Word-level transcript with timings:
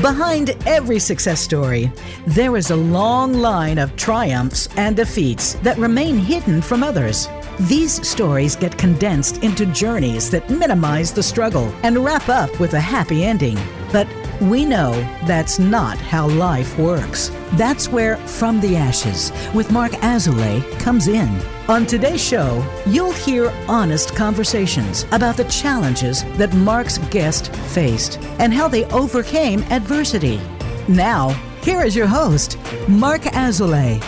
Behind 0.00 0.56
every 0.66 0.98
success 0.98 1.42
story, 1.42 1.92
there 2.26 2.56
is 2.56 2.70
a 2.70 2.76
long 2.76 3.34
line 3.34 3.76
of 3.76 3.94
triumphs 3.96 4.66
and 4.78 4.96
defeats 4.96 5.54
that 5.62 5.76
remain 5.76 6.16
hidden 6.16 6.62
from 6.62 6.82
others. 6.82 7.28
These 7.68 8.08
stories 8.08 8.56
get 8.56 8.78
condensed 8.78 9.44
into 9.44 9.66
journeys 9.66 10.30
that 10.30 10.48
minimize 10.48 11.12
the 11.12 11.22
struggle 11.22 11.70
and 11.82 12.02
wrap 12.02 12.30
up 12.30 12.58
with 12.58 12.72
a 12.72 12.80
happy 12.80 13.24
ending. 13.24 13.58
But 13.92 14.08
we 14.40 14.64
know 14.64 14.92
that's 15.24 15.58
not 15.58 15.98
how 15.98 16.26
life 16.28 16.78
works. 16.78 17.30
That's 17.52 17.88
where 17.88 18.16
From 18.16 18.60
the 18.60 18.76
Ashes 18.76 19.32
with 19.54 19.70
Marc 19.70 19.92
Azoulay 19.92 20.62
comes 20.80 21.08
in. 21.08 21.28
On 21.68 21.84
today's 21.84 22.24
show, 22.24 22.64
you'll 22.86 23.12
hear 23.12 23.52
honest 23.68 24.16
conversations 24.16 25.04
about 25.12 25.36
the 25.36 25.44
challenges 25.44 26.24
that 26.38 26.54
Marc's 26.54 26.96
guest 27.10 27.54
faced 27.54 28.18
and 28.38 28.54
how 28.54 28.66
they 28.66 28.86
overcame 28.86 29.62
adversity. 29.64 30.40
Now, 30.88 31.30
here 31.62 31.82
is 31.82 31.94
your 31.94 32.06
host, 32.06 32.56
Marc 32.88 33.22
Azoulay. 33.22 34.02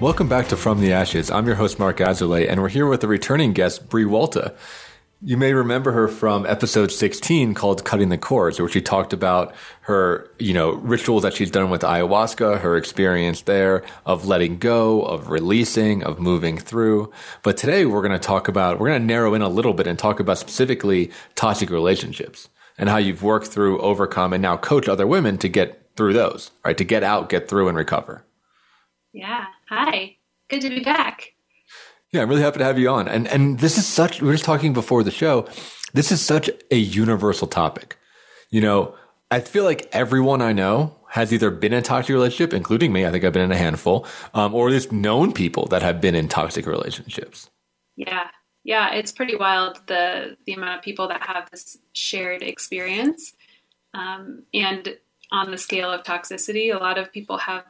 Welcome 0.00 0.28
back 0.28 0.48
to 0.48 0.56
From 0.56 0.80
the 0.80 0.92
Ashes. 0.92 1.30
I'm 1.30 1.46
your 1.46 1.54
host, 1.54 1.78
Marc 1.78 1.98
Azoulay, 1.98 2.50
and 2.50 2.60
we're 2.60 2.68
here 2.68 2.86
with 2.86 3.04
a 3.04 3.08
returning 3.08 3.52
guest, 3.52 3.88
Bre 3.88 4.00
Wolta. 4.00 4.56
You 5.26 5.36
may 5.36 5.54
remember 5.54 5.90
her 5.90 6.06
from 6.06 6.46
episode 6.46 6.92
16 6.92 7.54
called 7.54 7.84
Cutting 7.84 8.10
the 8.10 8.16
Cords, 8.16 8.60
where 8.60 8.68
she 8.68 8.80
talked 8.80 9.12
about 9.12 9.56
her, 9.80 10.30
you 10.38 10.54
know, 10.54 10.74
rituals 10.74 11.24
that 11.24 11.34
she's 11.34 11.50
done 11.50 11.68
with 11.68 11.80
ayahuasca, 11.80 12.60
her 12.60 12.76
experience 12.76 13.40
there 13.40 13.82
of 14.04 14.28
letting 14.28 14.56
go, 14.58 15.02
of 15.02 15.28
releasing, 15.28 16.04
of 16.04 16.20
moving 16.20 16.56
through. 16.56 17.10
But 17.42 17.56
today 17.56 17.86
we're 17.86 18.02
going 18.02 18.12
to 18.12 18.20
talk 18.20 18.46
about, 18.46 18.78
we're 18.78 18.86
going 18.86 19.00
to 19.00 19.04
narrow 19.06 19.34
in 19.34 19.42
a 19.42 19.48
little 19.48 19.74
bit 19.74 19.88
and 19.88 19.98
talk 19.98 20.20
about 20.20 20.38
specifically 20.38 21.10
toxic 21.34 21.70
relationships 21.70 22.48
and 22.78 22.88
how 22.88 22.98
you've 22.98 23.24
worked 23.24 23.48
through, 23.48 23.80
overcome, 23.80 24.32
and 24.32 24.42
now 24.42 24.56
coach 24.56 24.86
other 24.86 25.08
women 25.08 25.38
to 25.38 25.48
get 25.48 25.90
through 25.96 26.12
those, 26.12 26.52
right? 26.64 26.78
To 26.78 26.84
get 26.84 27.02
out, 27.02 27.30
get 27.30 27.48
through, 27.48 27.66
and 27.66 27.76
recover. 27.76 28.24
Yeah. 29.12 29.46
Hi. 29.70 30.18
Good 30.48 30.60
to 30.60 30.68
be 30.68 30.84
back. 30.84 31.32
Yeah, 32.16 32.22
I'm 32.22 32.30
really 32.30 32.40
happy 32.40 32.60
to 32.60 32.64
have 32.64 32.78
you 32.78 32.88
on. 32.88 33.08
And 33.08 33.28
and 33.28 33.58
this 33.58 33.76
is 33.76 33.86
such 33.86 34.22
we 34.22 34.28
were 34.28 34.32
just 34.32 34.46
talking 34.46 34.72
before 34.72 35.02
the 35.02 35.10
show. 35.10 35.46
This 35.92 36.10
is 36.10 36.22
such 36.22 36.48
a 36.70 36.76
universal 36.76 37.46
topic. 37.46 37.98
You 38.48 38.62
know, 38.62 38.94
I 39.30 39.40
feel 39.40 39.64
like 39.64 39.86
everyone 39.92 40.40
I 40.40 40.54
know 40.54 40.96
has 41.10 41.30
either 41.30 41.50
been 41.50 41.74
in 41.74 41.80
a 41.80 41.82
toxic 41.82 42.14
relationship, 42.14 42.54
including 42.54 42.90
me. 42.90 43.04
I 43.04 43.10
think 43.10 43.22
I've 43.22 43.34
been 43.34 43.42
in 43.42 43.52
a 43.52 43.56
handful, 43.58 44.06
um, 44.32 44.54
or 44.54 44.68
at 44.68 44.72
least 44.72 44.92
known 44.92 45.34
people 45.34 45.66
that 45.66 45.82
have 45.82 46.00
been 46.00 46.14
in 46.14 46.26
toxic 46.26 46.64
relationships. 46.64 47.50
Yeah, 47.96 48.28
yeah, 48.64 48.94
it's 48.94 49.12
pretty 49.12 49.36
wild 49.36 49.82
the 49.86 50.38
the 50.46 50.54
amount 50.54 50.78
of 50.78 50.82
people 50.82 51.08
that 51.08 51.20
have 51.20 51.50
this 51.50 51.76
shared 51.92 52.42
experience, 52.42 53.34
um, 53.92 54.44
and 54.54 54.96
on 55.30 55.50
the 55.50 55.58
scale 55.58 55.92
of 55.92 56.02
toxicity, 56.02 56.74
a 56.74 56.78
lot 56.78 56.96
of 56.96 57.12
people 57.12 57.36
have 57.36 57.64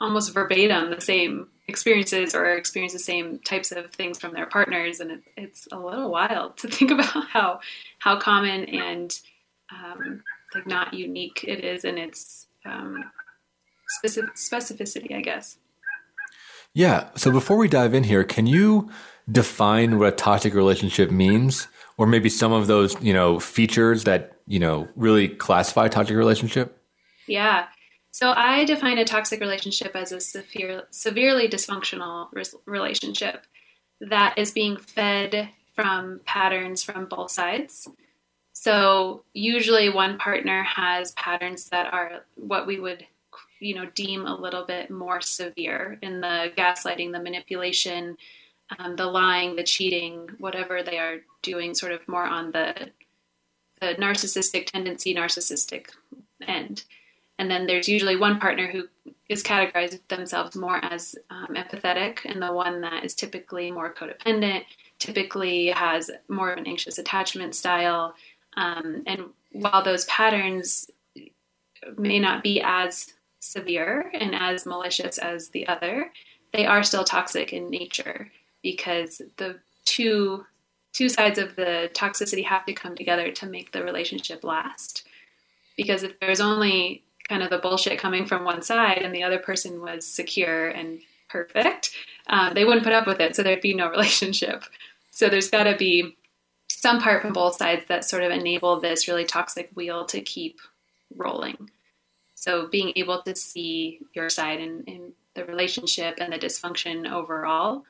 almost 0.00 0.32
verbatim 0.32 0.90
the 0.90 1.00
same 1.00 1.48
experiences 1.68 2.34
or 2.34 2.54
experience 2.54 2.92
the 2.92 2.98
same 2.98 3.38
types 3.40 3.70
of 3.70 3.90
things 3.92 4.18
from 4.18 4.32
their 4.32 4.46
partners, 4.46 5.00
and 5.00 5.10
it, 5.10 5.22
it's 5.36 5.68
a 5.70 5.78
little 5.78 6.10
wild 6.10 6.56
to 6.58 6.68
think 6.76 6.90
about 6.90 7.28
how 7.28 7.60
how 7.98 8.18
common 8.18 8.64
and 8.64 9.18
um, 9.72 10.22
like 10.54 10.66
not 10.66 10.94
unique 10.94 11.44
it 11.46 11.64
is 11.64 11.84
in 11.84 11.98
its 11.98 12.46
um, 12.64 13.04
specific, 13.88 14.34
specificity, 14.34 15.14
I 15.14 15.20
guess. 15.20 15.58
Yeah. 16.72 17.08
So 17.16 17.30
before 17.30 17.56
we 17.56 17.68
dive 17.68 17.94
in 17.94 18.04
here, 18.04 18.24
can 18.24 18.46
you 18.46 18.90
define 19.30 19.98
what 19.98 20.08
a 20.08 20.12
toxic 20.12 20.54
relationship 20.54 21.10
means, 21.10 21.68
or 21.98 22.06
maybe 22.06 22.28
some 22.28 22.52
of 22.52 22.66
those 22.66 23.00
you 23.02 23.12
know 23.12 23.38
features 23.38 24.04
that 24.04 24.36
you 24.46 24.58
know 24.58 24.88
really 24.96 25.28
classify 25.28 25.86
a 25.86 25.88
toxic 25.88 26.16
relationship? 26.16 26.76
Yeah. 27.26 27.66
So 28.12 28.32
I 28.32 28.64
define 28.64 28.98
a 28.98 29.04
toxic 29.04 29.40
relationship 29.40 29.94
as 29.94 30.12
a 30.12 30.20
severe, 30.20 30.84
severely 30.90 31.48
dysfunctional 31.48 32.28
relationship 32.66 33.46
that 34.00 34.36
is 34.36 34.50
being 34.50 34.76
fed 34.76 35.50
from 35.74 36.20
patterns 36.24 36.82
from 36.82 37.06
both 37.06 37.30
sides. 37.30 37.88
So 38.52 39.22
usually 39.32 39.88
one 39.88 40.18
partner 40.18 40.62
has 40.64 41.12
patterns 41.12 41.70
that 41.70 41.92
are 41.92 42.24
what 42.34 42.66
we 42.66 42.80
would 42.80 43.06
you 43.60 43.74
know 43.74 43.86
deem 43.94 44.26
a 44.26 44.40
little 44.40 44.64
bit 44.64 44.90
more 44.90 45.20
severe 45.20 45.98
in 46.02 46.20
the 46.20 46.52
gaslighting, 46.56 47.12
the 47.12 47.22
manipulation, 47.22 48.16
um, 48.78 48.96
the 48.96 49.06
lying, 49.06 49.56
the 49.56 49.62
cheating, 49.62 50.28
whatever 50.38 50.82
they 50.82 50.98
are 50.98 51.18
doing 51.42 51.74
sort 51.74 51.92
of 51.92 52.06
more 52.08 52.24
on 52.24 52.50
the 52.50 52.90
the 53.80 53.94
narcissistic 53.94 54.66
tendency, 54.66 55.14
narcissistic 55.14 55.86
end. 56.46 56.84
And 57.40 57.50
then 57.50 57.66
there's 57.66 57.88
usually 57.88 58.16
one 58.16 58.38
partner 58.38 58.70
who 58.70 58.86
is 59.30 59.42
categorized 59.42 59.98
themselves 60.08 60.54
more 60.54 60.76
as 60.84 61.16
um, 61.30 61.56
empathetic, 61.56 62.18
and 62.26 62.42
the 62.42 62.52
one 62.52 62.82
that 62.82 63.02
is 63.02 63.14
typically 63.14 63.70
more 63.70 63.94
codependent, 63.94 64.64
typically 64.98 65.68
has 65.68 66.10
more 66.28 66.52
of 66.52 66.58
an 66.58 66.66
anxious 66.66 66.98
attachment 66.98 67.54
style. 67.54 68.14
Um, 68.58 69.04
and 69.06 69.22
while 69.52 69.82
those 69.82 70.04
patterns 70.04 70.90
may 71.96 72.18
not 72.18 72.42
be 72.42 72.60
as 72.62 73.14
severe 73.38 74.10
and 74.12 74.34
as 74.34 74.66
malicious 74.66 75.16
as 75.16 75.48
the 75.48 75.66
other, 75.66 76.12
they 76.52 76.66
are 76.66 76.82
still 76.82 77.04
toxic 77.04 77.54
in 77.54 77.70
nature 77.70 78.30
because 78.62 79.22
the 79.38 79.56
two 79.86 80.44
two 80.92 81.08
sides 81.08 81.38
of 81.38 81.56
the 81.56 81.88
toxicity 81.94 82.44
have 82.44 82.66
to 82.66 82.74
come 82.74 82.94
together 82.94 83.30
to 83.30 83.46
make 83.46 83.72
the 83.72 83.82
relationship 83.82 84.44
last. 84.44 85.06
Because 85.76 86.02
if 86.02 86.20
there's 86.20 86.42
only 86.42 87.04
kind 87.30 87.44
of 87.44 87.48
the 87.48 87.58
bullshit 87.58 87.98
coming 87.98 88.26
from 88.26 88.44
one 88.44 88.60
side 88.60 88.98
and 88.98 89.14
the 89.14 89.22
other 89.22 89.38
person 89.38 89.80
was 89.80 90.04
secure 90.04 90.68
and 90.68 91.00
perfect, 91.28 91.92
uh, 92.26 92.52
they 92.52 92.64
wouldn't 92.64 92.82
put 92.82 92.92
up 92.92 93.06
with 93.06 93.20
it. 93.20 93.36
So 93.36 93.42
there'd 93.42 93.60
be 93.60 93.72
no 93.72 93.88
relationship. 93.96 94.64
So 95.12 95.28
there's 95.28 95.48
got 95.48 95.64
to 95.64 95.76
be 95.76 96.16
some 96.68 97.00
part 97.00 97.22
from 97.22 97.32
both 97.32 97.56
sides 97.56 97.84
that 97.86 98.04
sort 98.04 98.24
of 98.24 98.32
enable 98.32 98.80
this 98.80 99.06
really 99.06 99.24
toxic 99.24 99.70
wheel 99.74 100.04
to 100.06 100.20
keep 100.20 100.58
rolling. 101.16 101.70
So 102.34 102.66
being 102.66 102.92
able 102.96 103.22
to 103.22 103.36
see 103.36 104.00
your 104.12 104.28
side 104.28 104.60
in, 104.60 104.82
in 104.84 105.12
the 105.34 105.44
relationship 105.44 106.16
and 106.18 106.32
the 106.32 106.38
dysfunction 106.38 107.10
overall 107.10 107.84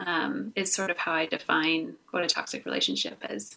um, 0.00 0.52
is 0.56 0.72
sort 0.72 0.90
of 0.90 0.98
how 0.98 1.12
I 1.12 1.26
define 1.26 1.94
what 2.10 2.24
a 2.24 2.26
toxic 2.26 2.66
relationship 2.66 3.22
is. 3.30 3.56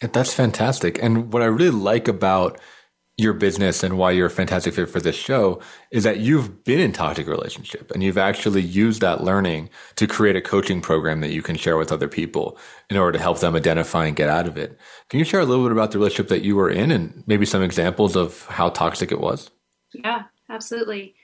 That's 0.00 0.32
fantastic. 0.32 1.02
And 1.02 1.32
what 1.32 1.42
I 1.42 1.46
really 1.46 1.70
like 1.70 2.08
about 2.08 2.60
your 3.18 3.32
business 3.32 3.82
and 3.82 3.98
why 3.98 4.12
you're 4.12 4.28
a 4.28 4.30
fantastic 4.30 4.72
fit 4.72 4.88
for 4.88 5.00
this 5.00 5.16
show 5.16 5.60
is 5.90 6.04
that 6.04 6.20
you've 6.20 6.62
been 6.62 6.78
in 6.78 6.92
toxic 6.92 7.26
relationship 7.26 7.90
and 7.90 8.02
you've 8.02 8.16
actually 8.16 8.62
used 8.62 9.00
that 9.00 9.24
learning 9.24 9.68
to 9.96 10.06
create 10.06 10.36
a 10.36 10.40
coaching 10.40 10.80
program 10.80 11.20
that 11.20 11.32
you 11.32 11.42
can 11.42 11.56
share 11.56 11.76
with 11.76 11.90
other 11.90 12.06
people 12.06 12.56
in 12.88 12.96
order 12.96 13.18
to 13.18 13.22
help 13.22 13.40
them 13.40 13.56
identify 13.56 14.06
and 14.06 14.14
get 14.14 14.28
out 14.28 14.46
of 14.46 14.56
it. 14.56 14.78
Can 15.08 15.18
you 15.18 15.24
share 15.24 15.40
a 15.40 15.44
little 15.44 15.64
bit 15.64 15.72
about 15.72 15.90
the 15.90 15.98
relationship 15.98 16.28
that 16.28 16.42
you 16.42 16.54
were 16.54 16.70
in 16.70 16.92
and 16.92 17.24
maybe 17.26 17.44
some 17.44 17.62
examples 17.62 18.14
of 18.14 18.46
how 18.46 18.68
toxic 18.68 19.10
it 19.10 19.20
was? 19.20 19.50
Yeah, 19.92 20.22
absolutely. 20.48 21.16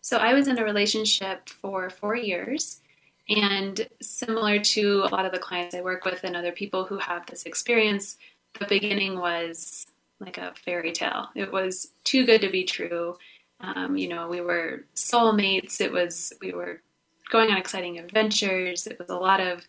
So 0.00 0.16
I 0.16 0.32
was 0.32 0.48
in 0.48 0.58
a 0.58 0.64
relationship 0.64 1.50
for 1.50 1.90
four 1.90 2.16
years. 2.16 2.80
And 3.28 3.86
similar 4.00 4.58
to 4.58 5.04
a 5.04 5.12
lot 5.12 5.26
of 5.26 5.32
the 5.32 5.38
clients 5.38 5.74
I 5.74 5.82
work 5.82 6.04
with 6.06 6.24
and 6.24 6.34
other 6.34 6.50
people 6.50 6.84
who 6.84 6.98
have 6.98 7.26
this 7.26 7.44
experience, 7.44 8.16
the 8.58 8.66
beginning 8.66 9.18
was 9.18 9.86
like 10.22 10.38
a 10.38 10.54
fairy 10.64 10.92
tale. 10.92 11.28
It 11.34 11.52
was 11.52 11.88
too 12.04 12.24
good 12.24 12.40
to 12.42 12.50
be 12.50 12.64
true. 12.64 13.16
Um, 13.60 13.96
you 13.96 14.08
know, 14.08 14.28
we 14.28 14.40
were 14.40 14.84
soulmates. 14.94 15.80
It 15.80 15.92
was 15.92 16.32
we 16.40 16.52
were 16.52 16.80
going 17.30 17.50
on 17.50 17.56
exciting 17.56 17.98
adventures. 17.98 18.86
It 18.86 18.98
was 18.98 19.08
a 19.08 19.16
lot 19.16 19.40
of 19.40 19.66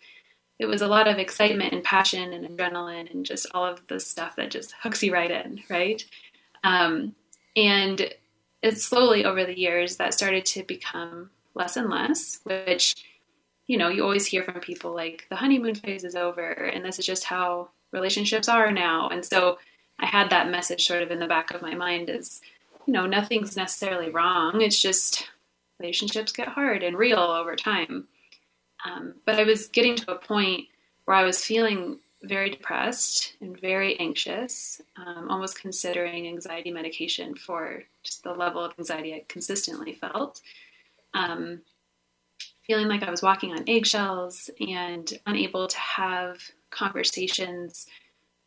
it 0.60 0.66
was 0.66 0.82
a 0.82 0.88
lot 0.88 1.08
of 1.08 1.18
excitement 1.18 1.74
and 1.74 1.84
passion 1.84 2.32
and 2.34 2.48
adrenaline 2.48 3.12
and 3.12 3.26
just 3.26 3.48
all 3.54 3.66
of 3.66 3.86
the 3.88 4.00
stuff 4.00 4.36
that 4.36 4.52
just 4.52 4.74
hooks 4.82 5.04
you 5.04 5.12
right 5.12 5.32
in, 5.32 5.62
right? 5.70 6.04
Um, 6.64 7.16
and 7.56 8.14
it's 8.62 8.84
slowly 8.84 9.26
over 9.26 9.46
the 9.46 9.58
years 9.60 9.98
that 9.98 10.14
started 10.14 10.46
to 10.48 10.64
become 10.64 11.32
less 11.56 11.76
and 11.76 11.90
less, 11.90 12.40
which 12.44 12.96
you 13.68 13.78
know 13.78 13.90
you 13.90 14.04
always 14.04 14.26
hear 14.26 14.44
from 14.44 14.60
people 14.60 14.94
like 14.94 15.26
the 15.30 15.36
honeymoon 15.36 15.76
phase 15.76 16.04
is 16.04 16.16
over 16.16 16.52
and 16.52 16.84
this 16.84 17.00
is 17.00 17.06
just 17.06 17.24
how 17.24 17.70
relationships 17.92 18.50
are 18.50 18.72
now, 18.72 19.10
and 19.10 19.24
so 19.24 19.58
I 20.04 20.06
had 20.06 20.32
that 20.32 20.50
message 20.50 20.86
sort 20.86 21.02
of 21.02 21.12
in 21.12 21.20
the 21.20 21.28
back 21.28 21.54
of 21.54 21.62
my 21.62 21.76
mind 21.76 22.10
is, 22.10 22.42
you 22.86 22.92
know, 22.92 23.06
nothing's 23.06 23.56
necessarily 23.56 24.10
wrong. 24.10 24.62
It's 24.62 24.82
just 24.82 25.30
relationships 25.80 26.34
get 26.34 26.50
hard 26.50 26.84
and 26.84 26.98
real 26.98 27.20
over 27.20 27.56
time. 27.56 28.10
Um, 28.86 29.16
but 29.26 29.40
I 29.40 29.46
was 29.46 29.68
getting 29.68 29.96
to 29.96 30.12
a 30.12 30.18
point 30.18 30.68
where 31.06 31.16
I 31.16 31.24
was 31.24 31.44
feeling 31.44 32.00
very 32.22 32.50
depressed 32.50 33.36
and 33.40 33.58
very 33.58 33.98
anxious, 33.98 34.82
um, 34.98 35.30
almost 35.30 35.62
considering 35.62 36.28
anxiety 36.28 36.70
medication 36.70 37.34
for 37.34 37.84
just 38.04 38.24
the 38.24 38.34
level 38.34 38.64
of 38.64 38.74
anxiety 38.78 39.14
I 39.14 39.24
consistently 39.30 39.94
felt. 39.94 40.42
Um, 41.14 41.62
feeling 42.68 42.90
like 42.90 43.04
I 43.04 43.12
was 43.12 43.22
walking 43.22 43.54
on 43.54 43.64
eggshells 43.70 44.50
and 44.60 45.14
unable 45.26 45.68
to 45.68 45.78
have 45.78 46.40
conversations 46.72 47.88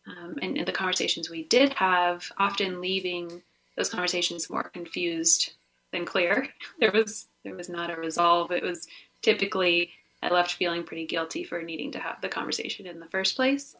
um, 0.07 0.37
and, 0.43 0.57
and, 0.57 0.67
the 0.67 0.73
conversations 0.73 1.29
we 1.29 1.45
did 1.45 1.73
have, 1.75 2.31
often 2.39 2.81
leaving 2.81 3.43
those 3.77 3.91
conversations 3.91 4.49
more 4.49 4.65
confused 4.65 5.53
than 5.93 6.05
clear. 6.05 6.49
There 6.79 6.93
was 6.93 7.27
there 7.45 7.55
was 7.55 7.69
not 7.69 7.91
a 7.91 7.97
resolve. 7.97 8.51
It 8.51 8.63
was 8.63 8.87
typically 9.23 9.91
I 10.23 10.29
left 10.29 10.53
feeling 10.53 10.85
pretty 10.85 11.07
guilty 11.07 11.45
for 11.45 11.63
needing 11.63 11.93
to 11.93 11.99
have 11.99 12.21
the 12.21 12.29
conversation 12.29 12.87
in 12.87 13.01
the 13.01 13.07
first 13.07 13.37
place. 13.37 13.77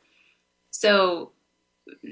So 0.71 1.33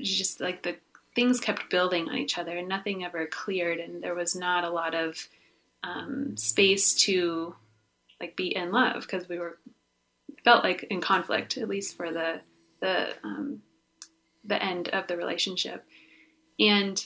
just 0.03 0.41
like 0.41 0.63
the 0.63 0.77
things 1.15 1.41
kept 1.41 1.71
building 1.71 2.09
on 2.09 2.17
each 2.17 2.39
other 2.39 2.57
and 2.57 2.69
nothing 2.69 3.05
ever 3.05 3.27
cleared 3.27 3.79
and 3.79 4.03
there 4.03 4.15
was 4.15 4.35
not 4.35 4.65
a 4.65 4.71
lot 4.71 4.95
of 4.95 5.29
um, 5.83 6.37
space 6.37 6.95
to 6.95 7.55
like 8.21 8.37
be 8.37 8.55
in 8.55 8.73
love 8.73 9.03
because 9.03 9.29
we 9.29 9.39
were 9.39 9.59
felt 10.45 10.65
like 10.65 10.85
in 10.85 11.01
conflict 11.01 11.57
at 11.57 11.69
least 11.69 11.97
for 11.97 12.13
the 12.13 12.41
the 12.81 13.15
um, 13.23 13.63
the 14.45 14.63
end 14.63 14.89
of 14.89 15.07
the 15.07 15.17
relationship. 15.17 15.85
And 16.59 17.05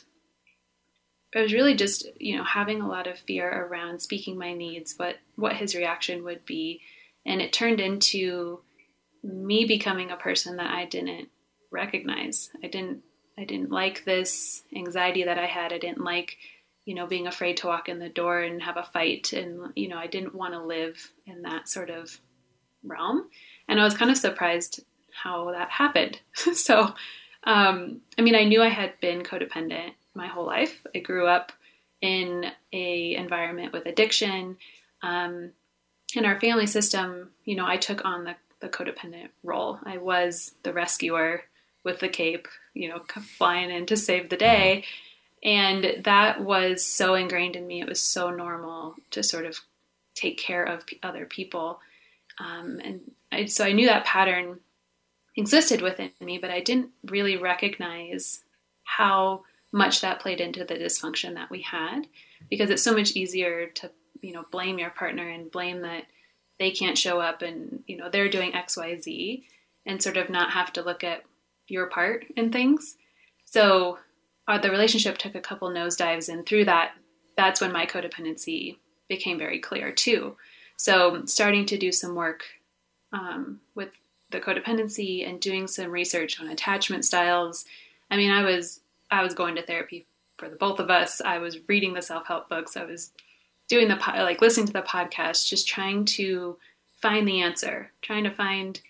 I 1.35 1.43
was 1.43 1.53
really 1.53 1.75
just 1.75 2.09
you 2.19 2.37
know 2.37 2.45
having 2.45 2.81
a 2.81 2.89
lot 2.89 3.07
of 3.07 3.19
fear 3.19 3.49
around 3.49 4.01
speaking 4.01 4.39
my 4.39 4.55
needs 4.55 4.95
what 4.97 5.17
what 5.37 5.57
his 5.57 5.75
reaction 5.75 6.25
would 6.25 6.45
be. 6.45 6.81
And 7.27 7.43
it 7.43 7.53
turned 7.53 7.81
into 7.81 8.61
me 9.23 9.65
becoming 9.67 10.11
a 10.11 10.17
person 10.17 10.57
that 10.57 10.71
I 10.71 10.87
didn't 10.87 11.29
recognize. 11.71 12.51
I 12.63 12.69
didn't 12.69 13.03
I 13.37 13.45
didn't 13.45 13.71
like 13.71 14.05
this 14.05 14.63
anxiety 14.75 15.25
that 15.25 15.39
I 15.39 15.47
had. 15.47 15.73
I 15.73 15.79
didn't 15.79 16.03
like 16.03 16.37
you 16.87 16.95
know 16.95 17.07
being 17.07 17.27
afraid 17.27 17.59
to 17.59 17.67
walk 17.67 17.89
in 17.89 17.99
the 17.99 18.09
door 18.09 18.41
and 18.41 18.63
have 18.63 18.79
a 18.79 18.83
fight. 18.83 19.33
And 19.33 19.73
you 19.77 19.89
know 19.89 19.99
I 19.99 20.07
didn't 20.07 20.35
want 20.35 20.55
to 20.55 20.63
live 20.63 21.13
in 21.27 21.43
that 21.43 21.69
sort 21.69 21.91
of 21.91 22.19
realm. 22.83 23.29
And 23.69 23.79
I 23.79 23.85
was 23.85 23.95
kind 23.95 24.11
of 24.11 24.17
surprised 24.17 24.83
how 25.13 25.51
that 25.53 25.71
happened. 25.71 26.21
So 26.55 26.95
um, 27.49 28.01
I 28.17 28.23
mean 28.23 28.37
I 28.37 28.45
knew 28.45 28.63
I 28.63 28.69
had 28.69 28.93
been 29.01 29.23
codependent 29.23 29.95
my 30.15 30.29
whole 30.29 30.47
life. 30.47 30.87
I 30.95 31.01
grew 31.01 31.27
up 31.27 31.53
in 32.01 32.47
a 32.73 33.15
environment 33.17 33.73
with 33.73 33.87
addiction. 33.87 34.57
Um, 35.03 35.51
in 36.15 36.25
our 36.25 36.41
family 36.41 36.67
system, 36.67 37.31
you 37.45 37.55
know, 37.55 37.67
I 37.67 37.77
took 37.77 38.05
on 38.05 38.25
the, 38.25 38.37
the 38.61 38.69
codependent 38.69 39.29
role. 39.43 39.79
I 39.85 39.99
was 39.99 40.55
the 40.63 40.73
rescuer 40.73 41.43
with 41.85 42.01
the 42.01 42.09
cape, 42.09 42.49
you 42.75 42.89
know, 42.89 43.01
flying 43.37 43.71
in 43.71 43.87
to 43.87 43.97
save 43.97 44.29
the 44.29 44.37
day. 44.37 44.85
And 45.43 46.03
that 46.05 46.43
was 46.43 46.85
so 46.85 47.15
ingrained 47.15 47.57
in 47.57 47.67
me. 47.67 47.81
It 47.81 47.89
was 47.89 48.01
so 48.01 48.31
normal 48.31 48.97
to 49.13 49.23
sort 49.23 49.47
of 49.47 49.59
take 50.15 50.39
care 50.39 50.65
of 50.65 50.85
other 51.03 51.27
people. 51.27 51.81
Um, 52.39 52.81
and 52.83 53.01
I, 53.31 53.45
so 53.47 53.65
I 53.65 53.73
knew 53.73 53.87
that 53.87 54.05
pattern 54.05 54.59
existed 55.39 55.81
within 55.81 56.11
me, 56.21 56.37
but 56.39 56.51
I 56.51 56.61
didn't 56.61 56.91
really 57.05 57.37
recognize 57.37 58.41
how 58.83 59.45
much 59.73 60.01
that 60.01 60.21
played 60.21 60.41
into 60.41 60.65
the 60.65 60.75
dysfunction 60.75 61.35
that 61.35 61.51
we 61.51 61.63
had 61.63 62.07
because 62.51 62.71
it's 62.71 62.83
so 62.83 62.95
much 62.95 63.13
easier 63.13 63.67
to 63.67 63.91
you 64.23 64.33
know 64.33 64.45
blame 64.51 64.79
your 64.79 64.91
partner 64.91 65.29
and 65.29 65.51
blame 65.51 65.83
that 65.83 66.05
they 66.59 66.71
can't 66.71 66.97
show 66.97 67.21
up 67.21 67.43
and 67.43 67.83
you 67.87 67.97
know 67.97 68.09
they're 68.09 68.31
doing 68.31 68.51
xyz 68.53 69.43
and 69.87 70.03
sort 70.03 70.17
of 70.17 70.31
not 70.31 70.53
have 70.53 70.73
to 70.73 70.83
look 70.83 71.05
at 71.05 71.23
your 71.69 71.87
part 71.87 72.25
in 72.37 72.51
things. 72.51 72.97
So 73.45 73.99
uh, 74.49 74.59
the 74.59 74.71
relationship 74.71 75.19
took 75.19 75.35
a 75.35 75.41
couple 75.41 75.69
nosedives 75.71 76.29
and 76.29 76.45
through 76.45 76.65
that 76.65 76.93
that's 77.37 77.61
when 77.61 77.73
my 77.73 77.87
codependency 77.87 78.79
became 79.09 79.39
very 79.39 79.61
clear 79.61 79.93
too. 79.93 80.37
So 80.77 81.25
starting 81.27 81.67
to 81.67 81.79
do 81.79 81.93
some 81.93 82.15
work 82.15 82.45
um, 83.13 83.61
with 83.75 83.93
the 84.31 84.41
codependency 84.41 85.29
and 85.29 85.41
doing 85.41 85.67
some 85.67 85.91
research 85.91 86.41
on 86.41 86.49
attachment 86.49 87.05
styles 87.05 87.65
i 88.11 88.17
mean 88.17 88.31
i 88.31 88.43
was 88.43 88.81
I 89.11 89.23
was 89.23 89.35
going 89.35 89.57
to 89.57 89.63
therapy 89.63 90.07
for 90.37 90.49
the 90.49 90.57
both 90.57 90.79
of 90.79 90.91
us. 90.91 91.21
I 91.21 91.39
was 91.39 91.59
reading 91.69 91.95
the 91.95 92.03
self 92.03 92.27
help 92.27 92.49
books. 92.49 92.77
I 92.77 92.85
was 92.85 93.13
doing 93.69 93.89
the 93.89 93.97
like 93.97 94.41
listening 94.41 94.67
to 94.67 94.73
the 94.73 94.83
podcast, 94.83 95.49
just 95.49 95.69
trying 95.69 96.05
to 96.05 96.59
find 97.01 97.27
the 97.27 97.41
answer, 97.43 97.91
trying 98.03 98.25
to 98.25 98.31
find 98.31 98.81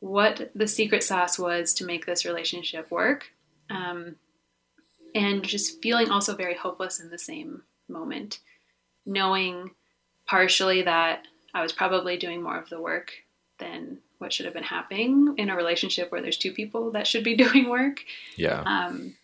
what 0.00 0.50
the 0.54 0.66
secret 0.66 1.02
sauce 1.02 1.38
was 1.38 1.74
to 1.74 1.86
make 1.86 2.04
this 2.04 2.24
relationship 2.24 2.90
work, 2.90 3.32
um, 3.70 4.16
and 5.14 5.42
just 5.42 5.80
feeling 5.80 6.10
also 6.10 6.34
very 6.34 6.54
hopeless 6.54 7.00
in 7.00 7.10
the 7.10 7.18
same 7.18 7.62
moment, 7.88 8.40
knowing 9.06 9.70
partially 10.26 10.82
that 10.82 11.26
I 11.54 11.62
was 11.62 11.72
probably 11.72 12.16
doing 12.16 12.42
more 12.42 12.58
of 12.58 12.68
the 12.68 12.80
work 12.80 13.12
than 13.58 13.98
what 14.18 14.32
should 14.32 14.46
have 14.46 14.54
been 14.54 14.62
happening 14.62 15.34
in 15.36 15.50
a 15.50 15.56
relationship 15.56 16.10
where 16.10 16.22
there's 16.22 16.38
two 16.38 16.52
people 16.52 16.92
that 16.92 17.06
should 17.06 17.24
be 17.24 17.36
doing 17.44 17.68
work. 17.68 18.04
Yeah. 18.36 18.62
Um, 18.64 19.14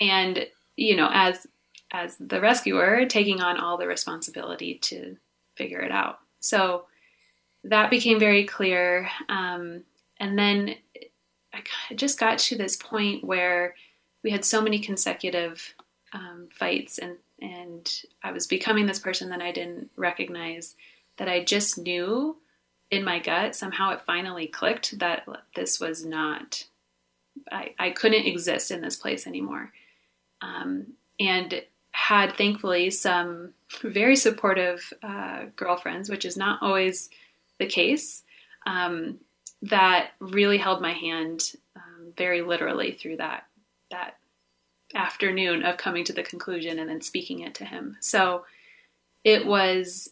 and 0.00 0.46
you 0.76 0.96
know 0.96 1.10
as 1.12 1.46
as 1.90 2.16
the 2.18 2.40
rescuer 2.40 3.06
taking 3.06 3.40
on 3.40 3.58
all 3.58 3.76
the 3.76 3.86
responsibility 3.86 4.78
to 4.78 5.16
figure 5.56 5.80
it 5.80 5.90
out 5.90 6.20
so 6.40 6.84
that 7.64 7.90
became 7.90 8.18
very 8.18 8.44
clear 8.44 9.08
um, 9.28 9.82
and 10.18 10.38
then 10.38 10.74
i 11.52 11.94
just 11.94 12.18
got 12.18 12.38
to 12.38 12.56
this 12.56 12.76
point 12.76 13.24
where 13.24 13.74
we 14.22 14.30
had 14.30 14.44
so 14.44 14.60
many 14.60 14.78
consecutive 14.78 15.74
um, 16.12 16.48
fights 16.52 16.98
and 16.98 17.16
and 17.40 18.02
i 18.22 18.32
was 18.32 18.46
becoming 18.46 18.86
this 18.86 19.00
person 19.00 19.30
that 19.30 19.42
i 19.42 19.52
didn't 19.52 19.90
recognize 19.96 20.76
that 21.16 21.28
i 21.28 21.42
just 21.42 21.78
knew 21.78 22.36
in 22.90 23.04
my 23.04 23.18
gut 23.18 23.54
somehow 23.54 23.90
it 23.90 24.00
finally 24.06 24.46
clicked 24.46 24.98
that 24.98 25.26
this 25.54 25.78
was 25.78 26.04
not 26.04 26.64
I, 27.52 27.74
I 27.78 27.90
couldn't 27.90 28.26
exist 28.26 28.70
in 28.70 28.80
this 28.80 28.96
place 28.96 29.26
anymore 29.26 29.72
um, 30.40 30.94
and 31.20 31.62
had 31.90 32.36
thankfully 32.36 32.90
some 32.90 33.52
very 33.82 34.16
supportive 34.16 34.92
uh, 35.02 35.46
girlfriends, 35.56 36.08
which 36.08 36.24
is 36.24 36.36
not 36.36 36.62
always 36.62 37.10
the 37.58 37.66
case, 37.66 38.22
um, 38.66 39.18
that 39.62 40.10
really 40.20 40.58
held 40.58 40.80
my 40.80 40.92
hand 40.92 41.52
um, 41.74 42.12
very 42.16 42.42
literally 42.42 42.92
through 42.92 43.16
that 43.16 43.44
that 43.90 44.16
afternoon 44.94 45.64
of 45.64 45.76
coming 45.76 46.04
to 46.04 46.12
the 46.12 46.22
conclusion 46.22 46.78
and 46.78 46.88
then 46.88 47.00
speaking 47.00 47.40
it 47.40 47.54
to 47.54 47.64
him. 47.64 47.96
So 48.00 48.44
it 49.24 49.44
was 49.44 50.10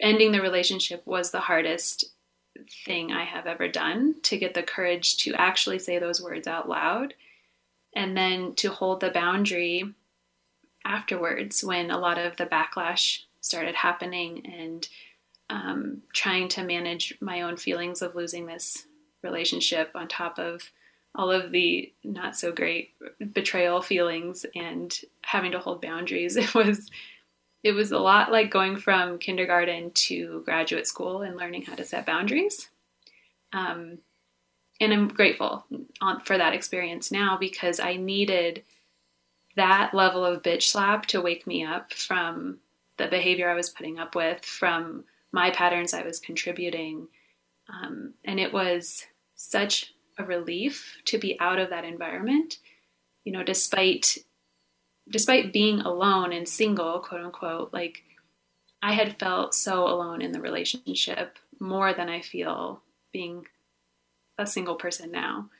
ending 0.00 0.32
the 0.32 0.40
relationship 0.40 1.02
was 1.06 1.30
the 1.30 1.40
hardest 1.40 2.04
thing 2.84 3.12
I 3.12 3.24
have 3.24 3.46
ever 3.46 3.68
done 3.68 4.16
to 4.24 4.38
get 4.38 4.54
the 4.54 4.62
courage 4.62 5.18
to 5.18 5.34
actually 5.34 5.78
say 5.78 5.98
those 5.98 6.22
words 6.22 6.46
out 6.46 6.68
loud 6.68 7.14
and 7.94 8.16
then 8.16 8.54
to 8.56 8.70
hold 8.70 9.00
the 9.00 9.10
boundary 9.10 9.94
afterwards 10.84 11.62
when 11.62 11.90
a 11.90 11.98
lot 11.98 12.18
of 12.18 12.36
the 12.36 12.46
backlash 12.46 13.20
started 13.40 13.74
happening 13.74 14.46
and 14.46 14.88
um, 15.48 16.02
trying 16.12 16.48
to 16.48 16.62
manage 16.62 17.16
my 17.20 17.42
own 17.42 17.56
feelings 17.56 18.02
of 18.02 18.14
losing 18.14 18.46
this 18.46 18.86
relationship 19.22 19.90
on 19.94 20.08
top 20.08 20.38
of 20.38 20.70
all 21.14 21.30
of 21.30 21.50
the 21.50 21.92
not 22.04 22.36
so 22.36 22.52
great 22.52 22.90
betrayal 23.32 23.82
feelings 23.82 24.46
and 24.54 25.00
having 25.22 25.52
to 25.52 25.58
hold 25.58 25.82
boundaries 25.82 26.36
it 26.36 26.54
was 26.54 26.90
it 27.62 27.72
was 27.72 27.92
a 27.92 27.98
lot 27.98 28.32
like 28.32 28.50
going 28.50 28.76
from 28.76 29.18
kindergarten 29.18 29.90
to 29.92 30.42
graduate 30.44 30.86
school 30.86 31.22
and 31.22 31.36
learning 31.36 31.62
how 31.62 31.74
to 31.74 31.84
set 31.84 32.06
boundaries 32.06 32.68
um, 33.52 33.98
and 34.80 34.92
I'm 34.94 35.08
grateful 35.08 35.66
for 36.24 36.38
that 36.38 36.54
experience 36.54 37.12
now 37.12 37.36
because 37.38 37.80
I 37.80 37.96
needed 37.96 38.62
that 39.56 39.92
level 39.92 40.24
of 40.24 40.42
bitch 40.42 40.62
slap 40.62 41.06
to 41.06 41.20
wake 41.20 41.46
me 41.46 41.64
up 41.64 41.92
from 41.92 42.58
the 42.96 43.08
behavior 43.08 43.50
I 43.50 43.54
was 43.54 43.68
putting 43.68 43.98
up 43.98 44.14
with, 44.14 44.44
from 44.44 45.04
my 45.32 45.50
patterns 45.50 45.92
I 45.92 46.02
was 46.02 46.18
contributing. 46.18 47.08
Um, 47.68 48.14
and 48.24 48.40
it 48.40 48.52
was 48.52 49.04
such 49.34 49.92
a 50.18 50.24
relief 50.24 50.96
to 51.06 51.18
be 51.18 51.38
out 51.40 51.58
of 51.58 51.70
that 51.70 51.84
environment, 51.84 52.58
you 53.24 53.32
know, 53.32 53.42
despite 53.42 54.18
despite 55.10 55.52
being 55.52 55.80
alone 55.80 56.32
and 56.32 56.48
single, 56.48 57.00
quote 57.00 57.20
unquote, 57.20 57.72
like 57.72 58.02
I 58.82 58.94
had 58.94 59.18
felt 59.18 59.54
so 59.54 59.86
alone 59.86 60.22
in 60.22 60.32
the 60.32 60.40
relationship 60.40 61.38
more 61.58 61.92
than 61.92 62.08
I 62.08 62.20
feel 62.20 62.82
being 63.12 63.46
a 64.38 64.46
single 64.46 64.76
person 64.76 65.10
now. 65.10 65.50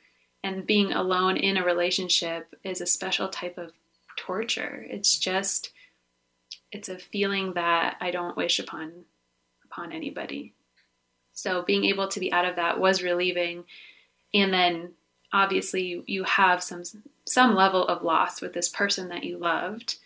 And 0.43 0.65
being 0.65 0.91
alone 0.91 1.37
in 1.37 1.57
a 1.57 1.65
relationship 1.65 2.55
is 2.63 2.81
a 2.81 2.87
special 2.87 3.29
type 3.29 3.59
of 3.59 3.73
torture. 4.17 4.85
It's 4.89 5.19
just 5.19 5.71
it's 6.71 6.89
a 6.89 6.97
feeling 6.97 7.53
that 7.53 7.97
I 7.99 8.11
don't 8.11 8.37
wish 8.37 8.57
upon 8.57 9.05
upon 9.65 9.91
anybody. 9.91 10.53
So 11.33 11.61
being 11.61 11.85
able 11.85 12.07
to 12.07 12.19
be 12.19 12.31
out 12.31 12.45
of 12.45 12.55
that 12.55 12.79
was 12.79 13.03
relieving. 13.03 13.65
And 14.33 14.53
then 14.53 14.93
obviously 15.33 16.03
you 16.07 16.23
have 16.23 16.63
some 16.63 16.83
some 17.25 17.55
level 17.55 17.87
of 17.87 18.03
loss 18.03 18.41
with 18.41 18.53
this 18.53 18.69
person 18.69 19.09
that 19.09 19.23
you 19.23 19.37
loved. 19.37 19.97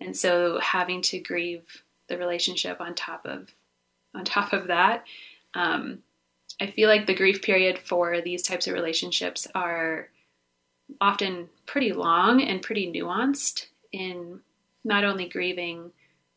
And 0.00 0.16
so 0.16 0.58
having 0.60 1.00
to 1.02 1.20
grieve 1.20 1.82
the 2.08 2.18
relationship 2.18 2.80
on 2.80 2.94
top 2.94 3.24
of 3.24 3.50
on 4.14 4.24
top 4.24 4.52
of 4.52 4.68
that 4.68 5.04
um, 5.54 6.02
I 6.60 6.66
feel 6.68 6.88
like 6.88 7.06
the 7.06 7.14
grief 7.14 7.42
period 7.42 7.78
for 7.78 8.20
these 8.20 8.42
types 8.42 8.66
of 8.66 8.74
relationships 8.74 9.46
are 9.54 10.08
often 11.00 11.48
pretty 11.66 11.92
long 11.92 12.42
and 12.42 12.62
pretty 12.62 12.92
nuanced. 12.92 13.66
in 13.92 14.40
not 14.86 15.04
only 15.04 15.26
grieving 15.26 15.90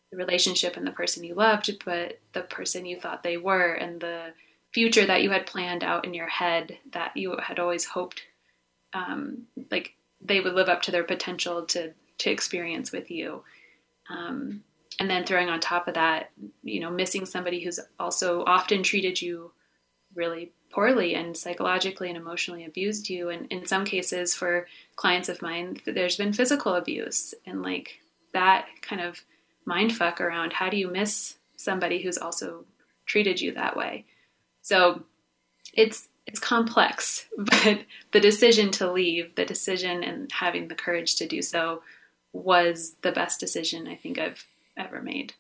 the 0.10 0.16
relationship 0.18 0.78
and 0.78 0.88
the 0.88 0.92
person 0.92 1.24
you 1.24 1.36
loved, 1.36 1.84
but 1.84 2.18
the 2.32 2.44
person 2.44 2.86
you 2.86 2.98
thought 2.98 3.24
they 3.24 3.36
were 3.36 3.74
and 3.74 4.00
the 4.00 4.32
future 4.72 5.06
that 5.06 5.22
you 5.22 5.32
had 5.32 5.46
planned 5.46 5.84
out 5.84 6.06
in 6.06 6.14
your 6.14 6.28
head 6.28 6.78
that 6.94 7.18
you 7.18 7.36
had 7.38 7.60
always 7.60 7.84
hoped 7.84 8.22
um, 8.94 9.44
like 9.72 9.96
they 10.22 10.40
would 10.40 10.54
live 10.54 10.70
up 10.70 10.82
to 10.84 10.92
their 10.92 11.04
potential 11.04 11.66
to 11.68 11.94
to 12.20 12.30
experience 12.32 12.92
with 12.92 13.12
you. 13.12 13.44
Um, 14.10 14.64
and 15.00 15.10
then 15.10 15.26
throwing 15.26 15.50
on 15.50 15.60
top 15.60 15.88
of 15.88 15.94
that, 15.94 16.32
you 16.64 16.80
know, 16.80 16.90
missing 16.90 17.26
somebody 17.26 17.64
who's 17.64 17.80
also 18.00 18.44
often 18.46 18.82
treated 18.82 19.22
you 19.22 19.52
really 20.16 20.52
poorly 20.72 21.14
and 21.14 21.38
psychologically 21.38 22.08
and 22.08 22.18
emotionally 22.18 22.66
abused 22.66 23.10
you. 23.10 23.30
And 23.30 23.52
in 23.52 23.66
some 23.66 23.86
cases, 23.86 24.34
for 24.34 24.68
clients 24.96 25.30
of 25.30 25.42
mine, 25.42 25.80
there's 25.86 26.18
been 26.18 26.34
physical 26.34 26.74
abuse 26.74 27.34
and 27.46 27.62
like 27.62 28.00
that 28.34 28.66
kind 28.82 29.02
of 29.02 29.22
mind 29.66 29.96
fuck 29.96 30.20
around 30.20 30.54
how 30.54 30.70
do 30.70 30.78
you 30.78 30.90
miss 30.90 31.36
somebody 31.56 32.02
who's 32.02 32.18
also 32.18 32.66
treated 33.06 33.40
you 33.40 33.54
that 33.54 33.78
way. 33.78 34.06
So 34.62 35.04
it's 35.74 36.08
it's 36.28 36.40
complex, 36.40 37.26
but 37.38 37.80
the 38.12 38.20
decision 38.20 38.70
to 38.72 38.92
leave, 38.92 39.36
the 39.36 39.46
decision 39.46 40.04
and 40.04 40.32
having 40.32 40.68
the 40.68 40.76
courage 40.76 41.16
to 41.16 41.28
do 41.28 41.42
so 41.42 41.82
was 42.34 42.96
the 43.02 43.12
best 43.12 43.40
decision 43.40 43.88
I 43.88 43.96
think 43.96 44.20
I've 44.20 44.46
ever 44.76 45.02
made. 45.02 45.34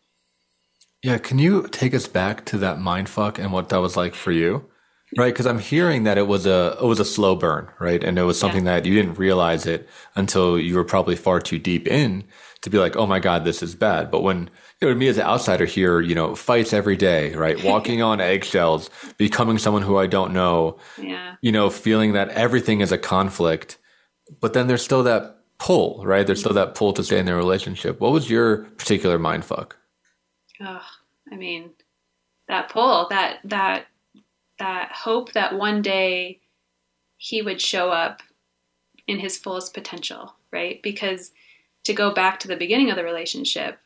Yeah, 1.04 1.20
can 1.20 1.38
you 1.38 1.68
take 1.68 1.94
us 1.94 2.08
back 2.08 2.46
to 2.46 2.58
that 2.58 2.80
mind 2.80 3.08
fuck 3.08 3.38
and 3.38 3.54
what 3.54 3.70
that 3.70 3.78
was 3.78 3.96
like 3.96 4.16
for 4.16 4.32
you? 4.32 4.70
Right, 5.16 5.34
because 5.34 5.46
I'm 5.46 5.60
hearing 5.60 6.04
that 6.04 6.18
it 6.18 6.28
was 6.28 6.46
a 6.46 6.78
it 6.82 6.86
was 6.86 7.00
a 7.00 7.06
slow 7.06 7.34
burn, 7.36 7.70
right, 7.80 8.04
and 8.04 8.20
it 8.20 8.24
was 8.24 8.38
something 8.38 8.66
yeah. 8.66 8.82
that 8.82 8.86
you 8.86 8.94
didn't 8.94 9.18
realize 9.18 9.66
it 9.66 9.88
until 10.16 10.60
you 10.60 10.76
were 10.76 10.84
probably 10.84 11.16
far 11.16 11.40
too 11.40 11.58
deep 11.58 11.88
in 11.88 12.26
to 12.62 12.70
be 12.70 12.78
like, 12.78 12.98
oh 12.98 13.08
my 13.08 13.20
god, 13.20 13.46
this 13.46 13.64
is 13.64 13.74
bad. 13.74 14.12
But 14.12 14.22
when 14.22 14.50
you 14.82 14.90
know, 14.90 14.96
me 14.96 15.08
as 15.08 15.18
an 15.18 15.24
outsider 15.24 15.64
here, 15.64 16.02
you 16.02 16.14
know, 16.14 16.36
fights 16.36 16.74
every 16.74 16.98
day, 16.98 17.34
right, 17.36 17.64
walking 17.64 18.02
on 18.02 18.20
eggshells, 18.34 18.90
becoming 19.18 19.58
someone 19.58 19.82
who 19.82 19.98
I 19.98 20.08
don't 20.08 20.34
know, 20.34 20.78
yeah, 21.02 21.36
you 21.40 21.54
know, 21.54 21.70
feeling 21.70 22.12
that 22.12 22.28
everything 22.30 22.82
is 22.82 22.92
a 22.92 22.98
conflict, 22.98 23.78
but 24.42 24.52
then 24.52 24.68
there's 24.68 24.84
still 24.84 25.04
that 25.04 25.38
pull, 25.58 26.06
right? 26.06 26.28
There's 26.28 26.42
still 26.42 26.54
that 26.54 26.76
pull 26.76 26.92
to 26.92 27.04
stay 27.04 27.18
in 27.18 27.26
their 27.26 27.38
relationship. 27.38 28.02
What 28.02 28.12
was 28.12 28.30
your 28.30 28.66
particular 28.76 29.18
mind 29.18 29.46
fuck? 29.46 29.78
Oh, 30.60 30.86
I 31.32 31.36
mean, 31.38 31.70
that 32.50 32.70
pull, 32.70 33.08
that 33.10 33.40
that 33.46 33.86
that 34.60 34.92
hope 34.92 35.34
that 35.34 35.58
one 35.58 35.82
day 35.82 36.40
he 37.18 37.42
would 37.42 37.62
show 37.62 37.90
up 37.90 38.22
in 39.08 39.20
his 39.20 39.38
fullest 39.38 39.74
potential, 39.74 40.36
right? 40.52 40.82
Because 40.82 41.32
to 41.86 41.94
go 41.94 42.14
back 42.14 42.40
to 42.40 42.48
the 42.48 42.58
beginning 42.58 42.90
of 42.90 42.96
the 42.96 43.04
relationship, 43.04 43.80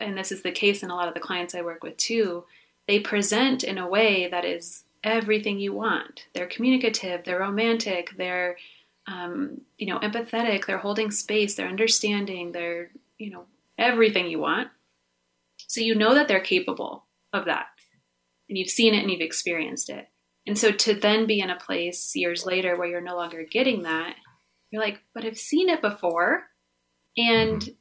and 0.00 0.16
this 0.16 0.32
is 0.32 0.42
the 0.42 0.50
case 0.50 0.82
in 0.82 0.90
a 0.90 0.94
lot 0.94 1.08
of 1.08 1.14
the 1.14 1.20
clients 1.20 1.54
I 1.54 1.62
work 1.62 1.82
with 1.82 1.96
too, 1.96 2.44
they 2.86 3.00
present 3.00 3.64
in 3.64 3.78
a 3.78 3.88
way 3.88 4.28
that 4.28 4.44
is 4.44 4.84
everything 5.04 5.58
you 5.58 5.72
want. 5.72 6.26
They're 6.34 6.46
communicative, 6.46 7.24
they're 7.24 7.40
romantic, 7.40 8.14
they're 8.16 8.56
um, 9.06 9.62
you 9.78 9.86
know 9.86 9.98
empathetic, 10.00 10.66
they're 10.66 10.78
holding 10.78 11.10
space, 11.10 11.54
they're 11.54 11.68
understanding, 11.68 12.52
they're 12.52 12.90
you 13.18 13.30
know 13.30 13.44
everything 13.78 14.26
you 14.26 14.40
want. 14.40 14.68
So 15.66 15.80
you 15.80 15.94
know 15.94 16.14
that 16.14 16.28
they're 16.28 16.40
capable 16.40 17.04
of 17.32 17.44
that 17.44 17.66
and 18.48 18.56
you've 18.56 18.70
seen 18.70 18.94
it 18.94 19.02
and 19.02 19.10
you've 19.10 19.20
experienced 19.20 19.90
it. 19.90 20.08
And 20.46 20.58
so 20.58 20.72
to 20.72 20.94
then 20.94 21.26
be 21.26 21.40
in 21.40 21.50
a 21.50 21.58
place 21.58 22.12
years 22.14 22.46
later 22.46 22.76
where 22.76 22.88
you're 22.88 23.00
no 23.00 23.16
longer 23.16 23.44
getting 23.48 23.82
that, 23.82 24.14
you're 24.70 24.82
like, 24.82 25.00
but 25.14 25.24
I've 25.24 25.38
seen 25.38 25.68
it 25.68 25.82
before. 25.82 26.44
And 27.16 27.60
mm-hmm. 27.60 27.72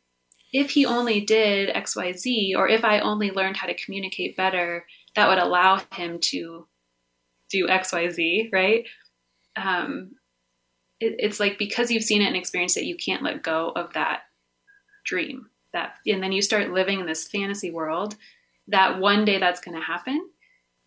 if 0.51 0.71
he 0.71 0.85
only 0.85 1.21
did 1.21 1.73
XYZ, 1.73 2.55
or 2.57 2.67
if 2.67 2.83
I 2.83 2.99
only 2.99 3.31
learned 3.31 3.57
how 3.57 3.67
to 3.67 3.73
communicate 3.85 4.35
better, 4.35 4.85
that 5.15 5.29
would 5.29 5.37
allow 5.37 5.81
him 5.93 6.19
to 6.19 6.67
do 7.51 7.67
XYZ, 7.67 8.51
right? 8.51 8.85
Um, 9.55 10.11
it, 10.99 11.15
it's 11.19 11.39
like 11.39 11.57
because 11.57 11.89
you've 11.89 12.03
seen 12.03 12.21
it 12.21 12.27
and 12.27 12.35
experienced 12.35 12.77
it, 12.77 12.85
you 12.85 12.97
can't 12.97 13.23
let 13.23 13.43
go 13.43 13.71
of 13.75 13.93
that 13.93 14.21
dream. 15.05 15.47
That 15.73 15.95
and 16.05 16.23
then 16.23 16.31
you 16.31 16.41
start 16.41 16.71
living 16.71 16.99
in 16.99 17.05
this 17.05 17.27
fantasy 17.27 17.71
world 17.71 18.15
that 18.67 18.99
one 18.99 19.25
day 19.25 19.39
that's 19.39 19.61
going 19.61 19.77
to 19.77 19.83
happen 19.83 20.29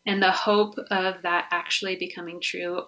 and 0.07 0.23
the 0.23 0.31
hope 0.31 0.77
of 0.91 1.23
that 1.23 1.49
actually 1.51 1.97
becoming 1.97 2.41
true 2.41 2.83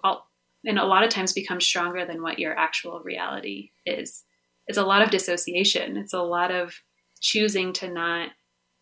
and 0.65 0.79
a 0.79 0.85
lot 0.85 1.03
of 1.03 1.09
times 1.09 1.33
becomes 1.33 1.65
stronger 1.65 2.05
than 2.05 2.21
what 2.21 2.39
your 2.39 2.57
actual 2.57 3.01
reality 3.01 3.71
is. 3.85 4.23
It's 4.67 4.77
a 4.77 4.85
lot 4.85 5.01
of 5.01 5.11
dissociation. 5.11 5.97
It's 5.97 6.13
a 6.13 6.21
lot 6.21 6.51
of 6.51 6.73
choosing 7.19 7.73
to 7.73 7.89
not 7.89 8.29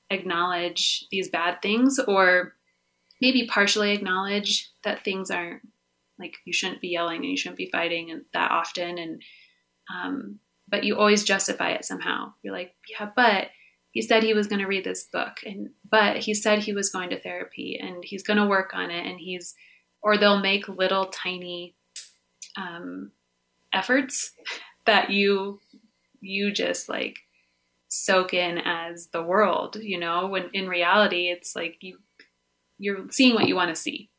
acknowledge 0.10 1.06
these 1.10 1.30
bad 1.30 1.62
things 1.62 2.00
or 2.00 2.54
maybe 3.22 3.48
partially 3.48 3.94
acknowledge 3.94 4.70
that 4.84 5.04
things 5.04 5.32
aren't 5.32 5.62
like 6.20 6.36
you 6.46 6.54
shouldn't 6.54 6.82
be 6.82 6.90
yelling 6.90 7.22
and 7.22 7.32
you 7.32 7.38
shouldn't 7.38 7.58
be 7.58 7.70
fighting 7.72 8.22
that 8.34 8.52
often 8.52 8.98
and 8.98 9.22
um, 9.94 10.40
but 10.68 10.84
you 10.84 10.98
always 10.98 11.24
justify 11.24 11.72
it 11.72 11.86
somehow. 11.86 12.34
You're 12.44 12.54
like 12.54 12.74
yeah 12.90 13.10
but 13.16 13.48
he 13.92 14.02
said 14.02 14.24
he 14.24 14.34
was 14.34 14.48
going 14.48 14.62
to 14.62 14.68
read 14.68 14.84
this 14.84 15.04
book 15.04 15.38
and 15.46 15.70
but 15.90 16.18
he 16.18 16.34
said 16.34 16.60
he 16.60 16.74
was 16.74 16.90
going 16.90 17.10
to 17.10 17.22
therapy 17.22 17.80
and 17.82 18.04
he's 18.04 18.24
going 18.24 18.38
to 18.38 18.48
work 18.48 18.72
on 18.74 18.90
it 18.90 19.06
and 19.06 19.20
he's 19.20 19.54
or 20.02 20.18
they'll 20.18 20.40
make 20.40 20.68
little 20.68 21.06
tiny 21.08 21.76
um, 22.58 23.12
efforts 23.74 24.32
that 24.86 25.10
you 25.10 25.60
you 26.22 26.52
just 26.52 26.90
like 26.90 27.20
soak 27.88 28.34
in 28.34 28.58
as 28.58 29.08
the 29.08 29.22
world 29.22 29.78
you 29.80 30.00
know? 30.00 30.28
When 30.28 30.50
in 30.54 30.68
reality 30.68 31.28
it's 31.28 31.56
like 31.56 31.78
you 31.82 32.00
you're 32.78 33.10
seeing 33.12 33.36
what 33.36 33.48
you 33.48 33.56
want 33.56 33.70
to 33.70 33.80
see 33.80 34.10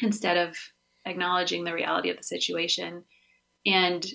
instead 0.00 0.36
of 0.36 0.56
acknowledging 1.04 1.64
the 1.64 1.74
reality 1.74 2.10
of 2.10 2.16
the 2.16 2.22
situation. 2.22 3.04
And 3.66 4.06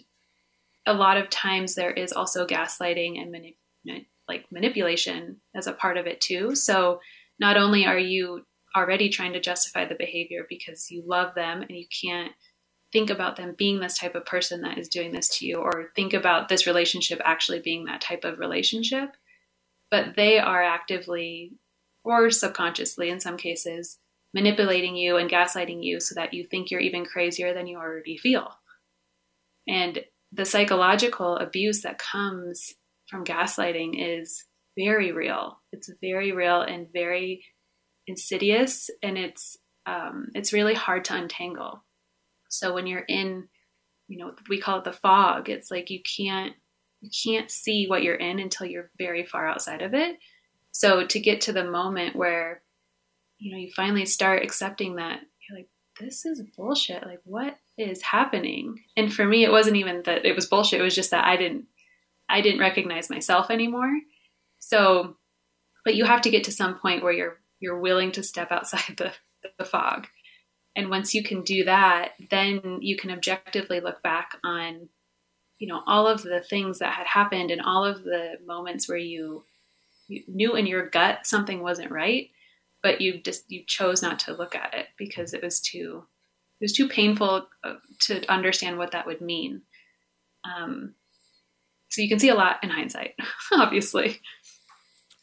a 0.85 0.93
lot 0.93 1.17
of 1.17 1.29
times 1.29 1.75
there 1.75 1.91
is 1.91 2.11
also 2.11 2.47
gaslighting 2.47 3.21
and 3.21 3.31
manipulation 3.31 4.07
like 4.27 4.45
manipulation 4.51 5.41
as 5.55 5.67
a 5.67 5.73
part 5.73 5.97
of 5.97 6.07
it 6.07 6.21
too. 6.21 6.55
So 6.55 6.99
not 7.39 7.57
only 7.57 7.85
are 7.85 7.97
you 7.97 8.43
already 8.75 9.09
trying 9.09 9.33
to 9.33 9.39
justify 9.39 9.85
the 9.85 9.95
behavior 9.95 10.45
because 10.49 10.89
you 10.89 11.03
love 11.05 11.35
them 11.35 11.61
and 11.61 11.71
you 11.71 11.85
can't 12.01 12.31
think 12.91 13.09
about 13.09 13.35
them 13.35 13.55
being 13.57 13.79
this 13.79 13.97
type 13.97 14.15
of 14.15 14.25
person 14.25 14.61
that 14.61 14.77
is 14.77 14.87
doing 14.87 15.11
this 15.11 15.37
to 15.37 15.45
you 15.45 15.57
or 15.57 15.89
think 15.95 16.13
about 16.13 16.47
this 16.47 16.67
relationship 16.67 17.19
actually 17.23 17.59
being 17.59 17.85
that 17.85 18.01
type 18.01 18.23
of 18.23 18.39
relationship, 18.39 19.09
but 19.89 20.15
they 20.15 20.39
are 20.39 20.63
actively 20.63 21.53
or 22.03 22.29
subconsciously 22.29 23.09
in 23.09 23.19
some 23.19 23.37
cases 23.37 23.97
manipulating 24.33 24.95
you 24.95 25.17
and 25.17 25.29
gaslighting 25.29 25.83
you 25.83 25.99
so 25.99 26.15
that 26.15 26.33
you 26.33 26.45
think 26.45 26.69
you're 26.69 26.79
even 26.79 27.05
crazier 27.05 27.53
than 27.53 27.67
you 27.67 27.77
already 27.77 28.17
feel. 28.17 28.49
And 29.67 30.03
the 30.31 30.45
psychological 30.45 31.37
abuse 31.37 31.81
that 31.83 31.99
comes 31.99 32.73
from 33.13 33.23
gaslighting 33.23 33.91
is 33.95 34.43
very 34.75 35.11
real. 35.11 35.59
It's 35.71 35.87
very 36.01 36.31
real 36.31 36.61
and 36.61 36.87
very 36.91 37.45
insidious, 38.07 38.89
and 39.03 39.19
it's 39.19 39.55
um, 39.85 40.29
it's 40.33 40.51
really 40.51 40.73
hard 40.73 41.05
to 41.05 41.15
untangle. 41.15 41.83
So 42.49 42.73
when 42.73 42.87
you're 42.87 43.05
in, 43.07 43.47
you 44.07 44.17
know, 44.17 44.31
we 44.49 44.59
call 44.59 44.79
it 44.79 44.83
the 44.83 44.93
fog. 44.93 45.47
It's 45.47 45.69
like 45.69 45.91
you 45.91 45.99
can't 46.17 46.53
you 47.01 47.11
can't 47.23 47.51
see 47.51 47.85
what 47.85 48.01
you're 48.01 48.15
in 48.15 48.39
until 48.39 48.65
you're 48.65 48.89
very 48.97 49.27
far 49.27 49.47
outside 49.47 49.83
of 49.83 49.93
it. 49.93 50.17
So 50.71 51.05
to 51.05 51.19
get 51.19 51.41
to 51.41 51.53
the 51.53 51.65
moment 51.65 52.15
where, 52.15 52.63
you 53.37 53.51
know, 53.51 53.59
you 53.59 53.71
finally 53.75 54.05
start 54.05 54.43
accepting 54.43 54.95
that 54.95 55.19
you're 55.47 55.59
like, 55.59 55.69
this 55.99 56.25
is 56.25 56.41
bullshit. 56.57 57.05
Like, 57.05 57.19
what 57.25 57.57
is 57.77 58.01
happening? 58.01 58.79
And 58.97 59.13
for 59.13 59.23
me, 59.23 59.43
it 59.43 59.51
wasn't 59.51 59.75
even 59.75 60.01
that 60.05 60.25
it 60.25 60.35
was 60.35 60.47
bullshit. 60.47 60.79
It 60.79 60.83
was 60.83 60.95
just 60.95 61.11
that 61.11 61.25
I 61.25 61.37
didn't 61.37 61.65
I 62.29 62.41
didn't 62.41 62.59
recognize 62.59 63.09
myself 63.09 63.49
anymore. 63.49 63.91
So, 64.59 65.17
but 65.83 65.95
you 65.95 66.05
have 66.05 66.21
to 66.21 66.29
get 66.29 66.45
to 66.45 66.51
some 66.51 66.79
point 66.79 67.03
where 67.03 67.11
you're 67.11 67.37
you're 67.59 67.79
willing 67.79 68.11
to 68.11 68.23
step 68.23 68.51
outside 68.51 68.97
the, 68.97 69.13
the 69.57 69.65
fog. 69.65 70.07
And 70.75 70.89
once 70.89 71.13
you 71.13 71.23
can 71.23 71.43
do 71.43 71.65
that, 71.65 72.13
then 72.31 72.79
you 72.81 72.97
can 72.97 73.11
objectively 73.11 73.79
look 73.79 74.01
back 74.01 74.37
on, 74.43 74.89
you 75.59 75.67
know, 75.67 75.81
all 75.85 76.07
of 76.07 76.23
the 76.23 76.41
things 76.41 76.79
that 76.79 76.93
had 76.93 77.07
happened 77.07 77.51
and 77.51 77.61
all 77.61 77.85
of 77.85 78.03
the 78.03 78.33
moments 78.45 78.89
where 78.89 78.97
you, 78.97 79.43
you 80.07 80.23
knew 80.27 80.55
in 80.55 80.65
your 80.65 80.89
gut 80.89 81.25
something 81.25 81.61
wasn't 81.61 81.91
right, 81.91 82.31
but 82.81 83.01
you 83.01 83.21
just 83.21 83.49
you 83.49 83.63
chose 83.65 84.01
not 84.01 84.19
to 84.19 84.33
look 84.33 84.55
at 84.55 84.73
it 84.73 84.87
because 84.97 85.33
it 85.33 85.43
was 85.43 85.61
too 85.61 86.03
it 86.59 86.63
was 86.63 86.73
too 86.73 86.87
painful 86.87 87.47
uh, 87.63 87.75
to 87.99 88.25
understand 88.31 88.77
what 88.77 88.91
that 88.91 89.05
would 89.05 89.21
mean. 89.21 89.61
Um, 90.43 90.95
so 91.93 92.01
you 92.01 92.09
can 92.09 92.17
see 92.17 92.29
a 92.29 92.35
lot 92.35 92.57
in 92.63 92.71
hindsight, 92.71 93.13
obviously. 93.53 94.19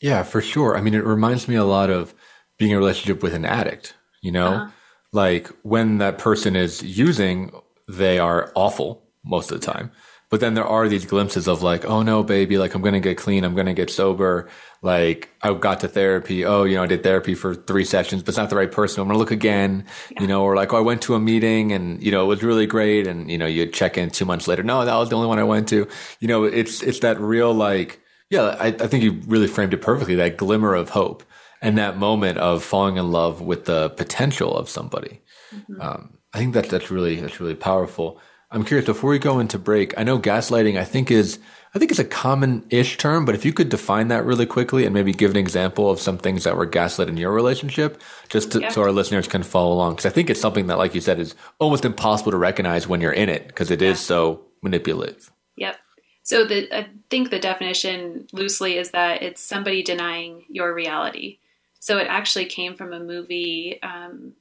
Yeah, 0.01 0.23
for 0.23 0.41
sure. 0.41 0.77
I 0.77 0.81
mean, 0.81 0.95
it 0.95 1.05
reminds 1.05 1.49
me 1.49 1.57
a 1.57 1.65
lot 1.65 1.91
of 1.91 2.15
being 2.59 2.71
in 2.71 2.77
a 2.77 2.81
relationship 2.81 3.25
with 3.25 3.35
an 3.35 3.45
addict, 3.45 3.95
you 4.23 4.31
know? 4.31 4.53
Uh-huh. 4.53 4.71
Like 5.13 5.49
when 5.63 5.99
that 5.99 6.19
person 6.19 6.55
is 6.55 6.81
using, 6.81 7.51
they 7.89 8.21
are 8.21 8.53
awful 8.55 9.03
most 9.25 9.51
of 9.51 9.61
the 9.61 9.67
time. 9.67 9.91
But 10.31 10.39
then 10.39 10.55
there 10.55 10.67
are 10.67 10.89
these 10.89 11.05
glimpses 11.05 11.49
of 11.49 11.61
like, 11.63 11.85
oh 11.85 12.03
no, 12.03 12.23
baby, 12.23 12.57
like 12.57 12.75
I'm 12.75 12.83
going 12.83 12.95
to 12.95 13.01
get 13.01 13.19
clean. 13.19 13.45
I'm 13.45 13.55
going 13.55 13.67
to 13.67 13.75
get 13.75 13.91
sober. 13.91 14.49
Like 14.81 15.29
I 15.43 15.53
got 15.55 15.81
to 15.81 15.89
therapy. 15.89 16.45
Oh, 16.45 16.63
you 16.63 16.77
know, 16.77 16.85
I 16.85 16.87
did 16.87 17.03
therapy 17.03 17.35
for 17.35 17.55
three 17.55 17.85
sessions, 17.85 18.23
but 18.23 18.29
it's 18.31 18.39
not 18.39 18.49
the 18.49 18.57
right 18.57 18.71
person. 18.71 19.01
I'm 19.01 19.09
going 19.09 19.17
to 19.17 19.19
look 19.19 19.33
again, 19.33 19.85
yeah. 20.13 20.23
you 20.23 20.29
know, 20.29 20.45
or 20.45 20.55
like, 20.55 20.73
oh, 20.73 20.79
I 20.79 20.81
went 20.81 21.03
to 21.03 21.15
a 21.15 21.21
meeting 21.21 21.73
and, 21.73 22.01
you 22.01 22.13
know, 22.13 22.25
it 22.25 22.29
was 22.29 22.43
really 22.45 22.67
great. 22.67 23.09
And, 23.09 23.29
you 23.29 23.39
know, 23.39 23.47
you 23.47 23.67
check 23.67 23.99
in 23.99 24.11
two 24.11 24.25
months 24.25 24.47
later. 24.47 24.63
No, 24.63 24.85
that 24.85 24.95
was 24.95 25.09
the 25.09 25.17
only 25.17 25.27
one 25.27 25.41
I 25.41 25.45
went 25.45 25.69
to. 25.71 25.89
You 26.21 26.29
know, 26.29 26.45
it's, 26.45 26.81
it's 26.81 27.01
that 27.01 27.21
real 27.21 27.53
like, 27.53 28.01
yeah, 28.31 28.57
I, 28.61 28.69
I 28.69 28.87
think 28.87 29.03
you 29.03 29.21
really 29.27 29.49
framed 29.49 29.75
it 29.75 29.83
perfectly. 29.83 30.15
That 30.15 30.37
glimmer 30.37 30.75
of 30.75 30.91
hope 30.91 31.25
and 31.61 31.77
that 31.79 31.99
moment 31.99 32.39
of 32.39 32.63
falling 32.63 32.99
in 32.99 33.11
love 33.11 33.41
with 33.41 33.65
the 33.65 33.91
potential 33.91 34.57
of 34.57 34.69
somebody. 34.69 35.21
Mm-hmm. 35.53 35.81
Um, 35.81 36.19
I 36.33 36.39
think 36.39 36.55
that 36.55 36.69
that's 36.69 36.93
really 36.93 37.17
that's 37.17 37.41
really 37.41 37.57
powerful. 37.57 38.21
I'm 38.51 38.65
curious 38.65 38.87
before 38.87 39.11
we 39.11 39.19
go 39.19 39.39
into 39.39 39.59
break. 39.59 39.97
I 39.99 40.03
know 40.03 40.19
gaslighting. 40.19 40.79
I 40.79 40.85
think 40.85 41.11
is 41.11 41.39
I 41.73 41.79
think 41.79 41.93
it's 41.93 42.01
a 42.01 42.05
common-ish 42.05 42.97
term, 42.97 43.25
but 43.25 43.37
if 43.37 43.45
you 43.45 43.53
could 43.53 43.69
define 43.69 44.09
that 44.09 44.25
really 44.25 44.47
quickly 44.47 44.85
and 44.85 44.93
maybe 44.93 45.13
give 45.13 45.31
an 45.31 45.37
example 45.37 45.89
of 45.89 46.01
some 46.01 46.19
things 46.19 46.43
that 46.43 46.57
were 46.57 46.67
gaslit 46.67 47.09
in 47.09 47.17
your 47.17 47.33
relationship, 47.33 48.03
just 48.29 48.51
to, 48.53 48.61
yeah. 48.61 48.71
so 48.71 48.83
our 48.83 48.91
listeners 48.91 49.29
can 49.29 49.45
follow 49.45 49.73
along, 49.73 49.93
because 49.93 50.07
I 50.07 50.11
think 50.11 50.31
it's 50.31 50.41
something 50.41 50.67
that, 50.67 50.79
like 50.79 50.97
you 50.97 51.01
said, 51.01 51.21
is 51.21 51.37
almost 51.61 51.85
impossible 51.85 52.33
to 52.33 52.39
recognize 52.39 52.89
when 52.89 53.01
you're 53.01 53.13
in 53.13 53.29
it 53.29 53.47
because 53.47 53.71
it 53.71 53.81
yeah. 53.81 53.91
is 53.91 54.01
so 54.01 54.47
manipulative. 54.63 55.31
Yep. 55.57 55.77
So 56.25 56.45
the 56.45 56.77
I 56.77 56.89
think 57.09 57.31
the 57.31 57.39
definition 57.39 58.27
loosely 58.33 58.77
is 58.77 58.91
that 58.91 59.23
it's 59.23 59.41
somebody 59.41 59.85
denying 59.85 60.45
your 60.49 60.75
reality. 60.75 61.39
So 61.79 61.99
it 61.99 62.09
actually 62.09 62.47
came 62.47 62.75
from 62.75 62.93
a 62.93 63.01
movie. 63.01 63.81
Um, 63.81 64.33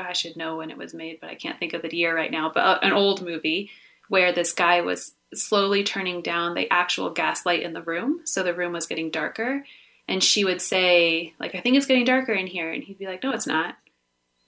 I 0.00 0.12
should 0.12 0.36
know 0.36 0.56
when 0.56 0.70
it 0.70 0.78
was 0.78 0.94
made, 0.94 1.20
but 1.20 1.30
I 1.30 1.34
can't 1.34 1.58
think 1.58 1.74
of 1.74 1.82
the 1.82 1.96
year 1.96 2.14
right 2.14 2.30
now. 2.30 2.50
But 2.52 2.60
uh, 2.60 2.78
an 2.82 2.92
old 2.92 3.22
movie 3.22 3.70
where 4.08 4.32
this 4.32 4.52
guy 4.52 4.80
was 4.80 5.12
slowly 5.34 5.84
turning 5.84 6.20
down 6.22 6.54
the 6.54 6.70
actual 6.70 7.10
gaslight 7.10 7.62
in 7.62 7.72
the 7.72 7.82
room, 7.82 8.20
so 8.24 8.42
the 8.42 8.54
room 8.54 8.72
was 8.72 8.86
getting 8.86 9.10
darker. 9.10 9.64
And 10.08 10.22
she 10.22 10.44
would 10.44 10.60
say, 10.60 11.32
like, 11.38 11.54
I 11.54 11.60
think 11.60 11.76
it's 11.76 11.86
getting 11.86 12.04
darker 12.04 12.32
in 12.32 12.46
here, 12.46 12.70
and 12.70 12.82
he'd 12.82 12.98
be 12.98 13.06
like, 13.06 13.22
No, 13.22 13.32
it's 13.32 13.46
not. 13.46 13.76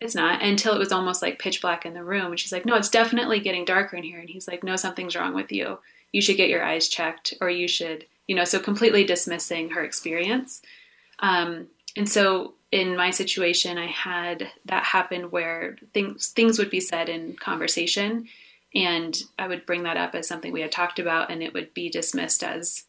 It's 0.01 0.15
not. 0.15 0.43
Until 0.43 0.75
it 0.75 0.79
was 0.79 0.93
almost 0.93 1.23
like 1.23 1.39
pitch 1.39 1.63
black 1.63 1.87
in 1.87 1.95
the 1.95 2.05
room, 2.05 2.27
and 2.27 2.41
she's 2.41 2.53
like, 2.53 2.67
No, 2.67 2.75
it's 2.75 2.91
definitely 2.91 3.41
getting 3.41 3.65
darker 3.65 3.97
in 3.97 4.03
here. 4.03 4.19
And 4.19 4.29
he's 4.29 4.49
like, 4.49 4.63
No, 4.63 4.77
something's 4.77 5.17
wrong 5.17 5.35
with 5.35 5.53
you. 5.53 5.79
You 6.13 6.21
should 6.21 6.37
get 6.37 6.51
your 6.51 6.65
eyes 6.65 6.89
checked, 6.89 7.35
or 7.41 7.49
you 7.49 7.69
should, 7.69 8.07
you 8.27 8.35
know, 8.35 8.45
so 8.45 8.59
completely 8.59 9.05
dismissing 9.05 9.71
her 9.71 9.85
experience. 9.85 10.61
Um, 11.21 11.69
and 11.97 12.09
so 12.09 12.55
in 12.75 12.97
my 12.97 13.11
situation, 13.11 13.79
I 13.79 13.87
had 13.87 14.51
that 14.65 14.83
happen 14.83 15.31
where 15.31 15.77
things 15.93 16.31
things 16.31 16.59
would 16.59 16.71
be 16.71 16.81
said 16.81 17.09
in 17.09 17.37
conversation, 17.37 18.27
and 18.75 19.17
I 19.39 19.47
would 19.47 19.65
bring 19.65 19.85
that 19.85 19.97
up 19.97 20.17
as 20.17 20.27
something 20.27 20.53
we 20.53 20.61
had 20.61 20.73
talked 20.73 20.99
about, 20.99 21.31
and 21.31 21.41
it 21.41 21.55
would 21.55 21.73
be 21.73 21.89
dismissed 21.89 22.43
as 22.43 22.83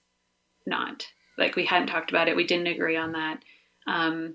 not 0.66 1.06
like 1.38 1.56
we 1.56 1.66
hadn't 1.66 1.90
talked 1.90 2.10
about 2.10 2.28
it. 2.28 2.36
We 2.36 2.48
didn't 2.48 2.66
agree 2.66 2.98
on 2.98 3.12
that. 3.12 3.44
Um, 3.86 4.34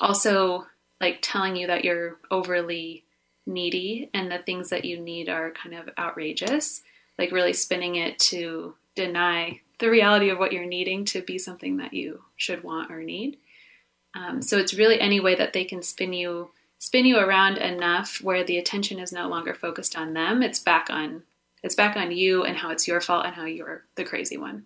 also, 0.00 0.64
like 1.00 1.18
telling 1.22 1.56
you 1.56 1.66
that 1.66 1.84
you're 1.84 2.18
overly 2.30 3.02
needy 3.46 4.10
and 4.14 4.30
the 4.30 4.38
things 4.38 4.70
that 4.70 4.84
you 4.84 5.00
need 5.00 5.28
are 5.28 5.50
kind 5.50 5.74
of 5.74 5.88
outrageous, 5.98 6.82
like 7.18 7.32
really 7.32 7.52
spinning 7.52 7.96
it 7.96 8.16
to 8.20 8.76
deny 8.94 9.58
the 9.80 9.90
reality 9.90 10.30
of 10.30 10.38
what 10.38 10.52
you're 10.52 10.66
needing 10.66 11.04
to 11.06 11.20
be 11.20 11.36
something 11.36 11.78
that 11.78 11.94
you 11.94 12.22
should 12.36 12.62
want 12.62 12.92
or 12.92 13.02
need. 13.02 13.38
Um, 14.14 14.42
so 14.42 14.58
it's 14.58 14.74
really 14.74 15.00
any 15.00 15.20
way 15.20 15.34
that 15.34 15.52
they 15.52 15.64
can 15.64 15.82
spin 15.82 16.12
you 16.12 16.50
spin 16.78 17.04
you 17.04 17.18
around 17.18 17.58
enough 17.58 18.20
where 18.22 18.44
the 18.44 18.58
attention 18.58 19.00
is 19.00 19.12
no 19.12 19.28
longer 19.28 19.54
focused 19.54 19.96
on 19.96 20.14
them. 20.14 20.42
It's 20.42 20.60
back 20.60 20.88
on 20.90 21.22
it's 21.62 21.74
back 21.74 21.96
on 21.96 22.12
you 22.12 22.44
and 22.44 22.56
how 22.56 22.70
it's 22.70 22.86
your 22.86 23.00
fault 23.00 23.26
and 23.26 23.34
how 23.34 23.44
you're 23.44 23.84
the 23.96 24.04
crazy 24.04 24.36
one. 24.36 24.64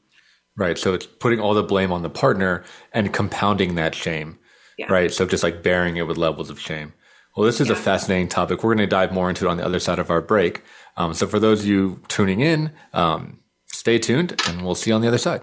Right. 0.57 0.77
So 0.79 0.93
it's 0.93 1.07
putting 1.07 1.41
all 1.41 1.55
the 1.55 1.63
blame 1.63 1.91
on 1.91 2.03
the 2.03 2.11
partner 2.11 2.65
and 2.93 3.13
compounding 3.13 3.77
that 3.77 3.95
shame. 3.95 4.39
Yeah. 4.77 4.93
Right. 4.93 5.11
So 5.11 5.27
just 5.27 5.43
like 5.43 5.63
bearing 5.63 5.97
it 5.97 6.07
with 6.07 6.19
levels 6.19 6.51
of 6.51 6.61
shame. 6.61 6.93
Well, 7.35 7.47
this 7.47 7.63
is 7.63 7.69
yeah. 7.69 7.75
a 7.75 7.77
fascinating 7.77 8.29
topic. 8.29 8.63
We're 8.63 8.75
going 8.75 8.87
to 8.87 8.91
dive 8.91 9.13
more 9.13 9.31
into 9.31 9.47
it 9.47 9.51
on 9.51 9.57
the 9.57 9.65
other 9.65 9.81
side 9.81 9.99
of 9.99 10.11
our 10.11 10.21
break. 10.21 10.63
Um, 10.99 11.15
so 11.15 11.27
for 11.27 11.39
those 11.39 11.61
of 11.61 11.67
you 11.67 12.03
tuning 12.09 12.41
in, 12.41 12.73
um, 12.93 13.41
stay 13.67 13.99
tuned 13.99 14.39
and 14.47 14.63
we'll 14.63 14.75
see 14.75 14.91
you 14.91 14.95
on 14.95 15.01
the 15.01 15.09
other 15.09 15.19
side. 15.19 15.43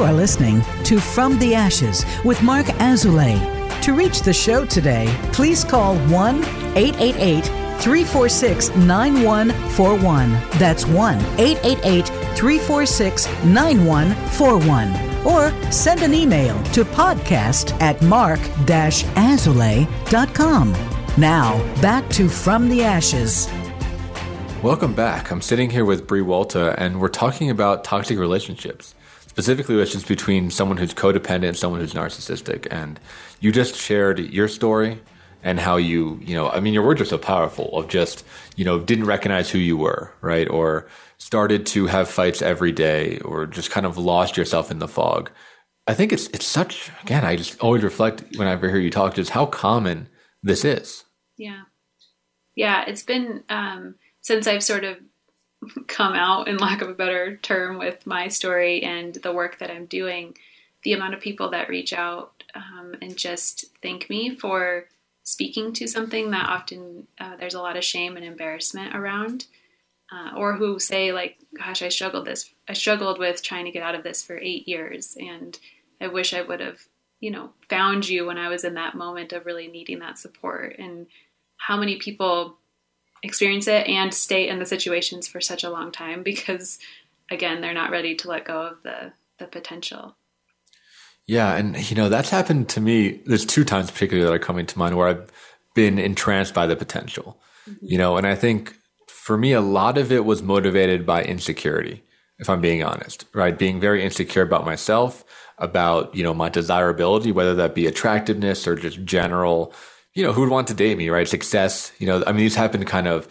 You 0.00 0.06
are 0.06 0.14
listening 0.14 0.62
to 0.84 0.98
From 0.98 1.38
the 1.40 1.54
Ashes 1.54 2.06
with 2.24 2.42
Marc 2.42 2.64
Azoulay. 2.80 3.38
To 3.82 3.92
reach 3.92 4.22
the 4.22 4.32
show 4.32 4.64
today, 4.64 5.14
please 5.30 5.62
call 5.62 5.94
1 6.08 6.36
888 6.74 7.44
346 7.82 8.74
9141. 8.76 10.32
That's 10.52 10.86
1 10.86 11.16
888 11.38 12.08
346 12.08 13.26
9141. 13.44 15.26
Or 15.26 15.52
send 15.70 16.00
an 16.00 16.14
email 16.14 16.54
to 16.72 16.86
podcast 16.86 17.78
at 17.82 18.00
marc-azoulay.com. 18.00 20.72
Now, 21.18 21.58
back 21.82 22.08
to 22.08 22.30
From 22.30 22.70
the 22.70 22.84
Ashes. 22.84 23.50
Welcome 24.62 24.94
back. 24.94 25.30
I'm 25.30 25.42
sitting 25.42 25.68
here 25.68 25.84
with 25.84 26.06
Bre 26.06 26.20
Wolta, 26.20 26.74
and 26.78 27.02
we're 27.02 27.08
talking 27.08 27.50
about 27.50 27.84
toxic 27.84 28.18
relationships 28.18 28.94
specifically 29.40 29.74
relationships 29.74 30.06
between 30.06 30.50
someone 30.50 30.76
who's 30.76 30.92
codependent 30.92 31.48
and 31.48 31.56
someone 31.56 31.80
who's 31.80 31.94
narcissistic. 31.94 32.68
And 32.70 33.00
you 33.40 33.50
just 33.50 33.74
shared 33.74 34.18
your 34.18 34.48
story 34.48 35.00
and 35.42 35.58
how 35.58 35.78
you, 35.78 36.20
you 36.22 36.34
know, 36.34 36.50
I 36.50 36.60
mean, 36.60 36.74
your 36.74 36.84
words 36.84 37.00
are 37.00 37.06
so 37.06 37.16
powerful 37.16 37.74
of 37.78 37.88
just, 37.88 38.22
you 38.56 38.66
know, 38.66 38.78
didn't 38.78 39.06
recognize 39.06 39.48
who 39.48 39.56
you 39.56 39.78
were, 39.78 40.12
right? 40.20 40.46
Or 40.46 40.88
started 41.16 41.64
to 41.68 41.86
have 41.86 42.10
fights 42.10 42.42
every 42.42 42.70
day 42.70 43.18
or 43.20 43.46
just 43.46 43.70
kind 43.70 43.86
of 43.86 43.96
lost 43.96 44.36
yourself 44.36 44.70
in 44.70 44.78
the 44.78 44.86
fog. 44.86 45.30
I 45.86 45.94
think 45.94 46.12
it's, 46.12 46.26
it's 46.34 46.46
such, 46.46 46.90
again, 47.02 47.24
I 47.24 47.36
just 47.36 47.58
always 47.60 47.82
reflect 47.82 48.36
whenever 48.36 48.68
I 48.68 48.70
hear 48.72 48.78
you 48.78 48.90
talk, 48.90 49.14
just 49.14 49.30
how 49.30 49.46
common 49.46 50.10
this 50.42 50.66
is. 50.66 51.04
Yeah. 51.38 51.62
Yeah. 52.54 52.84
It's 52.86 53.04
been, 53.04 53.44
um, 53.48 53.94
since 54.20 54.46
I've 54.46 54.62
sort 54.62 54.84
of 54.84 54.98
come 55.86 56.14
out, 56.14 56.48
in 56.48 56.56
lack 56.56 56.82
of 56.82 56.88
a 56.88 56.94
better 56.94 57.36
term, 57.36 57.78
with 57.78 58.06
my 58.06 58.28
story 58.28 58.82
and 58.82 59.14
the 59.14 59.32
work 59.32 59.58
that 59.58 59.70
I'm 59.70 59.86
doing, 59.86 60.36
the 60.82 60.94
amount 60.94 61.14
of 61.14 61.20
people 61.20 61.50
that 61.50 61.68
reach 61.68 61.92
out 61.92 62.42
um, 62.54 62.94
and 63.02 63.16
just 63.16 63.66
thank 63.82 64.08
me 64.08 64.34
for 64.34 64.86
speaking 65.22 65.72
to 65.74 65.86
something 65.86 66.30
that 66.30 66.48
often 66.48 67.06
uh, 67.18 67.36
there's 67.36 67.54
a 67.54 67.60
lot 67.60 67.76
of 67.76 67.84
shame 67.84 68.16
and 68.16 68.24
embarrassment 68.24 68.96
around, 68.96 69.46
uh, 70.10 70.36
or 70.36 70.54
who 70.54 70.78
say 70.78 71.12
like, 71.12 71.38
gosh, 71.56 71.82
I 71.82 71.88
struggled 71.88 72.26
this. 72.26 72.50
I 72.68 72.72
struggled 72.72 73.18
with 73.18 73.42
trying 73.42 73.66
to 73.66 73.70
get 73.70 73.82
out 73.82 73.94
of 73.94 74.02
this 74.02 74.24
for 74.24 74.38
eight 74.38 74.66
years, 74.66 75.16
and 75.20 75.58
I 76.00 76.08
wish 76.08 76.34
I 76.34 76.42
would 76.42 76.60
have, 76.60 76.80
you 77.20 77.30
know, 77.30 77.50
found 77.68 78.08
you 78.08 78.26
when 78.26 78.38
I 78.38 78.48
was 78.48 78.64
in 78.64 78.74
that 78.74 78.94
moment 78.94 79.32
of 79.32 79.46
really 79.46 79.68
needing 79.68 79.98
that 80.00 80.18
support. 80.18 80.76
And 80.78 81.06
how 81.58 81.76
many 81.76 81.96
people 81.96 82.56
experience 83.22 83.66
it 83.66 83.86
and 83.86 84.12
stay 84.12 84.48
in 84.48 84.58
the 84.58 84.66
situations 84.66 85.28
for 85.28 85.40
such 85.40 85.64
a 85.64 85.70
long 85.70 85.92
time 85.92 86.22
because, 86.22 86.78
again, 87.30 87.60
they're 87.60 87.74
not 87.74 87.90
ready 87.90 88.14
to 88.16 88.28
let 88.28 88.44
go 88.44 88.62
of 88.62 88.82
the 88.82 89.12
the 89.38 89.46
potential. 89.46 90.16
Yeah, 91.26 91.54
and 91.54 91.90
you 91.90 91.96
know 91.96 92.08
that's 92.08 92.30
happened 92.30 92.68
to 92.70 92.80
me. 92.80 93.22
There's 93.26 93.46
two 93.46 93.64
times 93.64 93.90
particularly 93.90 94.26
that 94.28 94.34
are 94.34 94.44
coming 94.44 94.66
to 94.66 94.78
mind 94.78 94.96
where 94.96 95.08
I've 95.08 95.30
been 95.74 95.98
entranced 95.98 96.54
by 96.54 96.66
the 96.66 96.76
potential. 96.76 97.40
Mm-hmm. 97.68 97.86
You 97.86 97.98
know, 97.98 98.16
and 98.16 98.26
I 98.26 98.34
think 98.34 98.76
for 99.30 99.36
me, 99.38 99.52
a 99.52 99.60
lot 99.60 99.98
of 99.98 100.10
it 100.10 100.24
was 100.24 100.42
motivated 100.42 101.06
by 101.06 101.22
insecurity, 101.22 102.02
if 102.38 102.50
I'm 102.50 102.60
being 102.60 102.82
honest, 102.82 103.26
right? 103.32 103.56
Being 103.56 103.78
very 103.78 104.02
insecure 104.02 104.42
about 104.42 104.64
myself, 104.64 105.24
about, 105.58 106.14
you 106.14 106.24
know, 106.24 106.34
my 106.34 106.48
desirability, 106.48 107.30
whether 107.30 107.54
that 107.54 107.74
be 107.74 107.86
attractiveness 107.86 108.66
or 108.66 108.74
just 108.74 109.04
general, 109.04 109.72
you 110.20 110.26
know, 110.26 110.34
who 110.34 110.42
would 110.42 110.50
want 110.50 110.68
to 110.68 110.74
date 110.74 110.98
me, 110.98 111.08
right? 111.08 111.26
Success, 111.26 111.92
you 111.98 112.06
know, 112.06 112.22
I 112.26 112.32
mean, 112.32 112.42
these 112.42 112.54
happened 112.54 112.86
kind 112.86 113.08
of 113.08 113.26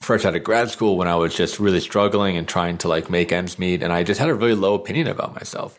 fresh 0.00 0.24
out 0.24 0.34
of 0.34 0.42
grad 0.42 0.68
school 0.68 0.96
when 0.96 1.06
I 1.06 1.14
was 1.14 1.32
just 1.32 1.60
really 1.60 1.78
struggling 1.78 2.36
and 2.36 2.48
trying 2.48 2.78
to 2.78 2.88
like 2.88 3.08
make 3.08 3.30
ends 3.30 3.60
meet. 3.60 3.80
And 3.80 3.92
I 3.92 4.02
just 4.02 4.18
had 4.18 4.28
a 4.28 4.34
really 4.34 4.56
low 4.56 4.74
opinion 4.74 5.06
about 5.06 5.36
myself. 5.36 5.78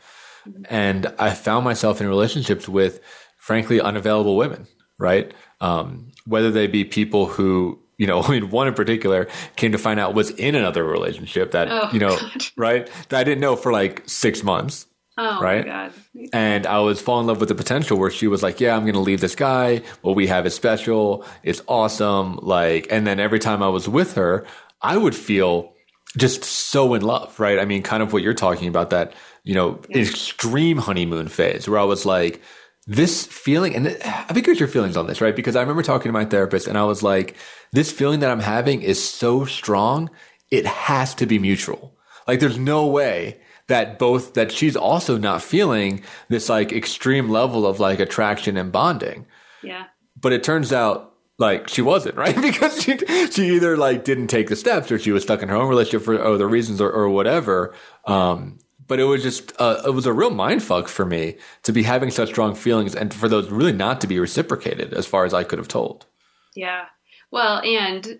And 0.70 1.13
I 1.20 1.32
found 1.32 1.65
myself 1.65 2.00
in 2.00 2.08
relationships 2.08 2.70
with 2.70 3.02
frankly 3.39 3.82
unavailable 3.82 4.38
women, 4.38 4.67
right? 4.98 5.34
Um, 5.60 6.13
whether 6.26 6.50
they 6.50 6.67
be 6.67 6.86
people 6.86 7.26
who 7.26 7.82
you 7.98 8.08
know, 8.08 8.22
I 8.24 8.32
mean, 8.32 8.52
one 8.52 8.70
in 8.70 8.74
particular 8.74 9.28
came 9.58 9.74
to 9.74 9.78
find 9.78 10.00
out 10.00 10.13
was 10.13 10.30
in 10.30 10.56
another 10.56 10.86
relationship 10.86 11.52
that, 11.52 11.67
oh, 11.70 11.89
you 11.91 12.00
know, 12.00 12.17
God. 12.17 12.46
right? 12.56 12.89
That 13.10 13.20
I 13.20 13.24
didn't 13.26 13.41
know 13.41 13.58
for 13.58 13.74
like 13.74 14.08
six 14.08 14.44
months. 14.44 14.88
Oh, 15.24 15.40
right. 15.40 15.92
And 16.34 16.66
I 16.66 16.80
was 16.80 17.00
falling 17.00 17.26
in 17.26 17.28
love 17.28 17.40
with 17.40 17.50
the 17.50 17.56
potential 17.56 17.96
where 17.96 18.10
she 18.10 18.26
was 18.26 18.42
like, 18.42 18.60
yeah, 18.60 18.76
I'm 18.76 18.82
going 18.82 18.96
to 18.96 19.00
leave 19.00 19.22
this 19.22 19.36
guy. 19.36 19.84
What 20.02 20.16
we 20.16 20.26
have 20.26 20.48
is 20.48 20.56
special. 20.56 21.26
It's 21.44 21.62
awesome. 21.68 22.38
Like, 22.42 22.88
and 22.90 23.06
then 23.06 23.20
every 23.20 23.38
time 23.38 23.62
I 23.62 23.70
was 23.70 23.88
with 23.88 24.16
her, 24.16 24.48
I 24.82 24.98
would 24.98 25.16
feel 25.16 25.74
just 26.18 26.44
so 26.44 26.96
in 26.96 27.04
love, 27.04 27.40
right? 27.40 27.60
I 27.60 27.66
mean, 27.66 27.84
kind 27.84 28.02
of 28.02 28.14
what 28.14 28.24
you're 28.24 28.34
talking 28.34 28.68
about 28.68 28.90
that, 28.90 29.14
you 29.44 29.54
know, 29.54 29.80
yeah. 29.90 30.00
extreme 30.00 30.80
honeymoon 30.80 31.28
phase 31.28 31.70
where 31.70 31.80
I 31.80 31.84
was 31.84 32.04
like, 32.04 32.42
this 32.88 33.28
feeling, 33.28 33.76
and 33.76 33.90
I 34.04 34.34
think 34.34 34.48
here's 34.48 34.60
your 34.60 34.68
feelings 34.68 34.98
on 34.98 35.06
this, 35.06 35.22
right? 35.22 35.36
Because 35.36 35.56
I 35.56 35.62
remember 35.62 35.84
talking 35.84 36.10
to 36.10 36.14
my 36.14 36.26
therapist 36.26 36.68
and 36.68 36.80
I 36.80 36.84
was 36.84 37.04
like, 37.04 37.36
this 37.72 37.92
feeling 37.92 38.22
that 38.22 38.32
I'm 38.32 38.40
having 38.40 38.82
is 38.82 39.02
so 39.02 39.46
strong. 39.46 40.10
It 40.50 40.66
has 40.66 41.14
to 41.16 41.28
be 41.28 41.38
mutual. 41.38 41.96
Like 42.28 42.40
there's 42.40 42.58
no 42.58 42.88
way 42.88 43.40
that 43.72 43.98
both, 43.98 44.34
that 44.34 44.52
she's 44.52 44.76
also 44.76 45.18
not 45.18 45.42
feeling 45.42 46.04
this 46.28 46.50
like 46.50 46.74
extreme 46.74 47.30
level 47.30 47.66
of 47.66 47.80
like 47.80 48.02
attraction 48.02 48.58
and 48.58 48.70
bonding. 48.70 49.26
Yeah. 49.64 49.86
But 50.20 50.34
it 50.34 50.44
turns 50.44 50.74
out 50.74 51.14
like 51.38 51.70
she 51.70 51.82
wasn't, 51.82 52.16
right? 52.18 52.36
because 52.36 52.84
she, 52.84 52.98
she 53.28 53.56
either 53.56 53.78
like 53.78 54.04
didn't 54.04 54.28
take 54.28 54.50
the 54.50 54.58
steps 54.58 54.92
or 54.92 55.00
she 55.00 55.14
was 55.14 55.24
stuck 55.24 55.42
in 55.42 55.48
her 55.48 55.56
own 55.56 55.70
relationship 55.70 56.04
for 56.04 56.22
other 56.22 56.50
reasons 56.50 56.82
or, 56.82 56.92
or 56.92 57.08
whatever. 57.08 57.74
Um, 58.06 58.60
but 58.88 59.00
it 59.00 59.06
was 59.06 59.24
just 59.24 59.54
uh, 59.58 59.82
it 59.86 59.92
was 59.92 60.06
a 60.06 60.12
real 60.12 60.32
mind 60.32 60.62
fuck 60.62 60.90
for 60.90 61.06
me 61.06 61.38
to 61.64 61.72
be 61.72 61.84
having 61.84 62.12
such 62.12 62.28
strong 62.28 62.56
feelings 62.56 62.94
and 62.94 63.14
for 63.14 63.30
those 63.30 63.50
really 63.50 63.72
not 63.72 64.02
to 64.02 64.08
be 64.08 64.20
reciprocated 64.20 64.94
as 64.94 65.08
far 65.08 65.24
as 65.24 65.34
I 65.34 65.46
could 65.46 65.60
have 65.60 65.70
told. 65.70 66.08
Yeah. 66.56 66.88
Well, 67.32 67.62
and 67.62 68.20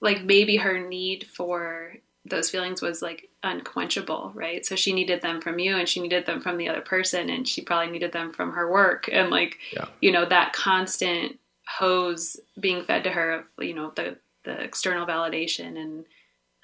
like 0.00 0.24
maybe 0.24 0.56
her 0.56 0.84
need 0.84 1.28
for 1.28 1.94
those 2.24 2.50
feelings 2.50 2.82
was 2.82 3.02
like 3.02 3.30
unquenchable, 3.44 4.32
right? 4.34 4.64
So 4.66 4.74
she 4.74 4.92
needed 4.92 5.22
them 5.22 5.40
from 5.40 5.58
you 5.58 5.76
and 5.76 5.88
she 5.88 6.00
needed 6.00 6.26
them 6.26 6.40
from 6.40 6.56
the 6.56 6.68
other 6.68 6.80
person 6.80 7.30
and 7.30 7.46
she 7.46 7.62
probably 7.62 7.92
needed 7.92 8.12
them 8.12 8.32
from 8.32 8.52
her 8.52 8.70
work 8.70 9.08
and 9.12 9.30
like 9.30 9.58
yeah. 9.72 9.86
you 10.00 10.10
know 10.10 10.24
that 10.24 10.52
constant 10.52 11.38
hose 11.68 12.38
being 12.58 12.84
fed 12.84 13.04
to 13.04 13.10
her 13.10 13.32
of 13.32 13.44
you 13.58 13.74
know 13.74 13.92
the 13.94 14.16
the 14.44 14.60
external 14.60 15.06
validation 15.06 15.78
and 15.78 16.04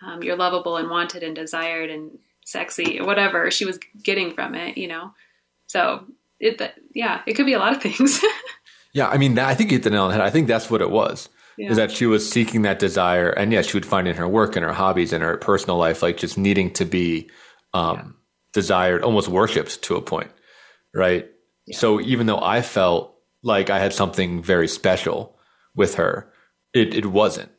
um, 0.05 0.23
you're 0.23 0.37
lovable 0.37 0.77
and 0.77 0.91
wanted 0.91 1.23
and 1.23 1.37
desired 1.37 1.91
and 1.91 2.19
sexy, 2.45 3.01
whatever 3.01 3.51
she 3.51 3.65
was 3.65 3.79
getting 4.03 4.33
from 4.33 4.55
it, 4.55 4.79
you 4.79 4.89
know. 4.89 5.13
So 5.67 6.05
it, 6.39 6.61
yeah, 6.95 7.23
it 7.27 7.35
could 7.35 7.47
be 7.47 7.53
a 7.53 7.59
lot 7.59 7.75
of 7.75 7.83
things. 7.83 8.21
yeah, 8.93 9.09
I 9.09 9.19
mean, 9.19 9.39
I 9.39 9.55
think 9.55 9.71
you 9.71 9.77
hit 9.77 9.85
the 9.85 9.91
nail 9.91 10.05
on 10.05 10.09
the 10.09 10.15
head. 10.17 10.25
I 10.25 10.31
think 10.31 10.49
that's 10.49 10.71
what 10.71 10.81
it 10.81 10.91
was. 10.91 11.29
Yeah. 11.61 11.71
Is 11.73 11.77
that 11.77 11.91
she 11.91 12.07
was 12.07 12.31
seeking 12.31 12.63
that 12.63 12.79
desire, 12.79 13.29
and 13.29 13.53
yeah, 13.53 13.61
she 13.61 13.77
would 13.77 13.85
find 13.85 14.09
in 14.09 14.17
her 14.17 14.27
work 14.27 14.57
and 14.57 14.65
her 14.65 14.73
hobbies 14.73 15.13
and 15.13 15.23
her 15.23 15.37
personal 15.37 15.77
life, 15.77 16.03
like 16.03 16.17
just 16.17 16.39
needing 16.39 16.73
to 16.75 16.87
be 16.87 17.29
um, 17.75 17.97
yeah. 17.97 18.05
desired, 18.55 19.03
almost 19.03 19.29
worshipped 19.29 19.83
to 19.83 19.97
a 19.97 20.01
point, 20.01 20.31
right? 20.95 21.29
So 21.73 22.01
even 22.01 22.27
though 22.27 22.41
I 22.41 22.63
felt 22.63 23.15
like 23.43 23.69
I 23.69 23.79
had 23.79 23.93
something 23.93 24.43
very 24.43 24.69
special 24.69 25.37
with 25.75 25.97
her, 25.97 26.33
it 26.73 26.95
it 26.95 27.07
wasn't 27.07 27.51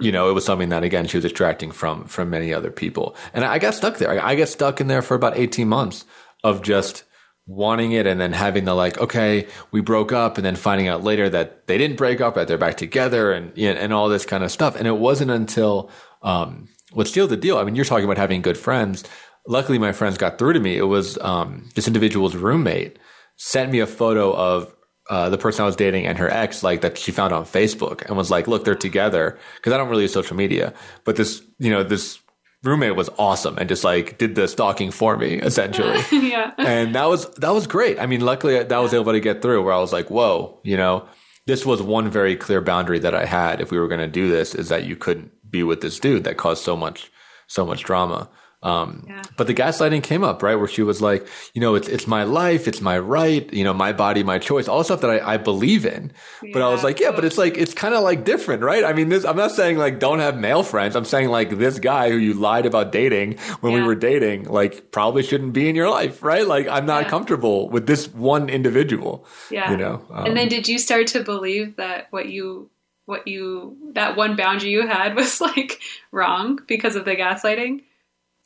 you 0.00 0.12
know, 0.12 0.30
it 0.30 0.32
was 0.32 0.46
something 0.46 0.70
that 0.70 0.82
again 0.82 1.06
she 1.06 1.18
was 1.18 1.26
extracting 1.26 1.70
from 1.70 2.06
from 2.06 2.30
many 2.30 2.54
other 2.54 2.70
people, 2.70 3.16
and 3.34 3.44
I 3.44 3.58
got 3.58 3.74
stuck 3.74 3.98
there. 3.98 4.10
I, 4.10 4.30
I 4.30 4.34
got 4.34 4.48
stuck 4.48 4.80
in 4.80 4.86
there 4.86 5.02
for 5.02 5.14
about 5.14 5.36
eighteen 5.36 5.68
months 5.68 6.06
of 6.42 6.62
just 6.62 7.04
wanting 7.46 7.92
it 7.92 8.06
and 8.06 8.20
then 8.20 8.32
having 8.32 8.64
the 8.64 8.74
like, 8.74 8.98
okay, 8.98 9.46
we 9.70 9.80
broke 9.80 10.12
up, 10.12 10.38
and 10.38 10.44
then 10.44 10.56
finding 10.56 10.88
out 10.88 11.04
later 11.04 11.28
that 11.28 11.66
they 11.66 11.78
didn't 11.78 11.96
break 11.96 12.20
up, 12.20 12.34
that 12.34 12.48
they're 12.48 12.58
back 12.58 12.76
together, 12.76 13.32
and 13.32 13.56
and 13.58 13.92
all 13.92 14.08
this 14.08 14.26
kind 14.26 14.44
of 14.44 14.50
stuff. 14.50 14.76
And 14.76 14.86
it 14.86 14.98
wasn't 14.98 15.30
until 15.30 15.90
um, 16.22 16.68
what 16.92 17.08
sealed 17.08 17.30
the 17.30 17.36
deal. 17.36 17.58
I 17.58 17.64
mean, 17.64 17.76
you're 17.76 17.84
talking 17.84 18.04
about 18.04 18.18
having 18.18 18.42
good 18.42 18.58
friends. 18.58 19.04
Luckily, 19.46 19.78
my 19.78 19.92
friends 19.92 20.16
got 20.16 20.38
through 20.38 20.54
to 20.54 20.60
me. 20.60 20.76
It 20.76 20.84
was 20.84 21.18
um, 21.18 21.68
this 21.74 21.86
individual's 21.86 22.34
roommate 22.34 22.98
sent 23.36 23.70
me 23.72 23.80
a 23.80 23.86
photo 23.86 24.32
of 24.32 24.74
uh, 25.10 25.28
the 25.28 25.36
person 25.36 25.62
I 25.62 25.66
was 25.66 25.76
dating 25.76 26.06
and 26.06 26.16
her 26.18 26.30
ex, 26.30 26.62
like 26.62 26.80
that 26.80 26.96
she 26.96 27.12
found 27.12 27.34
on 27.34 27.44
Facebook 27.44 28.02
and 28.06 28.16
was 28.16 28.30
like, 28.30 28.48
look, 28.48 28.64
they're 28.64 28.74
together. 28.74 29.38
Cause 29.60 29.72
I 29.72 29.76
don't 29.76 29.88
really 29.90 30.02
use 30.02 30.12
social 30.12 30.36
media, 30.36 30.72
but 31.04 31.16
this, 31.16 31.42
you 31.58 31.70
know, 31.70 31.82
this 31.82 32.18
roommate 32.64 32.96
was 32.96 33.10
awesome 33.18 33.58
and 33.58 33.68
just 33.68 33.84
like 33.84 34.18
did 34.18 34.34
the 34.34 34.48
stalking 34.48 34.90
for 34.90 35.16
me 35.16 35.34
essentially. 35.34 36.00
yeah. 36.28 36.52
And 36.58 36.94
that 36.94 37.06
was, 37.06 37.28
that 37.34 37.50
was 37.50 37.66
great. 37.66 37.98
I 38.00 38.06
mean, 38.06 38.20
luckily 38.20 38.58
uh, 38.58 38.64
that 38.64 38.78
was 38.78 38.94
able 38.94 39.12
to 39.12 39.20
get 39.20 39.42
through 39.42 39.62
where 39.62 39.74
I 39.74 39.78
was 39.78 39.92
like, 39.92 40.10
whoa, 40.10 40.58
you 40.64 40.76
know, 40.76 41.06
this 41.46 41.66
was 41.66 41.82
one 41.82 42.08
very 42.08 42.36
clear 42.36 42.60
boundary 42.60 42.98
that 43.00 43.14
I 43.14 43.26
had 43.26 43.60
if 43.60 43.70
we 43.70 43.78
were 43.78 43.88
going 43.88 44.00
to 44.00 44.08
do 44.08 44.28
this 44.28 44.54
is 44.54 44.70
that 44.70 44.84
you 44.84 44.96
couldn't 44.96 45.30
be 45.50 45.62
with 45.62 45.82
this 45.82 46.00
dude 46.00 46.24
that 46.24 46.36
caused 46.36 46.64
so 46.64 46.76
much, 46.76 47.12
so 47.46 47.66
much 47.66 47.84
drama. 47.84 48.28
Um, 48.64 49.04
yeah. 49.06 49.22
But 49.36 49.46
the 49.46 49.54
gaslighting 49.54 50.02
came 50.02 50.24
up, 50.24 50.42
right? 50.42 50.54
Where 50.54 50.66
she 50.66 50.82
was 50.82 51.02
like, 51.02 51.26
you 51.52 51.60
know, 51.60 51.74
it's, 51.74 51.86
it's 51.86 52.06
my 52.06 52.24
life, 52.24 52.66
it's 52.66 52.80
my 52.80 52.98
right, 52.98 53.52
you 53.52 53.62
know, 53.62 53.74
my 53.74 53.92
body, 53.92 54.22
my 54.22 54.38
choice, 54.38 54.68
all 54.68 54.78
the 54.78 54.84
stuff 54.84 55.02
that 55.02 55.10
I, 55.10 55.34
I 55.34 55.36
believe 55.36 55.84
in. 55.84 56.12
Yeah. 56.42 56.50
But 56.54 56.62
I 56.62 56.70
was 56.70 56.82
like, 56.82 56.98
yeah, 56.98 57.10
but 57.10 57.26
it's 57.26 57.36
like, 57.36 57.58
it's 57.58 57.74
kind 57.74 57.94
of 57.94 58.02
like 58.02 58.24
different, 58.24 58.62
right? 58.62 58.82
I 58.82 58.94
mean, 58.94 59.10
this, 59.10 59.26
I'm 59.26 59.36
not 59.36 59.50
saying 59.50 59.76
like 59.76 59.98
don't 59.98 60.20
have 60.20 60.38
male 60.38 60.62
friends. 60.62 60.96
I'm 60.96 61.04
saying 61.04 61.28
like 61.28 61.58
this 61.58 61.78
guy 61.78 62.10
who 62.10 62.16
you 62.16 62.32
lied 62.32 62.64
about 62.64 62.90
dating 62.90 63.36
when 63.60 63.74
yeah. 63.74 63.80
we 63.80 63.86
were 63.86 63.94
dating, 63.94 64.44
like 64.44 64.90
probably 64.90 65.22
shouldn't 65.22 65.52
be 65.52 65.68
in 65.68 65.76
your 65.76 65.90
life, 65.90 66.22
right? 66.22 66.46
Like 66.46 66.66
I'm 66.66 66.86
not 66.86 67.08
comfortable 67.08 67.68
with 67.68 67.86
this 67.86 68.08
one 68.14 68.48
individual. 68.48 69.26
Yeah. 69.50 69.70
You 69.70 69.76
know? 69.76 70.02
Um, 70.10 70.24
and 70.24 70.36
then 70.36 70.48
did 70.48 70.68
you 70.68 70.78
start 70.78 71.08
to 71.08 71.22
believe 71.22 71.76
that 71.76 72.06
what 72.10 72.30
you, 72.30 72.70
what 73.04 73.28
you, 73.28 73.76
that 73.92 74.16
one 74.16 74.36
boundary 74.36 74.70
you 74.70 74.86
had 74.86 75.14
was 75.16 75.42
like 75.42 75.82
wrong 76.12 76.60
because 76.66 76.96
of 76.96 77.04
the 77.04 77.14
gaslighting? 77.14 77.82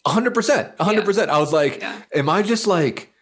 Hundred 0.06 0.34
percent, 0.34 0.72
hundred 0.80 1.04
percent. 1.04 1.30
I 1.30 1.38
was 1.38 1.52
like, 1.52 1.80
yeah. 1.80 2.02
am 2.14 2.28
I 2.28 2.42
just 2.42 2.66
like, 2.66 3.12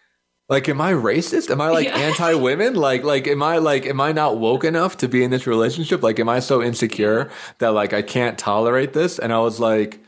like, 0.49 0.69
am 0.69 0.81
I 0.81 0.93
racist? 0.93 1.51
Am 1.51 1.61
I 1.61 1.71
like 1.71 1.89
yeah. 1.89 1.97
anti 1.97 2.35
women? 2.35 2.75
Like, 2.75 3.03
like, 3.03 3.27
am 3.27 3.43
I 3.43 3.59
like, 3.59 3.87
am 3.87 4.01
I 4.01 4.13
not 4.13 4.39
woke 4.39 4.65
enough 4.65 4.97
to 4.99 5.09
be 5.09 5.25
in 5.25 5.31
this 5.31 5.47
relationship? 5.47 6.03
Like, 6.03 6.21
am 6.21 6.29
I 6.29 6.39
so 6.41 6.63
insecure 6.63 7.31
that 7.59 7.71
like 7.71 7.93
I 7.93 8.03
can't 8.03 8.39
tolerate 8.39 8.93
this? 8.93 9.19
And 9.19 9.33
I 9.33 9.41
was 9.41 9.59
like, 9.59 10.01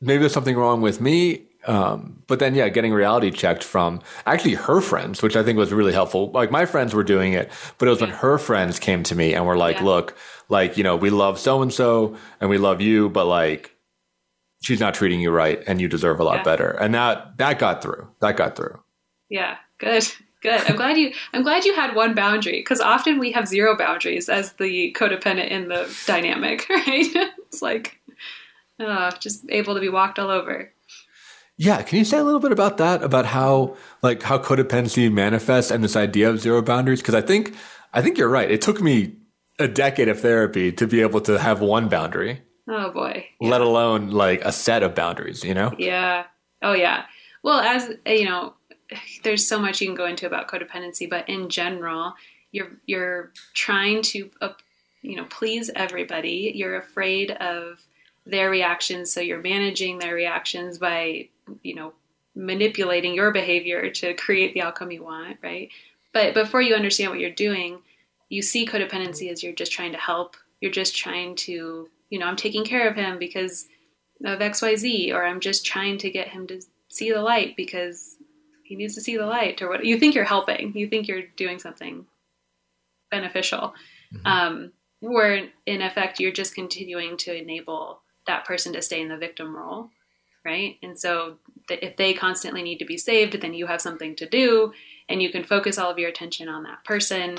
maybe 0.00 0.20
there's 0.20 0.32
something 0.32 0.56
wrong 0.56 0.80
with 0.80 1.00
me. 1.00 1.44
Um, 1.66 2.22
but 2.28 2.38
then, 2.38 2.54
yeah, 2.54 2.68
getting 2.70 2.94
reality 2.94 3.30
checked 3.30 3.62
from 3.62 4.00
actually 4.24 4.54
her 4.54 4.80
friends, 4.80 5.22
which 5.22 5.36
I 5.36 5.42
think 5.42 5.58
was 5.58 5.72
really 5.72 5.92
helpful. 5.92 6.30
Like 6.30 6.50
my 6.50 6.64
friends 6.64 6.94
were 6.94 7.04
doing 7.04 7.34
it, 7.34 7.50
but 7.76 7.88
it 7.88 7.90
was 7.90 8.00
when 8.00 8.10
her 8.10 8.38
friends 8.38 8.78
came 8.78 9.02
to 9.02 9.14
me 9.14 9.34
and 9.34 9.44
were 9.44 9.56
like, 9.56 9.82
look, 9.82 10.16
like, 10.48 10.78
you 10.78 10.84
know, 10.84 10.96
we 10.96 11.10
love 11.10 11.38
so 11.38 11.60
and 11.60 11.72
so 11.72 12.16
and 12.40 12.48
we 12.48 12.56
love 12.56 12.80
you, 12.80 13.10
but 13.10 13.26
like, 13.26 13.74
she's 14.60 14.80
not 14.80 14.94
treating 14.94 15.20
you 15.20 15.30
right 15.30 15.62
and 15.66 15.80
you 15.80 15.88
deserve 15.88 16.20
a 16.20 16.24
lot 16.24 16.38
yeah. 16.38 16.42
better. 16.42 16.70
And 16.70 16.94
that 16.94 17.36
that 17.38 17.58
got 17.58 17.82
through. 17.82 18.08
That 18.20 18.36
got 18.36 18.56
through. 18.56 18.80
Yeah, 19.28 19.56
good. 19.78 20.06
Good. 20.40 20.60
I'm 20.68 20.76
glad 20.76 20.96
you 20.96 21.12
I'm 21.32 21.42
glad 21.42 21.64
you 21.64 21.74
had 21.74 21.96
one 21.96 22.14
boundary 22.14 22.60
because 22.60 22.80
often 22.80 23.18
we 23.18 23.32
have 23.32 23.48
zero 23.48 23.76
boundaries 23.76 24.28
as 24.28 24.52
the 24.54 24.94
codependent 24.96 25.50
in 25.50 25.68
the 25.68 25.92
dynamic, 26.06 26.68
right? 26.70 27.06
it's 27.38 27.60
like 27.60 28.00
uh, 28.78 29.10
just 29.18 29.44
able 29.48 29.74
to 29.74 29.80
be 29.80 29.88
walked 29.88 30.18
all 30.18 30.30
over. 30.30 30.72
Yeah, 31.56 31.82
can 31.82 31.98
you 31.98 32.04
say 32.04 32.18
a 32.18 32.22
little 32.22 32.38
bit 32.38 32.52
about 32.52 32.76
that? 32.76 33.02
About 33.02 33.26
how 33.26 33.76
like 34.00 34.22
how 34.22 34.38
codependency 34.38 35.12
manifests 35.12 35.72
and 35.72 35.82
this 35.82 35.96
idea 35.96 36.30
of 36.30 36.40
zero 36.40 36.62
boundaries? 36.62 37.00
Because 37.00 37.16
I 37.16 37.20
think 37.22 37.56
I 37.92 38.00
think 38.00 38.16
you're 38.16 38.28
right. 38.28 38.48
It 38.48 38.60
took 38.60 38.80
me 38.80 39.16
a 39.58 39.66
decade 39.66 40.06
of 40.06 40.20
therapy 40.20 40.70
to 40.70 40.86
be 40.86 41.00
able 41.00 41.20
to 41.22 41.36
have 41.36 41.60
one 41.60 41.88
boundary 41.88 42.42
Oh 42.68 42.90
boy. 42.90 43.26
Yeah. 43.40 43.50
Let 43.50 43.60
alone 43.60 44.10
like 44.10 44.42
a 44.42 44.52
set 44.52 44.82
of 44.82 44.94
boundaries, 44.94 45.42
you 45.42 45.54
know? 45.54 45.72
Yeah. 45.78 46.24
Oh 46.62 46.74
yeah. 46.74 47.04
Well, 47.42 47.60
as 47.60 47.92
you 48.06 48.24
know, 48.24 48.54
there's 49.22 49.46
so 49.46 49.58
much 49.58 49.80
you 49.80 49.86
can 49.86 49.96
go 49.96 50.06
into 50.06 50.26
about 50.26 50.48
codependency, 50.48 51.08
but 51.08 51.28
in 51.28 51.48
general, 51.48 52.14
you're 52.52 52.72
you're 52.86 53.32
trying 53.54 54.02
to 54.02 54.30
uh, 54.40 54.52
you 55.02 55.16
know 55.16 55.24
please 55.24 55.70
everybody. 55.74 56.52
You're 56.54 56.76
afraid 56.76 57.30
of 57.30 57.80
their 58.26 58.50
reactions, 58.50 59.12
so 59.12 59.20
you're 59.20 59.40
managing 59.40 59.98
their 59.98 60.14
reactions 60.14 60.78
by 60.78 61.28
you 61.62 61.74
know 61.74 61.92
manipulating 62.34 63.14
your 63.14 63.32
behavior 63.32 63.90
to 63.90 64.14
create 64.14 64.54
the 64.54 64.62
outcome 64.62 64.92
you 64.92 65.02
want, 65.02 65.38
right? 65.42 65.70
But 66.12 66.34
before 66.34 66.62
you 66.62 66.74
understand 66.74 67.10
what 67.10 67.20
you're 67.20 67.30
doing, 67.30 67.80
you 68.28 68.42
see 68.42 68.66
codependency 68.66 69.30
as 69.30 69.42
you're 69.42 69.52
just 69.52 69.72
trying 69.72 69.92
to 69.92 69.98
help. 69.98 70.36
You're 70.60 70.72
just 70.72 70.96
trying 70.96 71.34
to, 71.36 71.88
you 72.10 72.18
know, 72.18 72.26
I'm 72.26 72.36
taking 72.36 72.64
care 72.64 72.88
of 72.88 72.96
him 72.96 73.18
because 73.18 73.66
of 74.24 74.40
XYZ, 74.40 75.12
or 75.12 75.24
I'm 75.24 75.40
just 75.40 75.64
trying 75.64 75.98
to 75.98 76.10
get 76.10 76.28
him 76.28 76.46
to 76.48 76.60
see 76.88 77.12
the 77.12 77.22
light 77.22 77.56
because 77.56 78.16
he 78.64 78.76
needs 78.76 78.94
to 78.94 79.00
see 79.00 79.16
the 79.16 79.26
light, 79.26 79.62
or 79.62 79.68
what. 79.68 79.84
You 79.84 79.98
think 79.98 80.14
you're 80.14 80.24
helping. 80.24 80.76
You 80.76 80.88
think 80.88 81.08
you're 81.08 81.22
doing 81.36 81.58
something 81.58 82.06
beneficial. 83.10 83.74
Mm-hmm. 84.14 84.26
Um, 84.26 84.72
where 85.00 85.48
in 85.66 85.82
effect, 85.82 86.20
you're 86.20 86.32
just 86.32 86.54
continuing 86.54 87.16
to 87.18 87.34
enable 87.34 88.00
that 88.26 88.44
person 88.44 88.72
to 88.72 88.82
stay 88.82 89.00
in 89.00 89.08
the 89.08 89.16
victim 89.16 89.56
role 89.56 89.90
right? 90.48 90.78
And 90.82 90.98
so 90.98 91.36
if 91.68 91.96
they 91.96 92.14
constantly 92.14 92.62
need 92.62 92.78
to 92.78 92.84
be 92.84 92.96
saved, 92.96 93.40
then 93.40 93.54
you 93.54 93.66
have 93.66 93.80
something 93.80 94.16
to 94.16 94.28
do 94.28 94.72
and 95.08 95.22
you 95.22 95.30
can 95.30 95.44
focus 95.44 95.78
all 95.78 95.90
of 95.90 95.98
your 95.98 96.08
attention 96.08 96.48
on 96.48 96.62
that 96.64 96.84
person. 96.84 97.38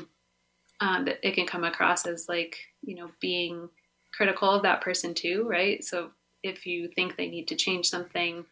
Um, 0.82 1.06
that 1.06 1.20
it 1.28 1.36
can 1.36 1.46
come 1.46 1.66
across 1.66 2.06
as 2.06 2.30
like, 2.30 2.56
you 2.82 2.96
know, 2.96 3.12
being 3.20 3.68
critical 4.14 4.52
of 4.52 4.64
that 4.64 4.82
person 4.82 5.14
too, 5.14 5.48
right? 5.48 5.84
So 5.84 6.12
if 6.44 6.66
you 6.66 6.88
think 6.88 7.16
they 7.16 7.30
need 7.30 7.48
to 7.50 7.56
change 7.56 7.90
something, 7.90 8.46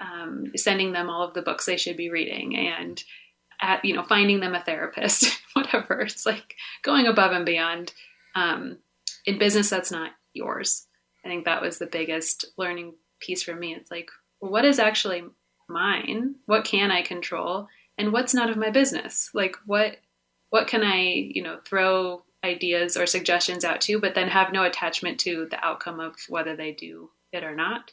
um, 0.00 0.52
sending 0.56 0.92
them 0.92 1.08
all 1.08 1.26
of 1.26 1.34
the 1.34 1.42
books 1.42 1.66
they 1.66 1.76
should 1.76 1.96
be 1.96 2.10
reading 2.10 2.56
and 2.56 3.02
at, 3.60 3.84
you 3.84 3.94
know, 3.94 4.02
finding 4.02 4.40
them 4.40 4.54
a 4.54 4.62
therapist, 4.62 5.40
whatever. 5.54 6.00
It's 6.00 6.26
like 6.26 6.56
going 6.82 7.06
above 7.06 7.32
and 7.32 7.46
beyond. 7.46 7.92
Um, 8.34 8.78
in 9.26 9.38
business, 9.38 9.70
that's 9.70 9.90
not 9.90 10.12
yours. 10.32 10.86
I 11.24 11.28
think 11.28 11.44
that 11.44 11.62
was 11.62 11.78
the 11.78 11.86
biggest 11.86 12.44
learning 12.58 12.94
piece 13.20 13.42
for 13.42 13.54
me. 13.54 13.74
It's 13.74 13.90
like, 13.90 14.10
well, 14.40 14.52
what 14.52 14.64
is 14.64 14.78
actually 14.78 15.24
mine? 15.68 16.36
What 16.46 16.64
can 16.64 16.90
I 16.90 17.02
control? 17.02 17.68
And 17.96 18.12
what's 18.12 18.34
not 18.34 18.50
of 18.50 18.56
my 18.56 18.70
business? 18.70 19.30
Like 19.32 19.56
what 19.66 19.96
what 20.50 20.68
can 20.68 20.84
I, 20.84 21.00
you 21.00 21.42
know, 21.42 21.58
throw 21.64 22.22
ideas 22.44 22.96
or 22.96 23.06
suggestions 23.06 23.64
out 23.64 23.80
to, 23.82 23.98
but 23.98 24.14
then 24.14 24.28
have 24.28 24.52
no 24.52 24.64
attachment 24.64 25.18
to 25.20 25.48
the 25.50 25.64
outcome 25.64 25.98
of 25.98 26.14
whether 26.28 26.54
they 26.54 26.72
do 26.72 27.10
it 27.32 27.42
or 27.42 27.54
not. 27.54 27.90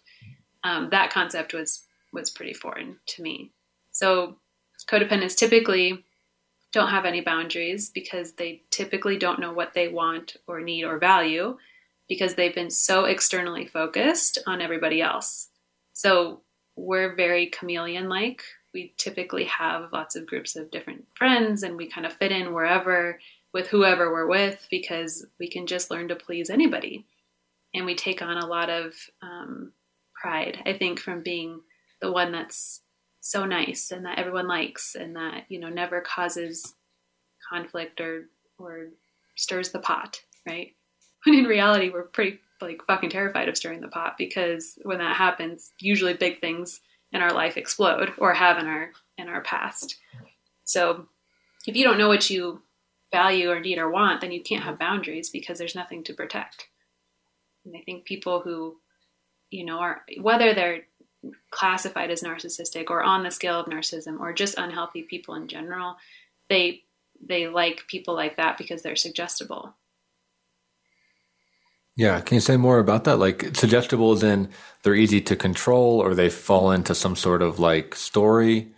Um, 0.63 0.89
that 0.91 1.11
concept 1.11 1.53
was 1.53 1.87
was 2.13 2.29
pretty 2.29 2.53
foreign 2.53 2.97
to 3.07 3.21
me. 3.21 3.51
So 3.91 4.37
codependents 4.85 5.35
typically 5.35 6.03
don't 6.71 6.89
have 6.89 7.05
any 7.05 7.21
boundaries 7.21 7.89
because 7.89 8.33
they 8.33 8.63
typically 8.69 9.17
don't 9.17 9.39
know 9.39 9.53
what 9.53 9.73
they 9.73 9.87
want 9.87 10.37
or 10.47 10.61
need 10.61 10.83
or 10.83 10.97
value 10.97 11.57
because 12.07 12.35
they've 12.35 12.55
been 12.55 12.69
so 12.69 13.05
externally 13.05 13.65
focused 13.65 14.37
on 14.45 14.61
everybody 14.61 15.01
else. 15.01 15.49
So 15.93 16.41
we're 16.75 17.15
very 17.15 17.47
chameleon 17.47 18.09
like. 18.09 18.43
We 18.73 18.93
typically 18.97 19.45
have 19.45 19.91
lots 19.91 20.15
of 20.15 20.25
groups 20.25 20.55
of 20.55 20.71
different 20.71 21.05
friends 21.15 21.63
and 21.63 21.75
we 21.75 21.87
kind 21.87 22.05
of 22.05 22.13
fit 22.13 22.31
in 22.31 22.53
wherever 22.53 23.19
with 23.53 23.67
whoever 23.67 24.11
we're 24.11 24.27
with 24.27 24.65
because 24.69 25.25
we 25.39 25.49
can 25.49 25.67
just 25.67 25.91
learn 25.91 26.07
to 26.07 26.15
please 26.15 26.49
anybody. 26.49 27.05
And 27.73 27.85
we 27.85 27.95
take 27.95 28.21
on 28.21 28.37
a 28.37 28.47
lot 28.47 28.69
of 28.69 28.93
um, 29.21 29.73
pride, 30.13 30.59
I 30.65 30.73
think, 30.73 30.99
from 30.99 31.23
being 31.23 31.61
the 32.01 32.11
one 32.11 32.31
that's 32.31 32.81
so 33.21 33.45
nice 33.45 33.91
and 33.91 34.05
that 34.05 34.17
everyone 34.17 34.47
likes 34.47 34.95
and 34.95 35.15
that, 35.15 35.45
you 35.49 35.59
know, 35.59 35.69
never 35.69 36.01
causes 36.01 36.73
conflict 37.49 38.01
or, 38.01 38.25
or 38.57 38.87
stirs 39.35 39.71
the 39.71 39.79
pot, 39.79 40.21
right? 40.47 40.73
When 41.23 41.37
in 41.37 41.45
reality, 41.45 41.89
we're 41.89 42.01
pretty 42.01 42.39
like 42.61 42.81
fucking 42.87 43.11
terrified 43.11 43.47
of 43.47 43.55
stirring 43.55 43.81
the 43.81 43.87
pot 43.87 44.15
because 44.17 44.79
when 44.81 44.97
that 44.97 45.15
happens, 45.15 45.71
usually 45.79 46.15
big 46.15 46.41
things 46.41 46.81
in 47.11 47.21
our 47.21 47.31
life 47.31 47.57
explode 47.57 48.11
or 48.17 48.33
have 48.33 48.57
in 48.57 48.65
our 48.65 48.89
in 49.19 49.27
our 49.27 49.41
past. 49.41 49.97
So 50.63 51.05
if 51.67 51.75
you 51.75 51.83
don't 51.83 51.99
know 51.99 52.07
what 52.07 52.29
you 52.31 52.63
value 53.11 53.49
or 53.49 53.59
need 53.59 53.77
or 53.77 53.89
want, 53.89 54.21
then 54.21 54.31
you 54.31 54.41
can't 54.41 54.63
have 54.63 54.79
boundaries 54.79 55.29
because 55.29 55.57
there's 55.57 55.75
nothing 55.75 56.03
to 56.05 56.13
protect. 56.13 56.67
And 57.65 57.75
I 57.75 57.81
think 57.81 58.05
people 58.05 58.41
who, 58.41 58.77
you 59.49 59.65
know, 59.65 59.79
are 59.79 60.01
whether 60.19 60.53
they're 60.53 60.81
classified 61.51 62.09
as 62.09 62.23
narcissistic 62.23 62.89
or 62.89 63.03
on 63.03 63.23
the 63.23 63.31
scale 63.31 63.59
of 63.59 63.67
narcissism 63.67 64.19
or 64.19 64.33
just 64.33 64.57
unhealthy 64.57 65.03
people 65.03 65.35
in 65.35 65.47
general, 65.47 65.97
they 66.49 66.83
they 67.23 67.47
like 67.47 67.85
people 67.87 68.15
like 68.15 68.37
that 68.37 68.57
because 68.57 68.81
they're 68.81 68.95
suggestible. 68.95 69.75
Yeah, 71.95 72.19
can 72.21 72.35
you 72.35 72.41
say 72.41 72.57
more 72.57 72.79
about 72.79 73.03
that? 73.03 73.17
Like 73.17 73.55
suggestible 73.55 74.13
is 74.13 74.23
in 74.23 74.49
they're 74.81 74.95
easy 74.95 75.21
to 75.21 75.35
control 75.35 75.99
or 75.99 76.15
they 76.15 76.29
fall 76.29 76.71
into 76.71 76.95
some 76.95 77.15
sort 77.15 77.41
of 77.41 77.59
like 77.59 77.93
story. 77.93 78.73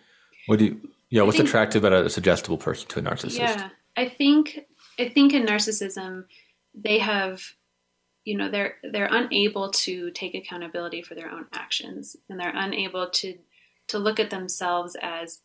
What 0.48 0.60
do 0.60 0.66
you 0.66 0.90
yeah, 1.10 1.22
what's 1.22 1.38
think, 1.38 1.48
attractive 1.48 1.84
about 1.84 2.06
a 2.06 2.10
suggestible 2.10 2.58
person 2.58 2.88
to 2.90 3.00
a 3.00 3.04
narcissist? 3.04 3.38
Yeah. 3.38 3.70
I 3.96 4.10
think 4.10 4.60
I 5.00 5.10
think 5.10 5.34
in 5.34 5.46
narcissism 5.46 6.26
they 6.74 7.00
have 7.00 7.42
you 8.26 8.38
know 8.38 8.50
they're 8.50 8.76
they're 8.92 9.10
unable 9.12 9.72
to 9.72 10.12
take 10.12 10.36
accountability 10.36 11.02
for 11.02 11.16
their 11.16 11.30
own 11.30 11.46
actions 11.54 12.16
and 12.30 12.40
they're 12.40 12.54
unable 12.56 13.10
to 13.10 13.38
to 13.90 14.00
look 14.00 14.20
at 14.20 14.30
themselves 14.30 14.96
as 15.02 15.42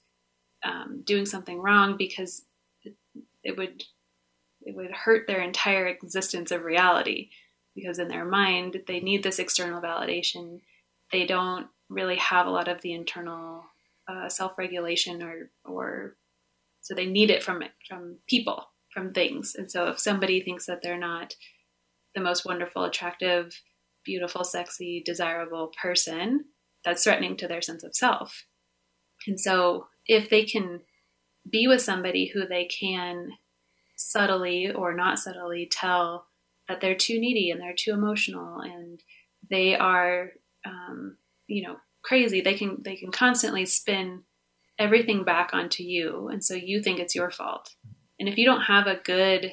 um, 0.64 1.02
doing 1.04 1.26
something 1.26 1.60
wrong 1.60 1.96
because 1.96 2.44
it, 3.44 3.56
would 3.56 3.84
it 4.62 4.74
would 4.74 4.90
hurt 4.90 5.26
their 5.26 5.40
entire 5.40 5.86
existence 5.86 6.50
of 6.50 6.64
reality 6.64 7.30
because 7.74 7.98
in 7.98 8.08
their 8.08 8.24
mind 8.24 8.82
they 8.86 9.00
need 9.00 9.22
this 9.22 9.38
external 9.38 9.80
validation. 9.80 10.60
They 11.12 11.26
don't 11.26 11.68
really 11.88 12.16
have 12.16 12.46
a 12.46 12.50
lot 12.50 12.68
of 12.68 12.80
the 12.82 12.92
internal 12.92 13.64
uh, 14.08 14.28
self-regulation 14.28 15.22
or 15.22 15.50
or 15.64 16.16
so 16.88 16.94
they 16.94 17.04
need 17.04 17.28
it 17.28 17.42
from 17.42 17.62
from 17.86 18.16
people 18.26 18.64
from 18.94 19.12
things. 19.12 19.54
And 19.54 19.70
so 19.70 19.88
if 19.88 19.98
somebody 19.98 20.40
thinks 20.40 20.64
that 20.66 20.80
they're 20.82 20.98
not 20.98 21.34
the 22.14 22.22
most 22.22 22.46
wonderful, 22.46 22.84
attractive, 22.84 23.60
beautiful, 24.06 24.42
sexy, 24.42 25.02
desirable 25.04 25.70
person, 25.80 26.46
that's 26.86 27.04
threatening 27.04 27.36
to 27.36 27.46
their 27.46 27.60
sense 27.60 27.84
of 27.84 27.94
self. 27.94 28.46
And 29.26 29.38
so 29.38 29.88
if 30.06 30.30
they 30.30 30.44
can 30.44 30.80
be 31.50 31.68
with 31.68 31.82
somebody 31.82 32.30
who 32.32 32.46
they 32.46 32.64
can 32.64 33.32
subtly 33.96 34.72
or 34.72 34.94
not 34.94 35.18
subtly 35.18 35.68
tell 35.70 36.26
that 36.68 36.80
they're 36.80 36.94
too 36.94 37.20
needy 37.20 37.50
and 37.50 37.60
they're 37.60 37.74
too 37.76 37.92
emotional 37.92 38.60
and 38.60 39.02
they 39.50 39.76
are 39.76 40.30
um, 40.64 41.18
you 41.48 41.66
know 41.66 41.76
crazy 42.02 42.40
they 42.40 42.54
can 42.54 42.78
they 42.82 42.96
can 42.96 43.10
constantly 43.10 43.66
spin 43.66 44.22
everything 44.78 45.24
back 45.24 45.50
onto 45.52 45.82
you 45.82 46.28
and 46.28 46.44
so 46.44 46.54
you 46.54 46.82
think 46.82 46.98
it's 46.98 47.14
your 47.14 47.30
fault. 47.30 47.74
And 48.20 48.28
if 48.28 48.36
you 48.36 48.44
don't 48.44 48.62
have 48.62 48.86
a 48.86 49.00
good 49.04 49.52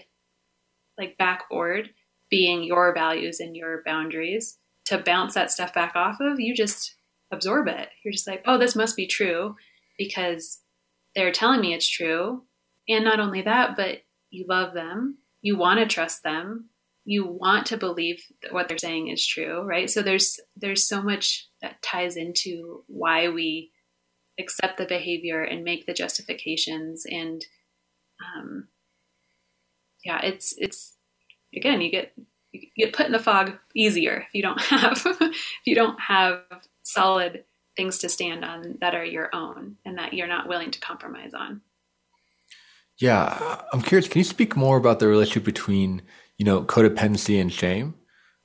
like 0.97 1.17
backboard 1.17 1.89
being 2.29 2.63
your 2.63 2.93
values 2.93 3.39
and 3.39 3.55
your 3.55 3.81
boundaries 3.85 4.57
to 4.85 4.97
bounce 4.97 5.33
that 5.33 5.51
stuff 5.51 5.73
back 5.73 5.95
off 5.95 6.17
of 6.19 6.39
you 6.39 6.55
just 6.55 6.95
absorb 7.31 7.67
it. 7.67 7.89
You're 8.03 8.11
just 8.11 8.27
like 8.27 8.43
oh 8.45 8.57
this 8.57 8.75
must 8.75 8.95
be 8.95 9.07
true 9.07 9.55
because 9.97 10.61
they're 11.15 11.31
telling 11.31 11.61
me 11.61 11.73
it's 11.73 11.88
true. 11.88 12.43
And 12.88 13.03
not 13.03 13.19
only 13.19 13.41
that 13.43 13.75
but 13.75 13.99
you 14.35 14.45
love 14.47 14.73
them. 14.73 15.17
You 15.41 15.57
want 15.57 15.79
to 15.79 15.85
trust 15.85 16.23
them. 16.23 16.69
You 17.05 17.25
want 17.25 17.67
to 17.67 17.77
believe 17.77 18.21
that 18.41 18.53
what 18.53 18.67
they're 18.67 18.77
saying 18.77 19.09
is 19.09 19.25
true, 19.25 19.61
right? 19.61 19.89
So 19.89 20.01
there's 20.01 20.39
there's 20.55 20.88
so 20.88 21.01
much 21.01 21.47
that 21.61 21.81
ties 21.81 22.17
into 22.17 22.83
why 22.88 23.29
we 23.29 23.71
accept 24.39 24.78
the 24.78 24.86
behavior 24.86 25.43
and 25.43 25.63
make 25.63 25.86
the 25.86 25.93
justifications 25.93 27.06
and 27.10 27.45
um, 28.24 28.67
yeah, 30.04 30.21
it's 30.21 30.54
it's 30.58 30.95
again 31.56 31.82
you 31.82 31.91
get 31.91 32.13
you 32.52 32.62
get 32.78 32.93
put 32.93 33.06
in 33.06 33.12
the 33.12 33.19
fog 33.19 33.54
easier 33.76 34.26
if 34.28 34.34
you 34.34 34.41
don't 34.41 34.62
have 34.62 35.02
if 35.06 35.65
you 35.65 35.76
don't 35.76 36.00
have 36.00 36.41
solid 36.84 37.43
things 37.76 37.98
to 38.00 38.10
stand 38.10 38.45
on 38.45 38.78
that 38.80 38.95
are 38.95 39.04
your 39.04 39.30
own 39.34 39.76
and 39.86 39.98
that 39.98 40.13
you're 40.13 40.28
not 40.28 40.48
willing 40.48 40.71
to 40.71 40.80
compromise 40.80 41.34
on. 41.34 41.62
Yeah, 42.98 43.62
I'm 43.74 43.82
curious. 43.82 44.08
Can 44.08 44.19
you 44.19 44.24
speak 44.24 44.56
more 44.56 44.78
about 44.78 45.00
the 45.00 45.08
relationship 45.08 45.43
between 45.43 46.02
you 46.38 46.45
know, 46.45 46.63
codependency 46.63 47.39
and 47.39 47.52
shame. 47.52 47.95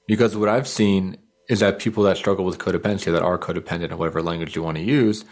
Because 0.07 0.37
what 0.37 0.49
I've 0.49 0.69
seen 0.69 1.17
is 1.49 1.61
that 1.61 1.79
people 1.79 2.05
that 2.05 2.17
struggle 2.17 2.45
with 2.45 2.59
codependency, 2.59 3.13
that 3.13 3.23
are 3.23 3.39
codependent, 3.39 3.91
or 3.91 3.97
whatever 3.97 4.23
language 4.23 4.55
you 4.55 4.63
want 4.63 4.77
to 4.77 4.83
use, 4.83 5.25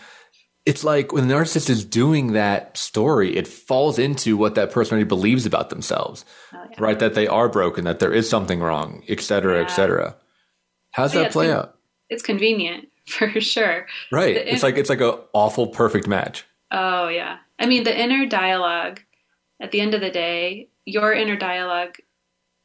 it's 0.67 0.85
like 0.85 1.13
when 1.13 1.29
the 1.29 1.35
narcissist 1.35 1.71
is 1.71 1.85
doing 1.85 2.33
that 2.33 2.77
story, 2.77 3.37
it 3.37 3.49
falls 3.49 3.99
into 3.99 4.37
what 4.37 4.55
that 4.57 4.71
person 4.71 4.95
already 4.95 5.09
believes 5.09 5.47
about 5.47 5.71
themselves, 5.71 6.25
oh, 6.53 6.63
yeah. 6.71 6.77
right? 6.79 6.99
That 6.99 7.15
they 7.15 7.27
are 7.27 7.49
broken, 7.49 7.85
that 7.85 8.01
there 8.01 8.13
is 8.13 8.29
something 8.29 8.61
wrong, 8.61 9.03
et 9.09 9.21
cetera, 9.21 9.57
yeah. 9.57 9.65
et 9.65 9.69
cetera. 9.69 10.17
How's 10.91 11.13
that 11.13 11.33
play 11.33 11.53
out? 11.53 11.77
It's 12.11 12.23
convenient 12.23 12.89
for 13.07 13.41
sure. 13.41 13.87
Right. 14.13 14.35
The 14.35 14.53
it's 14.53 14.63
in- 14.63 14.69
like 14.69 14.79
it's 14.79 14.91
like 14.91 15.01
a 15.01 15.21
awful 15.33 15.69
perfect 15.69 16.07
match. 16.07 16.45
Oh 16.71 17.09
yeah. 17.09 17.39
I 17.59 17.67
mean 17.67 17.85
the 17.85 17.99
inner 17.99 18.27
dialogue 18.27 19.01
at 19.61 19.71
the 19.71 19.81
end 19.81 19.95
of 19.95 20.01
the 20.01 20.11
day, 20.11 20.69
your 20.85 21.13
inner 21.13 21.37
dialogue, 21.37 21.97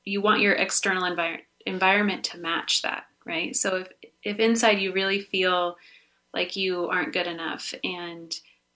you 0.04 0.22
want 0.22 0.42
your 0.42 0.54
external 0.54 1.04
envir- 1.04 1.40
environment 1.66 2.26
to 2.26 2.38
match 2.38 2.82
that, 2.82 3.04
right? 3.26 3.56
So 3.56 3.78
if 3.78 3.88
if 4.24 4.40
inside 4.40 4.80
you 4.80 4.94
really 4.94 5.22
feel 5.22 5.76
like 6.34 6.56
you 6.56 6.88
aren't 6.88 7.14
good 7.14 7.28
enough 7.28 7.74
and 7.84 8.34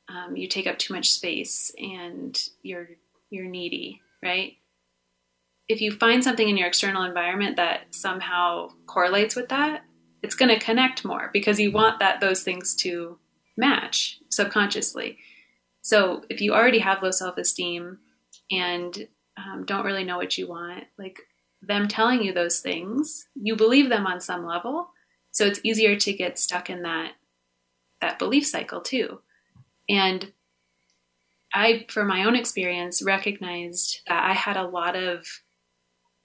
um, 0.09 0.35
you 0.35 0.47
take 0.47 0.67
up 0.67 0.77
too 0.77 0.93
much 0.93 1.09
space 1.11 1.71
and 1.77 2.39
you're 2.61 2.89
you're 3.29 3.45
needy, 3.45 4.01
right? 4.23 4.53
If 5.67 5.81
you 5.81 5.91
find 5.91 6.23
something 6.23 6.47
in 6.47 6.57
your 6.57 6.67
external 6.67 7.03
environment 7.03 7.57
that 7.57 7.93
somehow 7.93 8.69
correlates 8.85 9.35
with 9.35 9.49
that, 9.49 9.83
it's 10.23 10.35
going 10.35 10.49
to 10.49 10.63
connect 10.63 11.03
more 11.03 11.29
because 11.33 11.59
you 11.59 11.71
want 11.71 11.99
that 11.99 12.21
those 12.21 12.41
things 12.41 12.73
to 12.75 13.19
match 13.57 14.19
subconsciously. 14.29 15.17
So 15.81 16.23
if 16.29 16.41
you 16.41 16.53
already 16.53 16.79
have 16.79 17.03
low 17.03 17.11
self 17.11 17.37
esteem 17.37 17.99
and 18.51 19.07
um, 19.37 19.65
don't 19.65 19.85
really 19.85 20.03
know 20.03 20.17
what 20.17 20.37
you 20.37 20.47
want, 20.47 20.85
like 20.97 21.19
them 21.61 21.87
telling 21.87 22.23
you 22.23 22.33
those 22.33 22.59
things, 22.59 23.27
you 23.35 23.55
believe 23.55 23.89
them 23.89 24.07
on 24.07 24.21
some 24.21 24.45
level. 24.45 24.89
So 25.31 25.45
it's 25.45 25.59
easier 25.63 25.95
to 25.97 26.13
get 26.13 26.39
stuck 26.39 26.69
in 26.69 26.83
that 26.83 27.11
that 28.01 28.19
belief 28.19 28.45
cycle 28.45 28.81
too. 28.81 29.21
And 29.89 30.31
I, 31.53 31.86
for 31.89 32.03
my 32.03 32.25
own 32.25 32.36
experience, 32.36 33.01
recognized 33.01 34.01
that 34.07 34.23
I 34.23 34.33
had 34.33 34.57
a 34.57 34.67
lot 34.67 34.95
of 34.95 35.25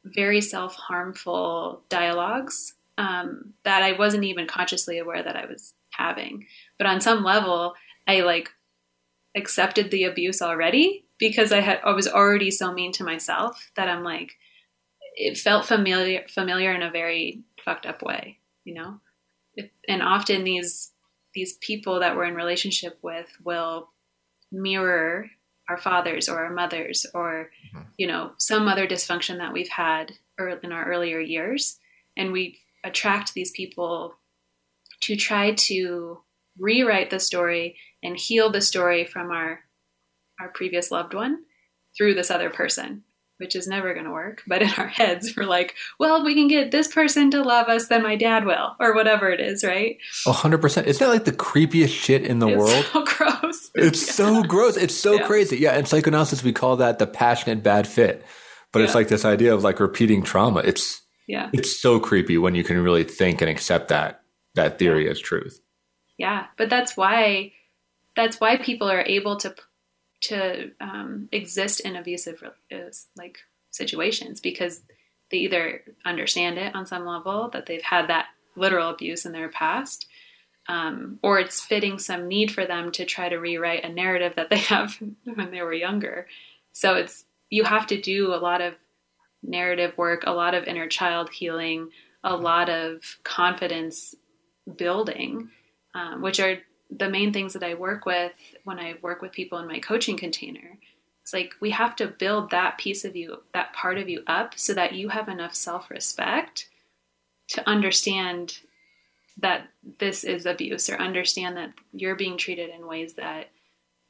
very 0.05 0.41
self 0.41 0.75
harmful 0.75 1.83
dialogues 1.89 2.75
um, 2.99 3.55
that 3.65 3.83
I 3.83 3.93
wasn't 3.93 4.25
even 4.25 4.47
consciously 4.47 4.99
aware 4.99 5.23
that 5.23 5.37
I 5.37 5.47
was 5.47 5.75
having. 5.91 6.47
But 6.79 6.87
on 6.87 7.01
some 7.01 7.25
level, 7.25 7.75
I 8.07 8.21
like 8.21 8.51
accepted 9.35 9.91
the 9.91 10.05
abuse 10.05 10.43
already 10.43 11.07
because 11.19 11.53
I 11.53 11.61
had 11.61 11.81
I 11.85 11.93
was 11.93 12.09
already 12.09 12.51
so 12.51 12.73
mean 12.73 12.93
to 12.93 13.05
myself 13.05 13.71
that 13.77 13.89
I'm 13.89 14.03
like 14.03 14.33
it 15.15 15.39
felt 15.39 15.67
familiar 15.67 16.25
familiar 16.29 16.73
in 16.73 16.83
a 16.83 16.91
very 16.91 17.43
fucked 17.65 17.87
up 17.87 18.03
way, 18.03 18.39
you 18.65 18.75
know. 18.75 19.01
It, 19.55 19.71
and 19.89 20.03
often 20.03 20.45
these 20.45 20.92
these 21.35 21.55
people 21.55 22.01
that 22.01 22.17
we're 22.17 22.25
in 22.25 22.35
relationship 22.35 22.99
with 23.03 23.27
will 23.45 23.91
mirror 24.51 25.31
our 25.69 25.77
fathers 25.79 26.29
or 26.29 26.45
our 26.45 26.53
mothers 26.53 27.07
or 27.15 27.51
mm-hmm. 27.75 27.85
you 27.97 28.07
know 28.07 28.33
some 28.39 28.69
other 28.69 28.87
dysfunction 28.87 29.39
that 29.39 29.53
we've 29.53 29.69
had 29.69 30.13
in 30.63 30.73
our 30.73 30.85
earlier 30.85 31.21
years 31.21 31.79
and 32.17 32.33
we 32.33 32.59
attract 32.83 33.33
these 33.33 33.53
people 33.53 34.17
to 35.01 35.15
try 35.15 35.53
to 35.55 36.19
rewrite 36.59 37.11
the 37.11 37.21
story 37.21 37.77
and 38.03 38.17
heal 38.17 38.51
the 38.51 38.61
story 38.61 39.05
from 39.05 39.31
our 39.31 39.61
our 40.41 40.49
previous 40.49 40.91
loved 40.91 41.15
one 41.15 41.45
through 41.97 42.15
this 42.15 42.31
other 42.31 42.51
person 42.51 43.05
which 43.43 43.55
is 43.55 43.67
never 43.67 43.93
going 43.93 44.07
to 44.07 44.13
work 44.13 44.43
but 44.47 44.63
in 44.63 44.71
our 44.79 44.87
heads 44.87 45.35
we're 45.37 45.45
like 45.45 45.75
well 45.99 46.17
if 46.17 46.25
we 46.25 46.35
can 46.35 46.49
get 46.49 46.71
this 46.71 46.89
person 46.89 47.31
to 47.31 47.43
love 47.43 47.69
us 47.69 47.89
then 47.89 48.03
my 48.03 48.17
dad 48.17 48.47
will 48.47 48.75
or 48.81 48.95
whatever 48.95 49.29
it 49.29 49.41
is 49.41 49.63
right 49.63 49.99
100% 50.27 50.85
isn't 50.85 51.05
that 51.05 51.13
like 51.13 51.25
the 51.25 51.33
creepiest 51.33 51.89
shit 51.89 52.23
in 52.23 52.39
the 52.39 52.49
it's 52.49 52.59
world 52.59 52.85
so 52.93 53.05
gross 53.17 53.71
it's 53.75 54.07
yeah. 54.07 54.13
so 54.13 54.43
gross 54.43 54.77
it's 54.77 54.97
so 54.97 55.15
yeah. 55.15 55.27
crazy 55.27 55.59
yeah 55.59 55.77
in 55.77 55.85
psychoanalysis 55.85 56.43
we 56.43 56.53
call 56.53 56.77
that 56.77 56.99
the 56.99 57.07
passionate 57.07 57.63
bad 57.63 57.87
fit 57.87 58.25
but 58.73 58.79
yeah. 58.79 58.87
it's 58.87 58.95
like 58.95 59.09
this 59.09 59.25
idea 59.27 59.53
of 59.53 59.63
like 59.63 59.81
repeating 59.81 60.23
trauma 60.23 60.61
it's 60.61 61.03
yeah. 61.27 61.51
It's 61.53 61.81
so 61.81 62.01
creepy 62.01 62.39
when 62.39 62.55
you 62.55 62.65
can 62.65 62.83
really 62.83 63.05
think 63.05 63.41
and 63.41 63.51
accept 63.51 63.89
that 63.89 64.23
that 64.55 64.79
theory 64.79 65.09
as 65.09 65.19
truth. 65.19 65.61
Yeah, 66.19 66.47
but 66.59 66.69
that's 66.69 66.97
why 66.97 67.53
that's 68.17 68.41
why 68.41 68.59
people 68.59 68.91
are 68.91 69.03
able 69.03 69.37
to 69.39 69.55
to 70.23 70.71
um, 70.81 71.29
exist 71.33 71.81
in 71.81 71.97
abusive 71.97 72.43
like 73.17 73.39
situations 73.71 74.41
because 74.41 74.83
they 75.31 75.39
either 75.39 75.83
understand 76.05 76.59
it 76.59 76.75
on 76.75 76.87
some 76.87 77.07
level 77.07 77.49
that 77.51 77.67
they've 77.67 77.83
had 77.83 78.09
that 78.09 78.27
literal 78.57 78.91
abuse 78.91 79.25
in 79.25 79.33
their 79.33 79.49
past 79.49 80.07
um, 80.69 81.19
or 81.23 81.39
it's 81.39 81.61
fitting 81.61 81.99
some 81.99 82.29
need 82.29 82.53
for 82.53 82.65
them 82.65 82.93
to 82.93 83.05
try 83.05 83.29
to 83.29 83.37
rewrite 83.37 83.85
a 83.85 83.89
narrative 83.89 84.35
that 84.37 84.51
they 84.51 84.59
have 84.59 84.97
when 85.25 85.51
they 85.51 85.63
were 85.63 85.73
younger. 85.73 86.27
So 86.73 86.95
it's 86.95 87.25
you 87.51 87.65
have 87.65 87.87
to 87.89 88.01
do 88.01 88.33
a 88.35 88.37
lot 88.37 88.61
of 88.61 88.75
narrative 89.43 89.97
work, 89.99 90.25
a 90.27 90.33
lot 90.33 90.55
of 90.55 90.65
inner 90.65 90.89
child 90.89 91.31
healing, 91.31 91.91
a 92.23 92.37
lot 92.37 92.71
of 92.71 93.03
confidence 93.25 94.15
building, 94.77 95.51
um, 95.95 96.23
which 96.23 96.39
are 96.39 96.59
the 96.99 97.09
main 97.09 97.33
things 97.33 97.55
that 97.55 97.63
I 97.63 97.75
work 97.75 98.05
with 98.05 98.33
when 98.65 98.79
I 98.79 98.95
work 99.01 99.23
with 99.23 99.33
people 99.33 99.59
in 99.59 99.67
my 99.67 99.79
coaching 99.79 100.17
container. 100.17 100.79
It's 101.23 101.33
like 101.33 101.55
we 101.61 101.71
have 101.71 101.97
to 101.97 102.09
build 102.09 102.51
that 102.51 102.79
piece 102.79 103.05
of 103.05 103.17
you, 103.17 103.43
that 103.55 103.73
part 103.73 103.99
of 103.99 104.09
you 104.09 104.23
up 104.27 104.59
so 104.59 104.75
that 104.75 104.93
you 104.93 105.09
have 105.09 105.29
enough 105.29 105.55
self 105.55 105.91
respect 105.91 106.69
to 107.49 107.69
understand 107.69 108.59
that 109.39 109.69
this 109.99 110.25
is 110.25 110.47
abuse 110.47 110.91
or 110.91 110.97
understand 110.97 111.57
that 111.57 111.73
you're 111.93 112.17
being 112.17 112.37
treated 112.37 112.71
in 112.71 112.87
ways 112.87 113.15
that 113.15 113.51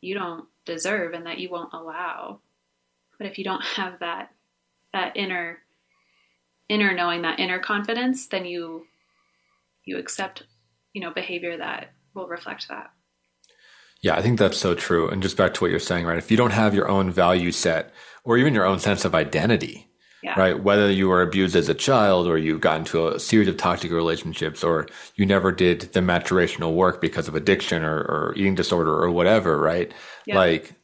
you 0.01 0.14
don't 0.14 0.47
deserve 0.64 1.12
and 1.12 1.27
that 1.27 1.38
you 1.38 1.51
won't 1.51 1.73
allow. 1.73 2.40
But 3.18 3.27
if 3.27 3.38
you 3.38 3.45
don't 3.45 3.64
have 3.64 4.01
that 4.01 4.31
that 4.92 5.16
inner 5.16 5.59
inner 6.68 6.95
knowing 6.95 7.23
that 7.23 7.40
inner 7.40 7.59
confidence 7.59 8.27
then 8.27 8.45
you 8.45 8.87
you 9.85 9.99
accept 9.99 10.42
you 10.92 11.01
know 11.01 11.11
behavior 11.11 11.57
that 11.57 11.92
will 12.14 12.29
reflect 12.29 12.68
that 12.68 12.90
yeah 14.01 14.14
i 14.16 14.22
think 14.22 14.38
that's 14.38 14.59
so 14.59 14.75
true 14.75 15.09
and 15.09 15.22
just 15.22 15.37
back 15.37 15.55
to 15.55 15.62
what 15.62 15.70
you're 15.70 15.81
saying 15.81 16.07
right 16.07 16.18
if 16.18 16.31
you 16.31 16.37
don't 16.37 16.53
have 16.53 16.75
your 16.75 16.88
own 16.88 17.11
value 17.11 17.53
set 17.53 17.92
or 18.25 18.37
even 18.38 18.55
your 18.55 18.64
own 18.64 18.79
sense 18.79 19.05
of 19.05 19.14
identity 19.14 19.88
yeah. 20.22 20.38
right 20.38 20.62
whether 20.62 20.90
you 20.90 21.09
were 21.09 21.22
abused 21.22 21.57
as 21.57 21.68
a 21.68 21.75
child 21.75 22.27
or 22.27 22.38
you 22.38 22.59
got 22.59 22.79
into 22.79 23.09
a 23.09 23.18
series 23.18 23.48
of 23.48 23.57
toxic 23.57 23.90
relationships 23.90 24.62
or 24.62 24.87
you 25.16 25.27
never 25.27 25.51
did 25.51 25.81
the 25.92 26.01
maturational 26.01 26.75
work 26.75 27.01
because 27.01 27.29
of 27.29 27.35
addiction 27.35 27.83
or, 27.83 27.98
or 27.98 28.35
eating 28.37 28.55
disorder 28.55 28.92
or 28.92 29.11
whatever 29.11 29.59
right 29.59 29.92
yeah. 30.27 30.37
like 30.37 30.75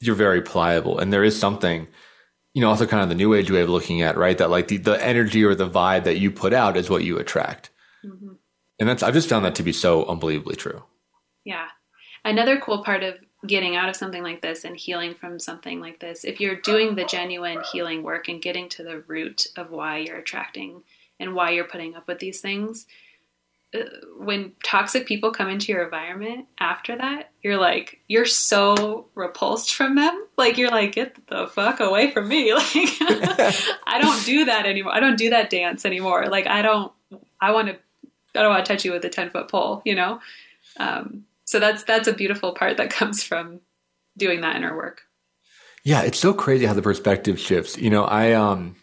you're 0.00 0.16
very 0.16 0.42
pliable 0.42 0.98
and 0.98 1.12
there 1.12 1.24
is 1.24 1.38
something 1.38 1.86
you 2.54 2.60
know, 2.60 2.68
also 2.68 2.86
kind 2.86 3.02
of 3.02 3.08
the 3.08 3.14
new 3.14 3.34
age 3.34 3.50
way 3.50 3.62
of 3.62 3.68
looking 3.68 4.02
at, 4.02 4.16
right? 4.16 4.36
That 4.36 4.50
like 4.50 4.68
the, 4.68 4.76
the 4.76 5.02
energy 5.04 5.44
or 5.44 5.54
the 5.54 5.68
vibe 5.68 6.04
that 6.04 6.18
you 6.18 6.30
put 6.30 6.52
out 6.52 6.76
is 6.76 6.90
what 6.90 7.04
you 7.04 7.18
attract. 7.18 7.70
Mm-hmm. 8.04 8.32
And 8.82 8.88
that's, 8.88 9.04
I've 9.04 9.14
just 9.14 9.28
found 9.28 9.44
that 9.44 9.54
to 9.54 9.62
be 9.62 9.72
so 9.72 10.04
unbelievably 10.06 10.56
true. 10.56 10.82
Yeah. 11.44 11.68
Another 12.24 12.58
cool 12.58 12.82
part 12.82 13.04
of 13.04 13.14
getting 13.46 13.76
out 13.76 13.88
of 13.88 13.94
something 13.94 14.24
like 14.24 14.42
this 14.42 14.64
and 14.64 14.76
healing 14.76 15.14
from 15.14 15.38
something 15.38 15.78
like 15.78 16.00
this, 16.00 16.24
if 16.24 16.40
you're 16.40 16.56
doing 16.56 16.96
the 16.96 17.04
genuine 17.04 17.62
healing 17.70 18.02
work 18.02 18.26
and 18.26 18.42
getting 18.42 18.68
to 18.70 18.82
the 18.82 18.98
root 19.06 19.46
of 19.56 19.70
why 19.70 19.98
you're 19.98 20.16
attracting 20.16 20.82
and 21.20 21.32
why 21.32 21.50
you're 21.50 21.62
putting 21.62 21.94
up 21.94 22.08
with 22.08 22.18
these 22.18 22.40
things, 22.40 22.86
uh, 23.72 23.84
when 24.18 24.50
toxic 24.64 25.06
people 25.06 25.30
come 25.30 25.48
into 25.48 25.70
your 25.70 25.84
environment 25.84 26.46
after 26.58 26.96
that, 26.96 27.30
you're 27.40 27.58
like, 27.58 28.00
you're 28.08 28.26
so 28.26 29.06
repulsed 29.14 29.76
from 29.76 29.94
them. 29.94 30.26
Like, 30.36 30.58
you're 30.58 30.72
like, 30.72 30.90
get 30.90 31.24
the 31.28 31.46
fuck 31.46 31.78
away 31.78 32.10
from 32.10 32.26
me. 32.26 32.52
Like, 32.52 32.66
I 33.86 34.00
don't 34.02 34.24
do 34.24 34.46
that 34.46 34.66
anymore. 34.66 34.92
I 34.92 34.98
don't 34.98 35.16
do 35.16 35.30
that 35.30 35.50
dance 35.50 35.84
anymore. 35.84 36.26
Like, 36.26 36.48
I 36.48 36.62
don't, 36.62 36.92
I 37.40 37.52
want 37.52 37.68
to, 37.68 37.78
I 38.34 38.42
don't 38.42 38.50
want 38.50 38.64
to 38.64 38.72
touch 38.72 38.84
you 38.84 38.92
with 38.92 39.04
a 39.04 39.08
10 39.08 39.30
foot 39.30 39.48
pole, 39.48 39.82
you 39.84 39.94
know? 39.94 40.20
Um, 40.78 41.24
so 41.44 41.60
that's, 41.60 41.84
that's 41.84 42.08
a 42.08 42.12
beautiful 42.12 42.52
part 42.52 42.76
that 42.78 42.90
comes 42.98 43.22
from 43.22 43.60
doing 44.16 44.40
that 44.40 44.56
inner 44.56 44.76
work. 44.76 45.02
Yeah. 45.84 46.02
It's 46.02 46.18
so 46.18 46.32
crazy 46.32 46.66
how 46.66 46.74
the 46.74 46.82
perspective 46.82 47.40
shifts. 47.40 47.76
You 47.76 47.90
know, 47.90 48.04
I, 48.04 48.32
um, 48.32 48.76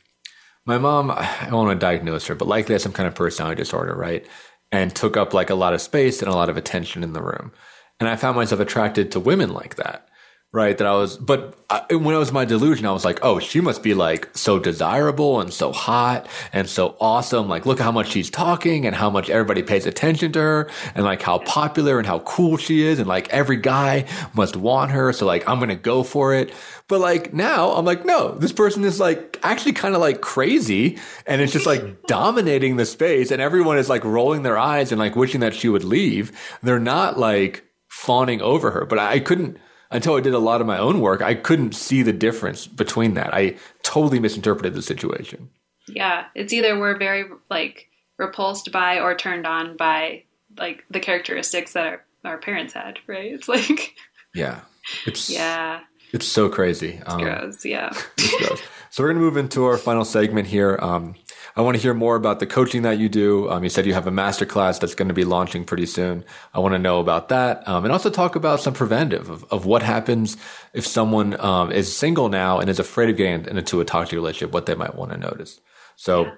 my 0.66 0.78
mom, 0.78 1.12
I 1.12 1.47
don't 1.50 1.66
want 1.66 1.80
to 1.80 1.86
diagnose 1.86 2.28
her, 2.28 2.36
but 2.36 2.47
likely 2.47 2.74
has 2.74 2.84
some 2.84 2.91
kind 2.91 3.08
of 3.08 3.16
personality 3.16 3.62
disorder, 3.62 3.95
right? 3.95 4.26
and 4.72 4.95
took 4.95 5.18
up 5.18 5.34
like 5.34 5.50
a 5.50 5.56
lot 5.56 5.74
of 5.74 5.82
space 5.82 6.22
and 6.22 6.30
a 6.30 6.36
lot 6.36 6.50
of 6.50 6.58
attention 6.58 7.04
in 7.04 7.14
the 7.14 7.22
room. 7.22 7.52
And 8.00 8.08
I 8.08 8.16
found 8.16 8.36
myself 8.36 8.62
attracted 8.62 9.12
to 9.12 9.20
women 9.20 9.54
like 9.54 9.76
that. 9.76 10.09
Right. 10.52 10.76
That 10.76 10.88
I 10.88 10.95
was, 10.95 11.16
but 11.16 11.60
I, 11.70 11.93
when 11.93 12.16
it 12.16 12.18
was 12.18 12.32
my 12.32 12.43
delusion, 12.43 12.88
I 12.88 12.91
was 12.91 13.06
like, 13.06 13.20
oh, 13.22 13.38
she 13.38 13.62
must 13.62 13.84
be 13.84 13.93
like 13.93 14.36
so 14.36 14.58
desirable 14.58 15.39
and 15.41 15.54
so 15.54 15.72
hot 15.72 16.28
and 16.52 16.68
so 16.68 16.97
awesome. 17.00 17.47
Like, 17.47 17.68
look 17.68 17.80
how 17.80 17.91
much 17.91 18.10
she's 18.10 18.32
talking 18.32 18.88
and 18.88 18.95
how 18.95 19.12
much 19.12 19.30
everybody 19.30 19.62
pays 19.62 19.86
attention 19.86 20.32
to 20.32 20.39
her 20.39 20.70
and 20.95 21.06
like 21.06 21.22
how 21.22 21.38
popular 21.38 22.00
and 22.00 22.08
how 22.08 22.18
cool 22.20 22.58
she 22.58 22.82
is. 22.82 22.97
And 22.97 23.08
like 23.08 23.30
every 23.30 23.58
guy 23.58 24.06
must 24.34 24.56
want 24.56 24.89
her. 24.89 25.14
So 25.14 25.28
like, 25.28 25.47
I'm 25.47 25.60
going 25.60 25.70
to 25.70 25.76
go 25.76 26.02
for 26.02 26.34
it. 26.34 26.52
But 26.88 27.00
like 27.00 27.32
now 27.32 27.74
I'm 27.74 27.86
like, 27.86 28.04
no, 28.04 28.32
this 28.32 28.52
person 28.52 28.84
is 28.86 29.00
like 29.00 29.38
actually 29.43 29.74
kind 29.74 29.93
of 29.93 30.02
like 30.02 30.20
crazy 30.22 30.97
and 31.28 31.43
it's 31.43 31.54
just 31.54 31.68
like 31.68 32.02
dominating 32.08 32.78
the 32.78 32.88
space 32.88 33.30
and 33.30 33.39
everyone 33.39 33.78
is 33.78 33.88
like 33.88 34.04
rolling 34.04 34.41
their 34.41 34.58
eyes 34.58 34.91
and 34.91 34.97
like 34.97 35.16
wishing 35.16 35.41
that 35.41 35.54
she 35.54 35.70
would 35.70 35.84
leave. 35.84 36.32
They're 36.64 36.80
not 36.80 37.20
like 37.20 37.66
fawning 37.88 38.41
over 38.41 38.72
her, 38.72 38.86
but 38.86 38.97
I 38.97 39.20
couldn't, 39.20 39.60
until 39.92 40.16
I 40.16 40.22
did 40.22 40.34
a 40.34 40.40
lot 40.40 40.62
of 40.62 40.68
my 40.68 40.78
own 40.78 41.02
work, 41.02 41.22
I 41.22 41.34
couldn't 41.34 41.74
see 41.74 42.02
the 42.04 42.14
difference 42.14 42.68
between 42.68 43.16
that. 43.16 43.34
I 43.34 43.56
totally 43.84 44.20
misinterpreted 44.20 44.74
the 44.74 44.82
situation. 44.82 45.50
Yeah, 45.88 46.26
it's 46.36 46.54
either 46.54 46.80
we're 46.80 46.98
very 46.98 47.26
like 47.50 47.88
repulsed 48.18 48.72
by 48.72 49.00
or 49.00 49.16
turned 49.16 49.48
on 49.48 49.78
by 49.78 50.24
like 50.58 50.84
the 50.90 51.00
characteristics 51.00 51.74
that 51.74 51.86
our, 51.86 52.06
our 52.26 52.38
parents 52.38 52.74
had, 52.74 53.00
right? 53.08 53.32
It's 53.32 53.48
like 53.48 53.96
Yeah. 54.34 54.62
It's 55.06 55.30
yeah. 55.30 55.82
It's 56.12 56.28
so 56.28 56.50
crazy. 56.50 57.00
It's 57.02 57.14
um, 57.14 57.22
gross, 57.22 57.66
yeah. 57.66 57.92
gross. 58.40 58.62
So 58.90 59.04
we're 59.04 59.10
going 59.10 59.18
to 59.18 59.22
move 59.22 59.38
into 59.38 59.66
our 59.66 59.78
final 59.78 60.04
segment 60.04 60.48
here. 60.48 60.80
Um, 60.82 61.16
I 61.60 61.62
want 61.62 61.76
to 61.76 61.84
hear 61.84 61.93
more 61.93 62.16
about 62.16 62.39
the 62.39 62.45
coaching 62.45 62.84
that 62.84 62.99
you 62.99 63.10
do. 63.10 63.49
Um, 63.49 63.66
you 63.66 63.70
said 63.70 63.86
you 63.86 63.93
have 63.93 64.07
a 64.07 64.12
master 64.12 64.45
class 64.45 64.80
that's 64.80 64.95
going 64.95 65.10
to 65.10 65.14
be 65.14 65.26
launching 65.26 65.66
pretty 65.66 65.88
soon. 65.88 66.24
I 66.53 66.60
want 66.60 66.74
to 66.74 66.80
know 66.80 67.01
about 67.01 67.28
that. 67.28 67.68
Um, 67.68 67.84
and 67.84 67.91
also 67.91 68.10
talk 68.10 68.38
about 68.38 68.62
some 68.62 68.74
preventive 68.74 69.30
of, 69.30 69.43
of 69.51 69.66
what 69.66 69.84
happens 69.84 70.38
if 70.74 70.88
someone 70.88 71.38
um, 71.41 71.70
is 71.70 71.93
single 71.93 72.30
now 72.30 72.60
and 72.60 72.70
is 72.70 72.80
afraid 72.80 73.10
of 73.10 73.18
getting 73.18 73.57
into 73.57 73.82
a 73.82 73.84
toxic 73.84 74.16
relationship, 74.16 74.53
what 74.53 74.68
they 74.68 74.76
might 74.76 74.95
want 74.95 75.12
to 75.12 75.18
notice. 75.18 75.60
So 75.97 76.28
yeah. 76.28 76.32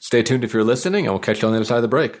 stay 0.00 0.22
tuned 0.22 0.44
if 0.44 0.52
you're 0.52 0.64
listening, 0.64 1.06
and 1.06 1.14
we'll 1.14 1.20
catch 1.20 1.40
you 1.40 1.48
on 1.48 1.52
the 1.52 1.60
other 1.60 1.64
side 1.64 1.76
of 1.76 1.82
the 1.82 1.88
break. 1.88 2.20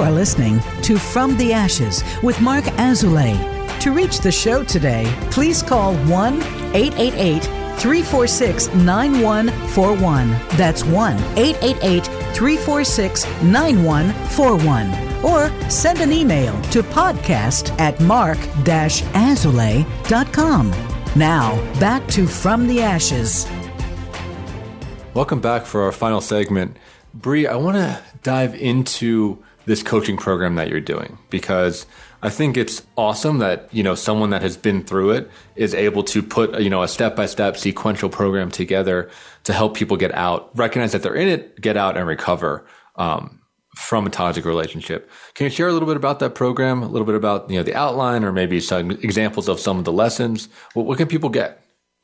You 0.00 0.06
are 0.06 0.12
listening 0.12 0.60
to 0.84 0.96
From 0.96 1.36
the 1.36 1.52
Ashes 1.52 2.02
with 2.22 2.40
Marc 2.40 2.64
Azoulay. 2.78 3.36
To 3.80 3.92
reach 3.92 4.20
the 4.20 4.32
show 4.32 4.64
today, 4.64 5.04
please 5.30 5.62
call 5.62 5.94
1 6.06 6.42
888 6.74 7.42
346 7.78 8.72
9141. 8.76 10.30
That's 10.56 10.84
1 10.84 11.18
888 11.36 12.06
346 12.34 13.26
9141. 13.42 15.22
Or 15.22 15.50
send 15.68 16.00
an 16.00 16.12
email 16.12 16.58
to 16.70 16.82
podcast 16.82 17.78
at 17.78 18.00
marc-azoulay.com. 18.00 20.70
Now, 21.14 21.78
back 21.78 22.08
to 22.08 22.26
From 22.26 22.66
the 22.66 22.80
Ashes. 22.80 23.46
Welcome 25.12 25.42
back 25.42 25.66
for 25.66 25.82
our 25.82 25.92
final 25.92 26.22
segment. 26.22 26.78
Bre, 27.12 27.46
I 27.46 27.56
want 27.56 27.76
to 27.76 28.00
dive 28.22 28.54
into 28.54 29.44
this 29.66 29.82
coaching 29.82 30.16
program 30.16 30.54
that 30.56 30.68
you're 30.68 30.80
doing 30.80 31.18
because 31.28 31.86
I 32.22 32.28
think 32.28 32.56
it's 32.56 32.82
awesome 32.96 33.38
that 33.38 33.68
you 33.72 33.82
know 33.82 33.94
someone 33.94 34.30
that 34.30 34.42
has 34.42 34.56
been 34.56 34.82
through 34.82 35.10
it 35.12 35.30
is 35.56 35.74
able 35.74 36.02
to 36.04 36.22
put 36.22 36.60
you 36.60 36.70
know 36.70 36.82
a 36.82 36.88
step 36.88 37.16
by 37.16 37.26
step 37.26 37.56
sequential 37.56 38.08
program 38.08 38.50
together 38.50 39.10
to 39.44 39.52
help 39.52 39.76
people 39.76 39.96
get 39.96 40.14
out, 40.14 40.50
recognize 40.56 40.92
that 40.92 41.02
they're 41.02 41.14
in 41.14 41.28
it, 41.28 41.60
get 41.60 41.76
out 41.76 41.96
and 41.96 42.06
recover 42.06 42.66
um, 42.96 43.40
from 43.76 44.06
a 44.06 44.10
toxic 44.10 44.44
relationship. 44.44 45.10
Can 45.34 45.44
you 45.44 45.50
share 45.50 45.68
a 45.68 45.72
little 45.72 45.88
bit 45.88 45.96
about 45.96 46.18
that 46.18 46.34
program, 46.34 46.82
a 46.82 46.88
little 46.88 47.06
bit 47.06 47.14
about 47.14 47.48
you 47.48 47.56
know 47.56 47.62
the 47.62 47.74
outline, 47.74 48.24
or 48.24 48.32
maybe 48.32 48.60
some 48.60 48.90
examples 48.90 49.48
of 49.48 49.58
some 49.58 49.78
of 49.78 49.84
the 49.84 49.92
lessons? 49.92 50.48
What, 50.74 50.86
what 50.86 50.98
can 50.98 51.08
people 51.08 51.30
get? 51.30 51.62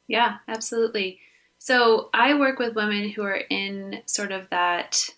Yeah, 0.08 0.36
absolutely. 0.48 1.20
So 1.58 2.10
I 2.14 2.38
work 2.38 2.58
with 2.58 2.74
women 2.74 3.10
who 3.10 3.22
are 3.22 3.40
in 3.50 4.02
sort 4.06 4.32
of 4.32 4.48
that 4.50 5.08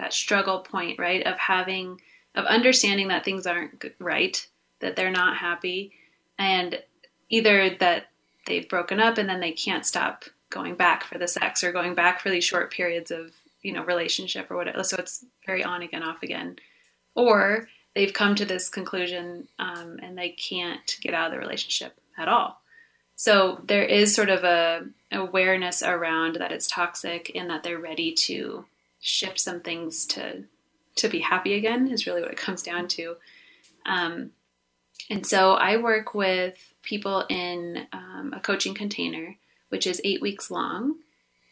that 0.00 0.12
struggle 0.12 0.60
point, 0.60 0.98
right? 0.98 1.26
Of 1.26 1.38
having, 1.38 2.00
of 2.34 2.44
understanding 2.46 3.08
that 3.08 3.24
things 3.24 3.46
aren't 3.46 3.84
right, 3.98 4.46
that 4.80 4.96
they're 4.96 5.10
not 5.10 5.36
happy, 5.36 5.92
and 6.38 6.82
either 7.28 7.76
that 7.78 8.06
they've 8.46 8.68
broken 8.68 8.98
up 8.98 9.18
and 9.18 9.28
then 9.28 9.40
they 9.40 9.52
can't 9.52 9.86
stop 9.86 10.24
going 10.48 10.74
back 10.74 11.04
for 11.04 11.18
the 11.18 11.28
sex 11.28 11.62
or 11.62 11.72
going 11.72 11.94
back 11.94 12.20
for 12.20 12.30
these 12.30 12.44
short 12.44 12.72
periods 12.72 13.10
of, 13.10 13.30
you 13.62 13.72
know, 13.72 13.84
relationship 13.84 14.50
or 14.50 14.56
whatever. 14.56 14.82
So 14.82 14.96
it's 14.98 15.24
very 15.46 15.62
on 15.62 15.82
again, 15.82 16.02
off 16.02 16.22
again. 16.22 16.56
Or 17.14 17.68
they've 17.94 18.12
come 18.12 18.34
to 18.36 18.44
this 18.44 18.68
conclusion 18.68 19.48
um, 19.58 20.00
and 20.02 20.16
they 20.18 20.30
can't 20.30 20.96
get 21.00 21.14
out 21.14 21.26
of 21.26 21.32
the 21.32 21.38
relationship 21.38 21.96
at 22.18 22.28
all. 22.28 22.60
So 23.16 23.60
there 23.64 23.84
is 23.84 24.14
sort 24.14 24.30
of 24.30 24.44
a 24.44 24.86
awareness 25.12 25.82
around 25.82 26.36
that 26.36 26.52
it's 26.52 26.66
toxic 26.66 27.30
and 27.34 27.50
that 27.50 27.62
they're 27.62 27.78
ready 27.78 28.12
to 28.12 28.64
shift 29.00 29.40
some 29.40 29.60
things 29.60 30.06
to 30.06 30.44
to 30.96 31.08
be 31.08 31.20
happy 31.20 31.54
again 31.54 31.88
is 31.88 32.06
really 32.06 32.20
what 32.20 32.32
it 32.32 32.36
comes 32.36 32.62
down 32.62 32.88
to. 32.88 33.16
Um, 33.86 34.32
and 35.08 35.26
so 35.26 35.54
I 35.54 35.76
work 35.76 36.14
with 36.14 36.74
people 36.82 37.24
in 37.28 37.86
um, 37.92 38.32
a 38.36 38.40
coaching 38.40 38.74
container, 38.74 39.36
which 39.70 39.86
is 39.86 40.00
eight 40.04 40.20
weeks 40.20 40.50
long. 40.50 40.96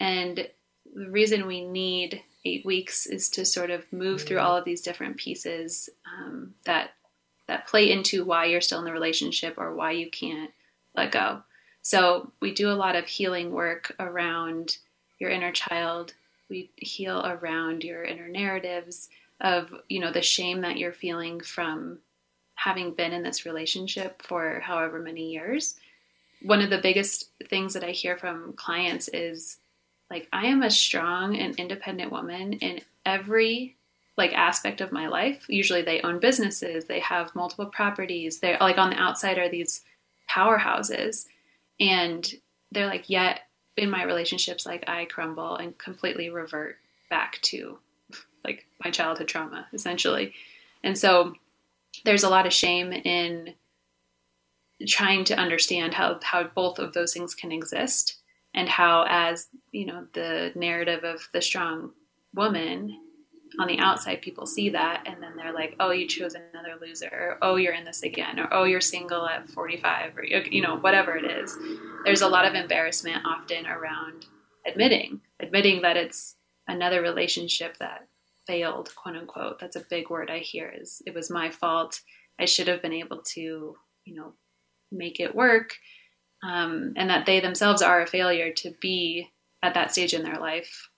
And 0.00 0.48
the 0.94 1.10
reason 1.10 1.46
we 1.46 1.64
need 1.64 2.22
eight 2.44 2.64
weeks 2.64 3.06
is 3.06 3.28
to 3.30 3.44
sort 3.44 3.70
of 3.70 3.90
move 3.92 4.22
through 4.22 4.38
all 4.38 4.56
of 4.56 4.64
these 4.64 4.80
different 4.80 5.16
pieces 5.16 5.88
um, 6.06 6.54
that 6.64 6.90
that 7.46 7.66
play 7.66 7.90
into 7.90 8.26
why 8.26 8.44
you're 8.44 8.60
still 8.60 8.78
in 8.78 8.84
the 8.84 8.92
relationship 8.92 9.54
or 9.56 9.74
why 9.74 9.92
you 9.92 10.10
can't 10.10 10.50
let 10.94 11.10
go. 11.10 11.42
So 11.80 12.30
we 12.40 12.52
do 12.52 12.70
a 12.70 12.76
lot 12.76 12.94
of 12.94 13.06
healing 13.06 13.52
work 13.52 13.96
around 13.98 14.76
your 15.18 15.30
inner 15.30 15.52
child, 15.52 16.12
we 16.48 16.70
heal 16.76 17.24
around 17.24 17.84
your 17.84 18.04
inner 18.04 18.28
narratives 18.28 19.08
of 19.40 19.72
you 19.88 20.00
know 20.00 20.12
the 20.12 20.22
shame 20.22 20.62
that 20.62 20.78
you're 20.78 20.92
feeling 20.92 21.40
from 21.40 21.98
having 22.54 22.92
been 22.92 23.12
in 23.12 23.22
this 23.22 23.46
relationship 23.46 24.20
for 24.22 24.60
however 24.60 24.98
many 24.98 25.32
years. 25.32 25.76
One 26.42 26.60
of 26.60 26.70
the 26.70 26.78
biggest 26.78 27.30
things 27.48 27.74
that 27.74 27.84
i 27.84 27.90
hear 27.90 28.16
from 28.16 28.52
clients 28.54 29.08
is 29.08 29.58
like 30.10 30.28
i 30.32 30.46
am 30.46 30.62
a 30.62 30.70
strong 30.70 31.36
and 31.36 31.54
independent 31.56 32.10
woman 32.10 32.54
in 32.54 32.80
every 33.04 33.76
like 34.16 34.32
aspect 34.32 34.80
of 34.80 34.90
my 34.90 35.06
life. 35.06 35.44
Usually 35.48 35.82
they 35.82 36.00
own 36.00 36.18
businesses 36.18 36.86
they 36.86 37.00
have 37.00 37.34
multiple 37.34 37.66
properties 37.66 38.40
they're 38.40 38.58
like 38.60 38.78
on 38.78 38.90
the 38.90 38.96
outside 38.96 39.38
are 39.38 39.48
these 39.48 39.82
powerhouses. 40.28 41.26
And 41.80 42.28
they're 42.72 42.86
like 42.86 43.08
yet 43.08 43.47
in 43.78 43.90
my 43.90 44.04
relationships 44.04 44.66
like 44.66 44.84
I 44.88 45.04
crumble 45.06 45.56
and 45.56 45.76
completely 45.78 46.30
revert 46.30 46.76
back 47.10 47.38
to 47.42 47.78
like 48.44 48.66
my 48.84 48.90
childhood 48.90 49.28
trauma 49.28 49.66
essentially. 49.72 50.34
And 50.82 50.96
so 50.96 51.34
there's 52.04 52.24
a 52.24 52.28
lot 52.28 52.46
of 52.46 52.52
shame 52.52 52.92
in 52.92 53.54
trying 54.86 55.24
to 55.24 55.36
understand 55.38 55.94
how 55.94 56.20
how 56.22 56.44
both 56.44 56.78
of 56.78 56.92
those 56.92 57.12
things 57.12 57.34
can 57.34 57.50
exist 57.50 58.16
and 58.54 58.68
how 58.68 59.06
as 59.08 59.48
you 59.72 59.86
know 59.86 60.06
the 60.12 60.52
narrative 60.54 61.04
of 61.04 61.28
the 61.32 61.42
strong 61.42 61.90
woman 62.34 62.96
on 63.58 63.66
the 63.66 63.78
outside 63.78 64.20
people 64.20 64.46
see 64.46 64.68
that 64.70 65.02
and 65.06 65.22
then 65.22 65.36
they're 65.36 65.52
like 65.52 65.74
oh 65.80 65.90
you 65.90 66.06
chose 66.06 66.34
another 66.34 66.74
loser 66.80 67.08
or 67.12 67.38
oh 67.42 67.56
you're 67.56 67.72
in 67.72 67.84
this 67.84 68.02
again 68.02 68.38
or 68.38 68.48
oh 68.52 68.64
you're 68.64 68.80
single 68.80 69.26
at 69.26 69.48
45 69.50 70.16
or 70.16 70.24
you 70.24 70.60
know 70.60 70.76
whatever 70.76 71.16
it 71.16 71.24
is 71.24 71.56
there's 72.04 72.22
a 72.22 72.28
lot 72.28 72.44
of 72.44 72.54
embarrassment 72.54 73.24
often 73.24 73.66
around 73.66 74.26
admitting 74.66 75.20
admitting 75.40 75.82
that 75.82 75.96
it's 75.96 76.36
another 76.68 77.00
relationship 77.00 77.76
that 77.78 78.06
failed, 78.48 78.92
quote 78.96 79.14
unquote. 79.14 79.60
That's 79.60 79.76
a 79.76 79.84
big 79.88 80.10
word 80.10 80.30
I 80.30 80.38
hear 80.38 80.72
is 80.74 81.02
it 81.06 81.14
was 81.14 81.30
my 81.30 81.50
fault. 81.50 82.00
I 82.40 82.46
should 82.46 82.66
have 82.66 82.82
been 82.82 82.92
able 82.92 83.22
to, 83.34 83.76
you 84.04 84.14
know, 84.14 84.32
make 84.90 85.20
it 85.20 85.36
work. 85.36 85.74
Um, 86.42 86.94
and 86.96 87.10
that 87.10 87.26
they 87.26 87.40
themselves 87.40 87.82
are 87.82 88.02
a 88.02 88.06
failure 88.06 88.52
to 88.54 88.72
be 88.80 89.28
at 89.62 89.74
that 89.74 89.92
stage 89.92 90.14
in 90.14 90.22
their 90.22 90.38
life 90.38 90.88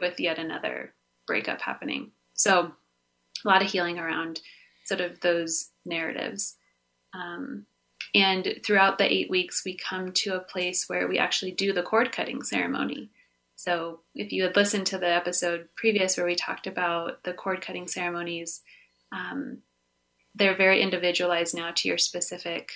with 0.00 0.20
yet 0.20 0.38
another 0.38 0.92
breakup 1.28 1.60
happening. 1.60 2.10
So, 2.34 2.72
a 3.44 3.48
lot 3.48 3.62
of 3.62 3.70
healing 3.70 4.00
around 4.00 4.40
sort 4.84 5.00
of 5.00 5.20
those 5.20 5.70
narratives. 5.84 6.56
Um, 7.14 7.66
and 8.14 8.60
throughout 8.64 8.98
the 8.98 9.12
eight 9.12 9.30
weeks, 9.30 9.62
we 9.64 9.76
come 9.76 10.12
to 10.12 10.34
a 10.34 10.40
place 10.40 10.88
where 10.88 11.06
we 11.06 11.18
actually 11.18 11.52
do 11.52 11.72
the 11.72 11.82
cord 11.82 12.10
cutting 12.10 12.42
ceremony. 12.42 13.10
So, 13.54 14.00
if 14.14 14.32
you 14.32 14.42
had 14.44 14.56
listened 14.56 14.86
to 14.86 14.98
the 14.98 15.08
episode 15.08 15.68
previous 15.76 16.16
where 16.16 16.26
we 16.26 16.34
talked 16.34 16.66
about 16.66 17.22
the 17.24 17.34
cord 17.34 17.60
cutting 17.60 17.86
ceremonies, 17.86 18.62
um, 19.12 19.58
they're 20.34 20.56
very 20.56 20.80
individualized 20.80 21.54
now 21.54 21.72
to 21.74 21.88
your 21.88 21.98
specific 21.98 22.70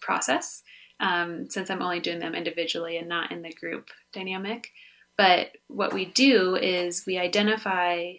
process. 0.00 0.62
Um, 0.98 1.50
since 1.50 1.70
I'm 1.70 1.82
only 1.82 2.00
doing 2.00 2.20
them 2.20 2.34
individually 2.34 2.96
and 2.96 3.08
not 3.08 3.30
in 3.30 3.42
the 3.42 3.52
group 3.52 3.90
dynamic. 4.14 4.70
But 5.16 5.52
what 5.68 5.94
we 5.94 6.04
do 6.04 6.56
is 6.56 7.04
we 7.06 7.18
identify 7.18 8.14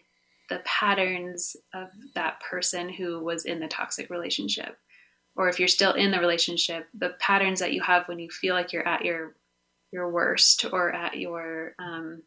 the 0.49 0.61
patterns 0.65 1.55
of 1.73 1.89
that 2.15 2.39
person 2.39 2.89
who 2.89 3.23
was 3.23 3.45
in 3.45 3.59
the 3.59 3.67
toxic 3.67 4.09
relationship. 4.09 4.77
Or 5.35 5.49
if 5.49 5.59
you're 5.59 5.67
still 5.67 5.93
in 5.93 6.11
the 6.11 6.19
relationship, 6.19 6.87
the 6.97 7.15
patterns 7.19 7.59
that 7.59 7.73
you 7.73 7.81
have 7.81 8.07
when 8.07 8.17
you 8.19 8.29
feel 8.29 8.55
like 8.55 8.73
you're 8.73 8.87
at 8.87 9.05
your 9.05 9.35
your 9.91 10.09
worst 10.09 10.65
or 10.73 10.91
at 10.91 11.17
your 11.17 11.73
um, 11.79 12.21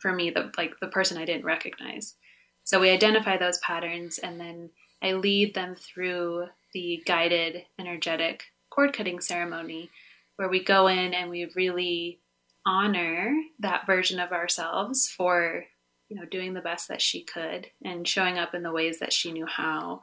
for 0.00 0.12
me 0.12 0.30
the 0.30 0.50
like 0.56 0.72
the 0.80 0.88
person 0.88 1.18
I 1.18 1.24
didn't 1.24 1.44
recognize. 1.44 2.16
So 2.64 2.80
we 2.80 2.90
identify 2.90 3.36
those 3.36 3.58
patterns 3.58 4.18
and 4.18 4.40
then 4.40 4.70
I 5.02 5.12
lead 5.12 5.54
them 5.54 5.74
through 5.76 6.46
the 6.72 7.02
guided 7.04 7.64
energetic 7.78 8.44
cord 8.70 8.92
cutting 8.92 9.20
ceremony 9.20 9.90
where 10.36 10.48
we 10.48 10.62
go 10.62 10.86
in 10.86 11.12
and 11.12 11.30
we 11.30 11.50
really 11.54 12.20
honor 12.70 13.34
that 13.58 13.84
version 13.84 14.20
of 14.20 14.30
ourselves 14.30 15.08
for 15.08 15.64
you 16.08 16.16
know 16.16 16.24
doing 16.24 16.54
the 16.54 16.60
best 16.60 16.86
that 16.88 17.02
she 17.02 17.24
could 17.24 17.66
and 17.84 18.06
showing 18.06 18.38
up 18.38 18.54
in 18.54 18.62
the 18.62 18.70
ways 18.70 19.00
that 19.00 19.12
she 19.12 19.32
knew 19.32 19.46
how 19.46 20.00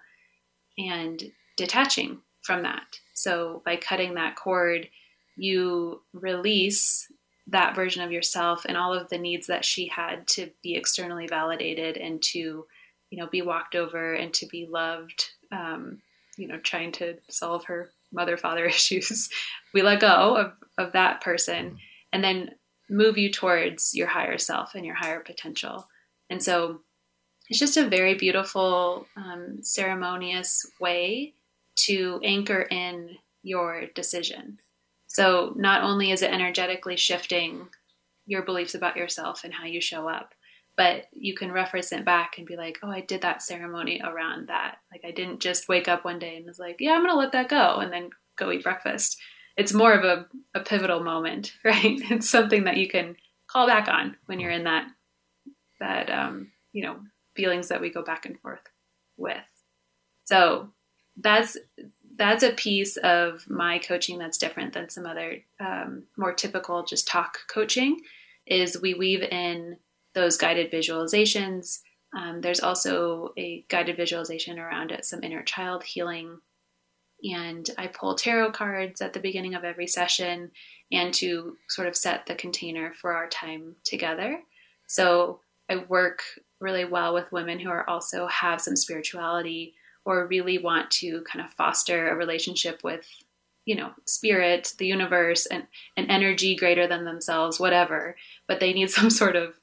and 0.77 1.23
detaching 1.55 2.19
from 2.43 2.63
that. 2.63 2.99
So 3.13 3.61
by 3.65 3.77
cutting 3.77 4.15
that 4.15 4.35
cord 4.35 4.89
you 5.37 6.01
release 6.13 7.09
that 7.47 7.75
version 7.75 8.03
of 8.03 8.11
yourself 8.11 8.65
and 8.67 8.75
all 8.75 8.93
of 8.93 9.07
the 9.09 9.17
needs 9.17 9.47
that 9.47 9.63
she 9.63 9.87
had 9.87 10.27
to 10.27 10.49
be 10.61 10.75
externally 10.75 11.27
validated 11.27 11.95
and 11.95 12.21
to 12.21 12.65
you 13.09 13.17
know 13.17 13.27
be 13.27 13.41
walked 13.41 13.75
over 13.75 14.13
and 14.13 14.33
to 14.33 14.45
be 14.47 14.67
loved 14.69 15.25
um, 15.53 16.01
you 16.37 16.47
know 16.49 16.59
trying 16.59 16.91
to 16.91 17.15
solve 17.29 17.63
her 17.65 17.91
mother 18.11 18.37
father 18.37 18.65
issues. 18.77 19.29
We 19.73 19.81
let 19.81 20.01
go 20.01 20.35
of, 20.35 20.53
of 20.77 20.93
that 20.93 21.21
person. 21.21 21.77
And 22.13 22.23
then 22.23 22.51
move 22.89 23.17
you 23.17 23.31
towards 23.31 23.93
your 23.95 24.07
higher 24.07 24.37
self 24.37 24.75
and 24.75 24.85
your 24.85 24.95
higher 24.95 25.19
potential 25.19 25.87
and 26.29 26.41
so 26.41 26.81
it's 27.49 27.59
just 27.59 27.77
a 27.77 27.87
very 27.87 28.15
beautiful 28.15 29.07
um, 29.15 29.59
ceremonious 29.61 30.65
way 30.79 31.33
to 31.75 32.19
anchor 32.23 32.61
in 32.63 33.15
your 33.43 33.85
decision 33.95 34.59
so 35.07 35.53
not 35.55 35.83
only 35.83 36.11
is 36.11 36.21
it 36.21 36.31
energetically 36.31 36.97
shifting 36.97 37.67
your 38.25 38.43
beliefs 38.43 38.75
about 38.75 38.97
yourself 38.97 39.43
and 39.43 39.53
how 39.53 39.65
you 39.65 39.79
show 39.79 40.07
up 40.07 40.33
but 40.77 41.07
you 41.11 41.33
can 41.33 41.51
reference 41.51 41.91
it 41.91 42.05
back 42.05 42.37
and 42.37 42.45
be 42.45 42.55
like, 42.55 42.77
oh, 42.83 42.91
I 42.91 43.01
did 43.01 43.21
that 43.23 43.41
ceremony 43.41 43.99
around 44.01 44.47
that. 44.47 44.77
Like, 44.91 45.01
I 45.03 45.11
didn't 45.11 45.39
just 45.39 45.67
wake 45.67 45.87
up 45.87 46.05
one 46.05 46.19
day 46.19 46.37
and 46.37 46.45
was 46.45 46.59
like, 46.59 46.77
yeah, 46.79 46.91
I'm 46.91 47.01
going 47.01 47.11
to 47.11 47.17
let 47.17 47.31
that 47.31 47.49
go 47.49 47.77
and 47.77 47.91
then 47.91 48.11
go 48.37 48.51
eat 48.51 48.63
breakfast. 48.63 49.17
It's 49.57 49.73
more 49.73 49.93
of 49.93 50.03
a, 50.03 50.27
a 50.53 50.63
pivotal 50.63 51.03
moment, 51.03 51.53
right? 51.63 51.99
It's 52.11 52.29
something 52.29 52.65
that 52.65 52.77
you 52.77 52.87
can 52.87 53.15
call 53.47 53.67
back 53.67 53.87
on 53.87 54.15
when 54.25 54.39
you're 54.39 54.51
in 54.51 54.65
that, 54.65 54.87
that, 55.79 56.09
um, 56.09 56.51
you 56.71 56.83
know, 56.83 56.97
feelings 57.35 57.69
that 57.69 57.81
we 57.81 57.89
go 57.89 58.03
back 58.03 58.25
and 58.25 58.39
forth 58.39 58.61
with. 59.17 59.37
So 60.25 60.69
that's, 61.17 61.57
that's 62.17 62.43
a 62.43 62.51
piece 62.51 62.97
of 62.97 63.49
my 63.49 63.79
coaching 63.79 64.17
that's 64.17 64.37
different 64.37 64.73
than 64.73 64.89
some 64.89 65.05
other 65.05 65.37
um, 65.59 66.03
more 66.17 66.33
typical 66.33 66.83
just 66.83 67.07
talk 67.07 67.39
coaching 67.47 68.01
is 68.45 68.81
we 68.81 68.93
weave 68.93 69.21
in 69.21 69.77
those 70.13 70.37
guided 70.37 70.71
visualizations. 70.71 71.79
Um, 72.17 72.41
there's 72.41 72.59
also 72.59 73.33
a 73.37 73.65
guided 73.69 73.97
visualization 73.97 74.57
around 74.57 74.91
it, 74.91 75.05
some 75.05 75.23
inner 75.23 75.43
child 75.43 75.83
healing. 75.83 76.39
And 77.23 77.67
I 77.77 77.87
pull 77.87 78.15
tarot 78.15 78.51
cards 78.51 79.01
at 79.01 79.13
the 79.13 79.19
beginning 79.19 79.55
of 79.55 79.63
every 79.63 79.87
session 79.87 80.51
and 80.91 81.13
to 81.15 81.57
sort 81.67 81.87
of 81.87 81.95
set 81.95 82.25
the 82.25 82.35
container 82.35 82.93
for 82.93 83.13
our 83.13 83.27
time 83.27 83.75
together. 83.83 84.39
So 84.87 85.41
I 85.69 85.77
work 85.77 86.21
really 86.59 86.85
well 86.85 87.13
with 87.13 87.31
women 87.31 87.59
who 87.59 87.69
are 87.69 87.87
also 87.89 88.27
have 88.27 88.61
some 88.61 88.75
spirituality 88.75 89.73
or 90.05 90.27
really 90.27 90.57
want 90.57 90.89
to 90.89 91.21
kind 91.21 91.45
of 91.45 91.53
foster 91.53 92.09
a 92.09 92.15
relationship 92.15 92.83
with 92.83 93.05
you 93.65 93.75
know 93.75 93.91
spirit 94.05 94.73
the 94.79 94.87
universe 94.87 95.45
and 95.45 95.67
an 95.97 96.09
energy 96.09 96.55
greater 96.55 96.87
than 96.87 97.03
themselves 97.03 97.59
whatever 97.59 98.15
but 98.47 98.59
they 98.59 98.73
need 98.73 98.89
some 98.97 99.09
sort 99.09 99.35
of 99.35 99.55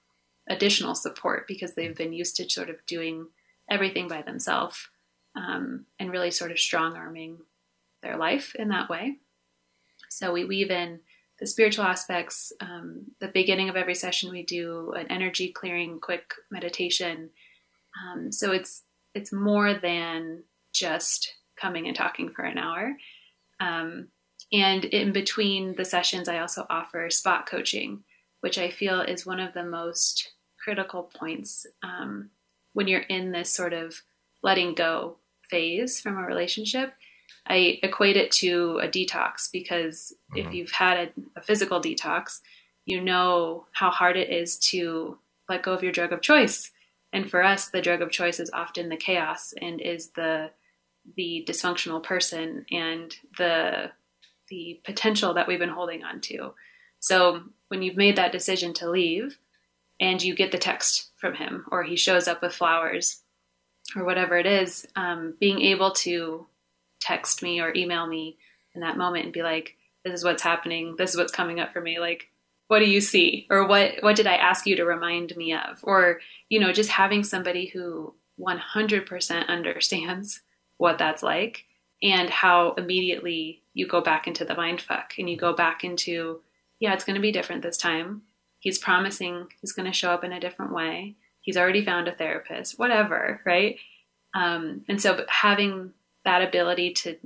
additional 0.49 0.95
support 0.95 1.49
because 1.49 1.75
they've 1.75 1.97
been 1.97 2.13
used 2.13 2.37
to 2.37 2.49
sort 2.49 2.69
of 2.69 2.85
doing 2.87 3.27
everything 3.71 4.07
by 4.07 4.21
themselves 4.21 4.89
um, 5.37 5.87
and 5.99 6.11
really 6.11 6.30
sort 6.30 6.51
of 6.51 6.59
strong 6.59 6.97
arming 6.97 7.39
their 8.03 8.16
life 8.16 8.55
in 8.55 8.68
that 8.68 8.89
way. 8.89 9.16
So 10.11 10.32
we 10.32 10.45
weave 10.45 10.70
in 10.70 11.01
the 11.41 11.47
spiritual 11.47 11.85
aspects. 11.85 12.53
Um, 12.61 13.07
the 13.20 13.28
beginning 13.28 13.68
of 13.68 13.76
every 13.76 13.95
session, 13.95 14.30
we 14.30 14.45
do 14.45 14.93
an 14.93 15.11
energy 15.11 15.53
clearing, 15.53 15.99
quick 16.01 16.35
meditation. 16.51 17.30
Um, 18.01 18.30
so 18.30 18.53
it's 18.53 18.82
it's 19.14 19.32
more 19.32 19.74
than 19.74 20.43
just 20.72 21.35
coming 21.61 21.87
and 21.87 21.97
talking 21.97 22.30
for 22.30 22.43
an 22.43 22.59
hour. 22.59 22.97
Um, 23.61 24.09
and 24.53 24.85
in 24.85 25.12
between 25.12 25.74
the 25.76 25.85
sessions, 25.85 26.28
I 26.28 26.39
also 26.39 26.66
offer 26.68 27.09
spot 27.11 27.47
coaching, 27.47 28.05
which 28.41 28.59
I 28.59 28.70
feel 28.70 29.01
is 29.01 29.24
one 29.24 29.41
of 29.41 29.55
the 29.55 29.64
most 29.64 30.32
critical 30.62 31.11
points 31.14 31.66
um, 31.82 32.30
when 32.72 32.89
you're 32.89 33.01
in 33.01 33.32
this 33.32 33.51
sort 33.51 33.72
of 33.72 34.03
letting 34.43 34.74
go 34.74 35.18
phase 35.51 36.01
from 36.01 36.16
a 36.16 36.22
relationship. 36.22 36.92
I 37.47 37.78
equate 37.82 38.16
it 38.16 38.32
to 38.32 38.80
a 38.82 38.88
detox 38.88 39.51
because 39.53 40.14
mm-hmm. 40.34 40.47
if 40.47 40.55
you've 40.55 40.70
had 40.70 40.99
a, 40.99 41.38
a 41.40 41.42
physical 41.42 41.80
detox, 41.80 42.40
you 42.84 43.01
know 43.01 43.66
how 43.72 43.90
hard 43.90 44.16
it 44.16 44.30
is 44.30 44.59
to 44.70 45.18
let 45.49 45.62
go 45.62 45.72
of 45.72 45.82
your 45.82 45.92
drug 45.92 46.12
of 46.12 46.20
choice. 46.20 46.70
And 47.12 47.30
for 47.30 47.42
us, 47.42 47.68
the 47.68 47.82
drug 47.82 48.03
of 48.03 48.11
choice 48.11 48.40
is 48.40 48.51
often 48.53 48.88
the 48.88 48.97
chaos 48.97 49.55
and 49.61 49.80
is 49.80 50.11
the 50.11 50.51
the 51.16 51.45
dysfunctional 51.47 52.03
person 52.03 52.64
and 52.70 53.14
the 53.36 53.90
the 54.49 54.80
potential 54.84 55.34
that 55.34 55.47
we've 55.47 55.59
been 55.59 55.68
holding 55.68 56.03
on 56.03 56.20
to. 56.22 56.55
So 56.99 57.42
when 57.68 57.82
you've 57.82 57.97
made 57.97 58.16
that 58.16 58.32
decision 58.32 58.72
to 58.74 58.90
leave, 58.90 59.38
and 60.01 60.22
you 60.22 60.34
get 60.34 60.53
the 60.53 60.59
text 60.59 61.11
from 61.16 61.34
him 61.34 61.64
or 61.70 61.82
he 61.82 61.97
shows 61.97 62.28
up 62.28 62.42
with 62.42 62.55
flowers 62.55 63.22
or 63.97 64.05
whatever 64.05 64.37
it 64.39 64.47
is 64.47 64.87
um, 64.97 65.35
being 65.39 65.61
able 65.61 65.93
to 65.93 66.47
text 67.01 67.43
me 67.43 67.61
or 67.61 67.72
email 67.74 68.07
me 68.07 68.37
in 68.74 68.80
that 68.80 68.97
moment 68.97 69.24
and 69.24 69.32
be 69.32 69.43
like 69.43 69.76
this 70.05 70.14
is 70.14 70.24
what's 70.24 70.43
happening. 70.43 70.97
This 70.99 71.11
is 71.11 71.16
what's 71.16 71.32
coming 71.32 71.61
up 71.61 71.72
for 71.72 71.80
me. 71.80 71.99
Like 71.99 72.28
what 72.68 72.78
do 72.78 72.87
you 72.87 73.01
see? 73.01 73.47
Or 73.51 73.66
what 73.66 73.97
what 74.01 74.16
did 74.16 74.26
i 74.26 74.35
ask 74.35 74.66
you 74.66 74.76
to 74.76 74.85
remind 74.85 75.37
me 75.37 75.55
of? 75.55 75.80
Or 75.82 76.20
you 76.49 76.61
know 76.61 76.72
just 76.72 76.91
having 76.91 77.24
somebody 77.24 77.66
who 77.66 78.14
100% 78.41 79.49
understands 79.49 80.41
what 80.76 80.99
that's 80.99 81.22
like 81.22 81.64
and 82.03 82.28
how 82.28 82.72
immediately 82.72 83.62
you 83.74 83.87
go 83.87 84.01
back 84.01 84.26
into 84.26 84.45
the 84.45 84.57
mind 84.57 84.80
fuck 84.80 85.14
and 85.18 85.30
you 85.30 85.37
go 85.37 85.55
back 85.55 85.85
into 85.85 86.41
yeah 86.80 86.93
it's 86.93 87.05
going 87.05 87.14
to 87.14 87.22
be 87.22 87.32
different 87.32 87.62
this 87.62 87.76
time. 87.76 88.22
He's 88.59 88.78
promising 88.78 89.49
he's 89.61 89.72
going 89.72 89.87
to 89.87 89.97
show 89.97 90.11
up 90.11 90.24
in 90.24 90.32
a 90.32 90.41
different 90.41 90.72
way. 90.72 91.16
He's 91.45 91.59
already 91.59 91.84
found 91.84 92.09
a 92.09 92.14
therapist, 92.14 92.78
whatever, 92.78 93.40
right? 93.45 93.76
Um, 94.34 94.84
and 94.88 95.01
so 95.01 95.24
having 95.28 95.92
that 96.24 96.42
ability 96.42 96.95
to 96.95 97.16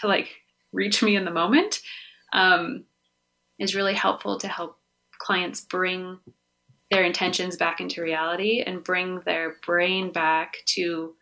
to 0.00 0.06
like 0.06 0.28
reach 0.72 1.02
me 1.02 1.16
in 1.16 1.24
the 1.24 1.30
moment 1.30 1.80
um, 2.32 2.84
is 3.58 3.74
really 3.74 3.94
helpful 3.94 4.38
to 4.38 4.48
help 4.48 4.78
clients 5.18 5.60
bring 5.60 6.18
their 6.90 7.04
intentions 7.04 7.56
back 7.56 7.80
into 7.80 8.02
reality 8.02 8.62
and 8.64 8.84
bring 8.84 9.20
their 9.20 9.56
brain 9.64 10.12
back 10.12 10.56
to 10.66 11.14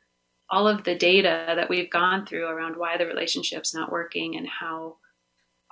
all 0.50 0.66
of 0.66 0.82
the 0.82 0.96
data 0.96 1.52
that 1.54 1.70
we've 1.70 1.90
gone 1.90 2.26
through 2.26 2.46
around 2.46 2.76
why 2.76 2.96
the 2.96 3.06
relationship's 3.06 3.72
not 3.72 3.92
working 3.92 4.36
and 4.36 4.48
how 4.48 4.96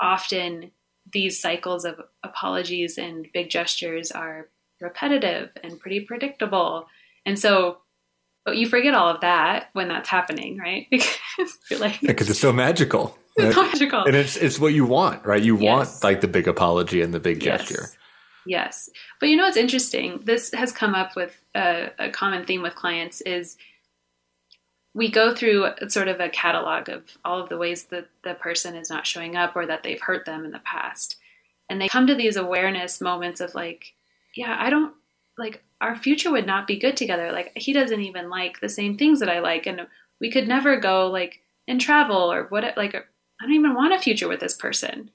often 0.01 0.71
these 1.13 1.41
cycles 1.41 1.85
of 1.85 2.01
apologies 2.23 2.97
and 2.97 3.27
big 3.33 3.51
gestures 3.51 4.13
are 4.13 4.49
repetitive 4.81 5.51
and 5.63 5.79
pretty 5.81 6.01
predictable 6.01 6.87
And 7.27 7.39
so 7.39 7.79
but 8.45 8.57
you 8.57 8.67
forget 8.67 8.95
all 8.95 9.09
of 9.09 9.21
that 9.21 9.69
when 9.75 9.89
that's 9.89 10.09
happening, 10.09 10.57
right? 10.57 10.87
Because 10.91 11.59
you're 11.71 11.79
like 11.79 12.01
because 12.01 12.31
it's 12.31 12.41
so 12.41 12.53
magical. 12.53 13.17
It's 13.37 13.57
right? 13.57 13.71
magical. 13.71 14.05
And 14.05 14.17
it's 14.17 14.37
it's 14.37 14.59
what 14.59 14.73
you 14.75 14.87
want, 14.87 15.25
right? 15.25 15.43
You 15.43 15.57
yes. 15.59 15.63
want 15.63 16.05
like 16.05 16.21
the 16.21 16.29
big 16.29 16.49
apology 16.49 17.03
and 17.03 17.15
the 17.15 17.21
big 17.21 17.41
gesture. 17.41 17.91
Yes. 18.45 18.89
But 19.21 19.29
you 19.29 19.37
know 19.37 19.45
what's 19.45 19.59
interesting? 19.59 20.23
This 20.25 20.51
has 20.53 20.73
come 20.73 20.95
up 20.95 21.15
with 21.15 21.39
a, 21.55 21.91
a 21.99 22.11
common 22.11 22.47
theme 22.47 22.63
with 22.63 22.75
clients 22.75 23.21
is 23.21 23.59
we 24.95 25.11
go 25.11 25.35
through 25.35 25.69
sort 25.89 26.09
of 26.09 26.19
a 26.19 26.31
catalog 26.31 26.89
of 26.89 27.05
all 27.25 27.43
of 27.43 27.51
the 27.51 27.59
ways 27.59 27.85
that 27.85 28.09
the 28.25 28.35
person 28.35 28.75
is 28.75 28.89
not 28.89 29.07
showing 29.07 29.37
up 29.37 29.55
or 29.55 29.67
that 29.67 29.83
they've 29.83 30.01
hurt 30.01 30.25
them 30.25 30.45
in 30.45 30.51
the 30.51 30.61
past. 30.61 31.17
And 31.69 31.81
they 31.81 31.89
come 31.89 32.07
to 32.07 32.15
these 32.15 32.37
awareness 32.37 33.01
moments 33.01 33.41
of 33.43 33.55
like, 33.55 33.93
yeah, 34.39 34.57
I 34.57 34.71
don't 34.71 34.95
like 35.37 35.65
our 35.81 35.97
future 35.97 36.31
would 36.31 36.47
not 36.47 36.69
be 36.69 36.79
good 36.79 36.97
together. 36.97 37.33
Like 37.33 37.53
he 37.57 37.73
doesn't 37.73 38.01
even 38.01 38.31
like 38.31 38.61
the 38.61 38.69
same 38.69 38.97
things 38.97 39.19
that 39.19 39.29
I 39.29 39.41
like 39.41 39.67
and 39.67 39.89
we 40.21 40.31
could 40.31 40.47
never 40.47 40.79
go 40.79 41.09
like 41.09 41.41
and 41.67 41.81
travel 41.81 42.33
or 42.33 42.45
what 42.45 42.65
like 42.77 42.95
I 42.95 43.03
don't 43.43 43.53
even 43.53 43.75
want 43.75 43.95
a 43.95 43.99
future 43.99 44.29
with 44.29 44.39
this 44.39 44.55
person. 44.55 45.11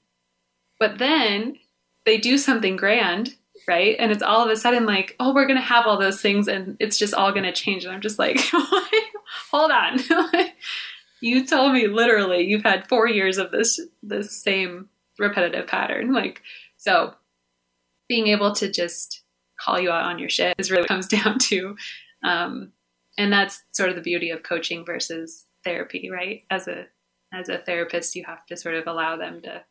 But 0.78 0.98
then 0.98 1.56
they 2.04 2.18
do 2.18 2.36
something 2.36 2.76
grand, 2.76 3.34
right? 3.66 3.96
And 3.98 4.12
it's 4.12 4.22
all 4.22 4.44
of 4.44 4.50
a 4.50 4.56
sudden 4.56 4.84
like, 4.84 5.16
oh, 5.18 5.32
we're 5.32 5.46
to 5.56 5.62
have 5.62 5.86
all 5.86 5.98
those 5.98 6.20
things 6.20 6.46
and 6.46 6.76
it's 6.78 6.98
just 6.98 7.14
all 7.14 7.32
to 7.44 7.52
change. 7.52 7.84
And 7.84 7.94
I'm 7.94 8.02
just 8.02 8.18
like, 8.18 8.38
hold 9.50 9.70
on. 9.70 10.00
you 11.22 11.46
told 11.46 11.72
me 11.72 11.86
literally 11.86 12.42
you've 12.42 12.62
had 12.62 12.88
4 12.88 13.08
years 13.08 13.38
of 13.38 13.50
this 13.52 13.80
this 14.02 14.42
same 14.42 14.90
repetitive 15.18 15.66
pattern. 15.66 16.12
Like 16.12 16.42
so 16.76 17.14
being 18.08 18.28
able 18.28 18.52
to 18.54 18.70
just 18.70 19.22
call 19.58 19.78
you 19.78 19.90
out 19.90 20.04
on 20.04 20.18
your 20.18 20.28
shit 20.28 20.54
is 20.58 20.70
really 20.70 20.88
comes 20.88 21.06
down 21.08 21.38
to 21.38 21.76
um, 22.24 22.72
and 23.18 23.32
that's 23.32 23.62
sort 23.72 23.90
of 23.90 23.96
the 23.96 24.02
beauty 24.02 24.30
of 24.30 24.42
coaching 24.42 24.84
versus 24.84 25.46
therapy, 25.62 26.10
right? 26.10 26.44
As 26.50 26.66
a 26.66 26.86
as 27.32 27.48
a 27.48 27.58
therapist, 27.58 28.14
you 28.14 28.24
have 28.26 28.46
to 28.46 28.56
sort 28.56 28.76
of 28.76 28.86
allow 28.86 29.16
them 29.16 29.42
to 29.42 29.62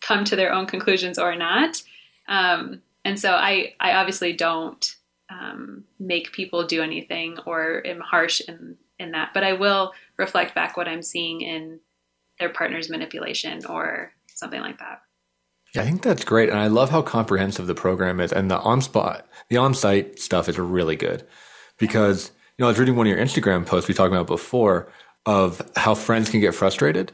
come 0.00 0.24
to 0.24 0.36
their 0.36 0.52
own 0.52 0.66
conclusions 0.66 1.18
or 1.18 1.34
not. 1.36 1.82
Um, 2.28 2.82
and 3.04 3.18
so 3.18 3.32
I, 3.32 3.74
I 3.80 3.94
obviously 3.94 4.34
don't 4.34 4.94
um, 5.30 5.84
make 5.98 6.32
people 6.32 6.66
do 6.66 6.82
anything 6.82 7.38
or 7.46 7.86
am 7.86 8.00
harsh 8.00 8.42
in, 8.46 8.76
in 8.98 9.12
that, 9.12 9.30
but 9.32 9.42
I 9.42 9.54
will 9.54 9.92
reflect 10.18 10.54
back 10.54 10.76
what 10.76 10.88
I'm 10.88 11.00
seeing 11.00 11.40
in 11.40 11.80
their 12.38 12.50
partner's 12.50 12.90
manipulation 12.90 13.64
or 13.64 14.12
something 14.28 14.60
like 14.60 14.78
that. 14.80 15.00
Yeah, 15.74 15.82
I 15.82 15.86
think 15.86 16.02
that's 16.02 16.24
great, 16.24 16.48
and 16.48 16.58
I 16.58 16.68
love 16.68 16.90
how 16.90 17.02
comprehensive 17.02 17.66
the 17.66 17.74
program 17.74 18.20
is, 18.20 18.32
and 18.32 18.50
the 18.50 18.58
on 18.60 18.80
spot, 18.80 19.26
the 19.48 19.56
on 19.56 19.74
site 19.74 20.20
stuff 20.20 20.48
is 20.48 20.58
really 20.58 20.96
good 20.96 21.26
because 21.78 22.30
you 22.56 22.62
know 22.62 22.66
I 22.66 22.70
was 22.70 22.78
reading 22.78 22.94
one 22.96 23.06
of 23.06 23.10
your 23.10 23.24
Instagram 23.24 23.66
posts 23.66 23.88
we 23.88 23.94
talked 23.94 24.12
about 24.12 24.28
before 24.28 24.88
of 25.26 25.68
how 25.76 25.94
friends 25.94 26.30
can 26.30 26.40
get 26.40 26.54
frustrated. 26.54 27.12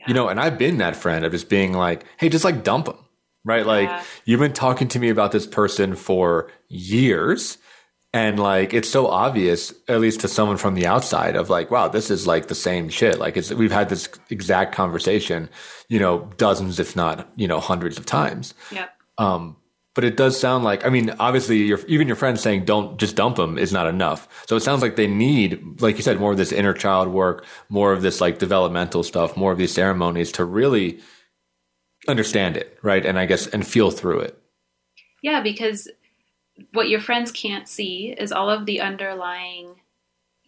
Yeah. 0.00 0.04
You 0.08 0.14
know, 0.14 0.28
and 0.28 0.40
I've 0.40 0.58
been 0.58 0.78
that 0.78 0.96
friend 0.96 1.24
of 1.24 1.32
just 1.32 1.48
being 1.48 1.72
like, 1.72 2.04
hey, 2.16 2.28
just 2.28 2.44
like 2.44 2.64
dump 2.64 2.86
them, 2.86 2.98
right? 3.44 3.60
Yeah. 3.60 3.72
Like 3.72 4.04
you've 4.24 4.40
been 4.40 4.52
talking 4.52 4.88
to 4.88 4.98
me 4.98 5.10
about 5.10 5.32
this 5.32 5.46
person 5.46 5.94
for 5.94 6.50
years. 6.68 7.58
And 8.14 8.38
like 8.38 8.72
it's 8.72 8.88
so 8.88 9.06
obvious, 9.06 9.74
at 9.86 10.00
least 10.00 10.20
to 10.20 10.28
someone 10.28 10.56
from 10.56 10.74
the 10.74 10.86
outside, 10.86 11.36
of 11.36 11.50
like, 11.50 11.70
wow, 11.70 11.88
this 11.88 12.10
is 12.10 12.26
like 12.26 12.48
the 12.48 12.54
same 12.54 12.88
shit. 12.88 13.18
Like 13.18 13.36
it's 13.36 13.52
we've 13.52 13.72
had 13.72 13.90
this 13.90 14.08
exact 14.30 14.74
conversation, 14.74 15.50
you 15.88 15.98
know, 15.98 16.30
dozens, 16.38 16.80
if 16.80 16.96
not, 16.96 17.30
you 17.36 17.46
know, 17.46 17.60
hundreds 17.60 17.98
of 17.98 18.06
times. 18.06 18.54
Yeah. 18.72 18.86
Um, 19.18 19.56
but 19.94 20.04
it 20.04 20.16
does 20.16 20.40
sound 20.40 20.64
like 20.64 20.86
I 20.86 20.90
mean, 20.90 21.10
obviously, 21.18 21.58
your, 21.58 21.80
even 21.86 22.06
your 22.06 22.16
friends 22.16 22.40
saying 22.40 22.64
don't 22.64 22.98
just 22.98 23.14
dump 23.14 23.36
them 23.36 23.58
is 23.58 23.72
not 23.72 23.86
enough. 23.86 24.46
So 24.46 24.56
it 24.56 24.60
sounds 24.60 24.80
like 24.80 24.96
they 24.96 25.08
need, 25.08 25.82
like 25.82 25.96
you 25.96 26.02
said, 26.02 26.18
more 26.18 26.30
of 26.30 26.38
this 26.38 26.52
inner 26.52 26.72
child 26.72 27.08
work, 27.08 27.44
more 27.68 27.92
of 27.92 28.00
this 28.00 28.20
like 28.20 28.38
developmental 28.38 29.02
stuff, 29.02 29.36
more 29.36 29.52
of 29.52 29.58
these 29.58 29.72
ceremonies 29.72 30.32
to 30.32 30.44
really 30.44 31.00
understand 32.06 32.56
it, 32.56 32.78
right? 32.82 33.04
And 33.04 33.18
I 33.18 33.26
guess 33.26 33.48
and 33.48 33.66
feel 33.66 33.90
through 33.90 34.20
it. 34.20 34.38
Yeah, 35.22 35.42
because 35.42 35.88
what 36.72 36.88
your 36.88 37.00
friends 37.00 37.30
can't 37.30 37.68
see 37.68 38.14
is 38.16 38.32
all 38.32 38.50
of 38.50 38.66
the 38.66 38.80
underlying 38.80 39.76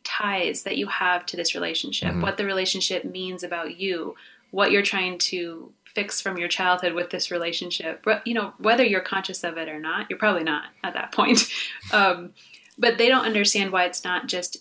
ties 0.04 0.64
that 0.64 0.76
you 0.76 0.86
have 0.86 1.26
to 1.26 1.36
this 1.36 1.54
relationship, 1.54 2.10
mm-hmm. 2.10 2.22
what 2.22 2.36
the 2.36 2.44
relationship 2.44 3.04
means 3.04 3.42
about 3.42 3.78
you, 3.78 4.16
what 4.50 4.70
you're 4.70 4.82
trying 4.82 5.18
to 5.18 5.72
fix 5.94 6.20
from 6.20 6.38
your 6.38 6.48
childhood 6.48 6.94
with 6.94 7.10
this 7.10 7.30
relationship. 7.30 8.04
You 8.24 8.34
know, 8.34 8.52
whether 8.58 8.84
you're 8.84 9.00
conscious 9.00 9.44
of 9.44 9.56
it 9.56 9.68
or 9.68 9.80
not, 9.80 10.08
you're 10.08 10.18
probably 10.18 10.44
not 10.44 10.64
at 10.82 10.94
that 10.94 11.12
point. 11.12 11.48
Um, 11.92 12.34
but 12.78 12.98
they 12.98 13.08
don't 13.08 13.26
understand 13.26 13.72
why 13.72 13.84
it's 13.84 14.04
not 14.04 14.26
just 14.26 14.58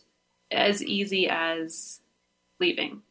as 0.52 0.84
easy 0.84 1.30
as 1.30 2.02
leaving, 2.60 3.04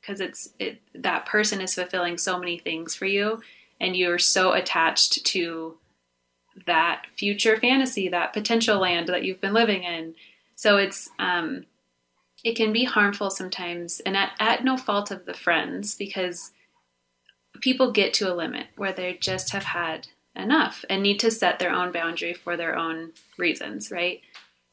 because 0.00 0.20
it's 0.20 0.50
it 0.58 0.80
that 0.94 1.26
person 1.26 1.60
is 1.60 1.74
fulfilling 1.74 2.16
so 2.16 2.38
many 2.38 2.58
things 2.58 2.94
for 2.94 3.06
you, 3.06 3.42
and 3.80 3.96
you're 3.96 4.18
so 4.18 4.52
attached 4.52 5.26
to 5.26 5.76
that 6.66 7.06
future 7.16 7.58
fantasy, 7.58 8.08
that 8.08 8.32
potential 8.32 8.78
land 8.78 9.08
that 9.08 9.24
you've 9.24 9.40
been 9.40 9.52
living 9.52 9.82
in. 9.82 10.14
So 10.54 10.78
it's 10.78 11.10
um, 11.18 11.66
it 12.44 12.56
can 12.56 12.72
be 12.72 12.84
harmful 12.84 13.30
sometimes, 13.30 14.00
and 14.00 14.16
at, 14.16 14.32
at 14.38 14.64
no 14.64 14.76
fault 14.76 15.10
of 15.10 15.26
the 15.26 15.34
friends 15.34 15.94
because 15.94 16.52
people 17.60 17.92
get 17.92 18.14
to 18.14 18.32
a 18.32 18.34
limit 18.34 18.66
where 18.76 18.92
they 18.92 19.18
just 19.20 19.50
have 19.50 19.64
had 19.64 20.08
enough 20.34 20.84
and 20.88 21.02
need 21.02 21.18
to 21.20 21.30
set 21.30 21.58
their 21.58 21.72
own 21.72 21.92
boundary 21.92 22.34
for 22.34 22.56
their 22.56 22.76
own 22.76 23.12
reasons, 23.38 23.90
right? 23.90 24.20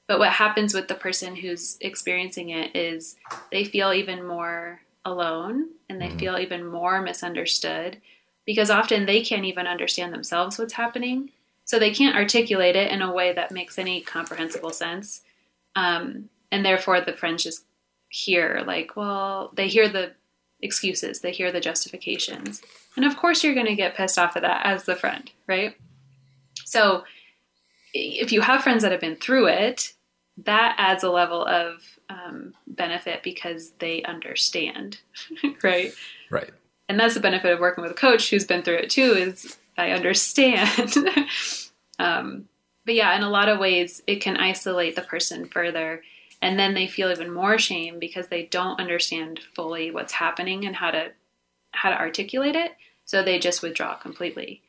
But 0.07 0.19
what 0.19 0.31
happens 0.31 0.73
with 0.73 0.87
the 0.87 0.95
person 0.95 1.35
who's 1.35 1.77
experiencing 1.79 2.49
it 2.49 2.75
is 2.75 3.15
they 3.51 3.63
feel 3.63 3.93
even 3.93 4.27
more 4.27 4.81
alone 5.05 5.69
and 5.89 6.01
they 6.01 6.09
mm. 6.09 6.19
feel 6.19 6.37
even 6.37 6.65
more 6.65 7.01
misunderstood 7.01 8.01
because 8.45 8.69
often 8.69 9.05
they 9.05 9.21
can't 9.21 9.45
even 9.45 9.67
understand 9.67 10.13
themselves 10.13 10.57
what's 10.57 10.73
happening. 10.73 11.29
So 11.73 11.79
they 11.79 11.89
can't 11.89 12.15
articulate 12.15 12.75
it 12.75 12.91
in 12.91 13.01
a 13.01 13.11
way 13.11 13.33
that 13.33 13.49
makes 13.49 13.79
any 13.79 14.01
comprehensible 14.01 14.69
sense. 14.69 15.23
Um, 15.75 16.29
and 16.51 16.63
therefore, 16.63 17.01
the 17.01 17.13
friends 17.13 17.41
just 17.41 17.65
hear, 18.09 18.63
like, 18.67 18.95
well, 18.95 19.49
they 19.55 19.67
hear 19.67 19.89
the 19.89 20.11
excuses, 20.61 21.21
they 21.21 21.31
hear 21.31 21.51
the 21.51 21.59
justifications. 21.59 22.61
And 22.95 23.05
of 23.05 23.17
course, 23.17 23.43
you're 23.43 23.55
going 23.55 23.65
to 23.65 23.73
get 23.73 23.95
pissed 23.95 24.19
off 24.19 24.35
at 24.35 24.43
that 24.43 24.67
as 24.67 24.83
the 24.83 24.95
friend, 24.95 25.31
right? 25.47 25.75
So, 26.63 27.05
if 27.91 28.31
you 28.31 28.41
have 28.41 28.61
friends 28.61 28.83
that 28.83 28.91
have 28.91 29.01
been 29.01 29.15
through 29.15 29.47
it, 29.47 29.93
that 30.45 30.75
adds 30.77 31.01
a 31.01 31.09
level 31.09 31.43
of 31.43 31.81
um, 32.07 32.53
benefit 32.67 33.23
because 33.23 33.71
they 33.79 34.03
understand, 34.03 34.99
right? 35.63 35.91
Right. 36.29 36.51
And 36.87 36.99
that's 36.99 37.15
the 37.15 37.19
benefit 37.19 37.51
of 37.51 37.59
working 37.59 37.81
with 37.81 37.89
a 37.89 37.95
coach 37.95 38.29
who's 38.29 38.45
been 38.45 38.61
through 38.61 38.75
it 38.75 38.91
too. 38.91 39.13
Is 39.13 39.57
I 39.75 39.89
understand. 39.89 40.93
um, 42.03 42.49
but 42.85 42.95
yeah, 42.95 43.15
in 43.15 43.23
a 43.23 43.29
lot 43.29 43.47
of 43.47 43.59
ways, 43.59 44.03
it 44.07 44.17
can 44.17 44.35
isolate 44.35 44.95
the 44.95 45.01
person 45.01 45.45
further. 45.45 46.03
And 46.41 46.59
then 46.59 46.73
they 46.73 46.87
feel 46.87 47.09
even 47.09 47.33
more 47.33 47.57
shame 47.57 47.97
because 47.97 48.27
they 48.27 48.43
don't 48.43 48.79
understand 48.79 49.39
fully 49.55 49.89
what's 49.89 50.11
happening 50.11 50.65
and 50.65 50.75
how 50.75 50.91
to 50.91 51.11
how 51.71 51.89
to 51.89 51.97
articulate 51.99 52.55
it. 52.55 52.73
So 53.05 53.23
they 53.23 53.39
just 53.39 53.63
withdraw 53.63 53.95
completely. 53.95 54.61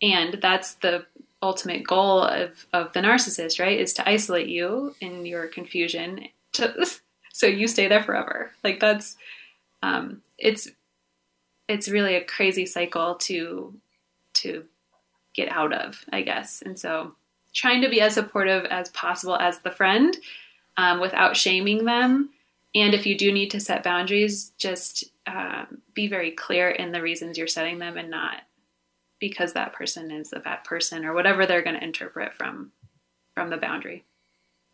And 0.00 0.38
that's 0.40 0.74
the 0.74 1.04
ultimate 1.42 1.84
goal 1.84 2.22
of 2.22 2.66
of 2.72 2.92
the 2.92 3.00
narcissist 3.00 3.58
right? 3.58 3.80
Is 3.80 3.92
to 3.94 4.08
isolate 4.08 4.46
you 4.46 4.94
in 5.00 5.26
your 5.26 5.48
confusion 5.48 6.28
to, 6.52 6.86
so 7.32 7.46
you 7.46 7.66
stay 7.66 7.88
there 7.88 8.04
forever. 8.04 8.52
Like 8.62 8.78
that's 8.78 9.16
um 9.82 10.22
it's 10.38 10.68
it's 11.66 11.88
really 11.88 12.14
a 12.14 12.24
crazy 12.24 12.66
cycle 12.66 13.16
to 13.16 13.74
to 14.34 14.64
get 15.38 15.50
out 15.52 15.72
of 15.72 16.04
i 16.12 16.20
guess 16.20 16.62
and 16.62 16.78
so 16.78 17.14
trying 17.54 17.82
to 17.82 17.88
be 17.88 18.00
as 18.00 18.14
supportive 18.14 18.64
as 18.66 18.88
possible 18.90 19.36
as 19.36 19.58
the 19.60 19.70
friend 19.70 20.16
um, 20.78 21.00
without 21.00 21.36
shaming 21.36 21.84
them. 21.84 22.30
And 22.74 22.94
if 22.94 23.06
you 23.06 23.18
do 23.18 23.32
need 23.32 23.50
to 23.50 23.60
set 23.60 23.82
boundaries, 23.82 24.52
just 24.58 25.04
uh, 25.26 25.64
be 25.94 26.06
very 26.06 26.30
clear 26.30 26.70
in 26.70 26.92
the 26.92 27.02
reasons 27.02 27.36
you're 27.36 27.46
setting 27.46 27.78
them 27.78 27.96
and 27.96 28.10
not 28.10 28.42
because 29.18 29.54
that 29.54 29.72
person 29.72 30.10
is 30.10 30.32
a 30.32 30.38
bad 30.38 30.62
person 30.64 31.04
or 31.04 31.12
whatever 31.12 31.44
they're 31.44 31.62
going 31.62 31.76
to 31.76 31.84
interpret 31.84 32.34
from 32.34 32.72
from 33.34 33.50
the 33.50 33.56
boundary. 33.56 34.04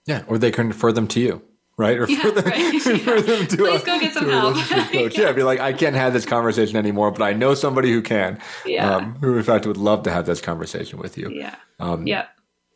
Yeah, 0.06 0.22
or 0.26 0.38
they 0.38 0.50
can 0.50 0.68
refer 0.68 0.92
them 0.92 1.08
to 1.08 1.20
you, 1.20 1.42
right? 1.76 1.98
Or 1.98 2.08
yeah, 2.08 2.20
for 2.20 2.30
them, 2.30 2.44
right. 2.44 2.72
refer 2.86 3.20
them 3.20 3.46
to 3.46 3.56
Please 3.56 3.82
a, 3.82 3.86
go 3.86 4.00
get 4.00 4.14
some 4.14 4.28
help. 4.28 4.56
coach. 4.56 4.92
yeah. 5.18 5.26
yeah, 5.26 5.32
be 5.32 5.42
like, 5.42 5.60
I 5.60 5.72
can't 5.72 5.96
have 5.96 6.12
this 6.12 6.24
conversation 6.24 6.76
anymore, 6.76 7.10
but 7.10 7.22
I 7.22 7.32
know 7.32 7.54
somebody 7.54 7.92
who 7.92 8.02
can. 8.02 8.40
Yeah. 8.64 8.96
Um, 8.96 9.14
who 9.20 9.36
in 9.36 9.42
fact 9.42 9.66
would 9.66 9.76
love 9.76 10.02
to 10.04 10.10
have 10.10 10.26
this 10.26 10.40
conversation 10.40 10.98
with 10.98 11.18
you. 11.18 11.30
Yeah. 11.30 11.56
Um, 11.80 12.06
yeah. 12.06 12.26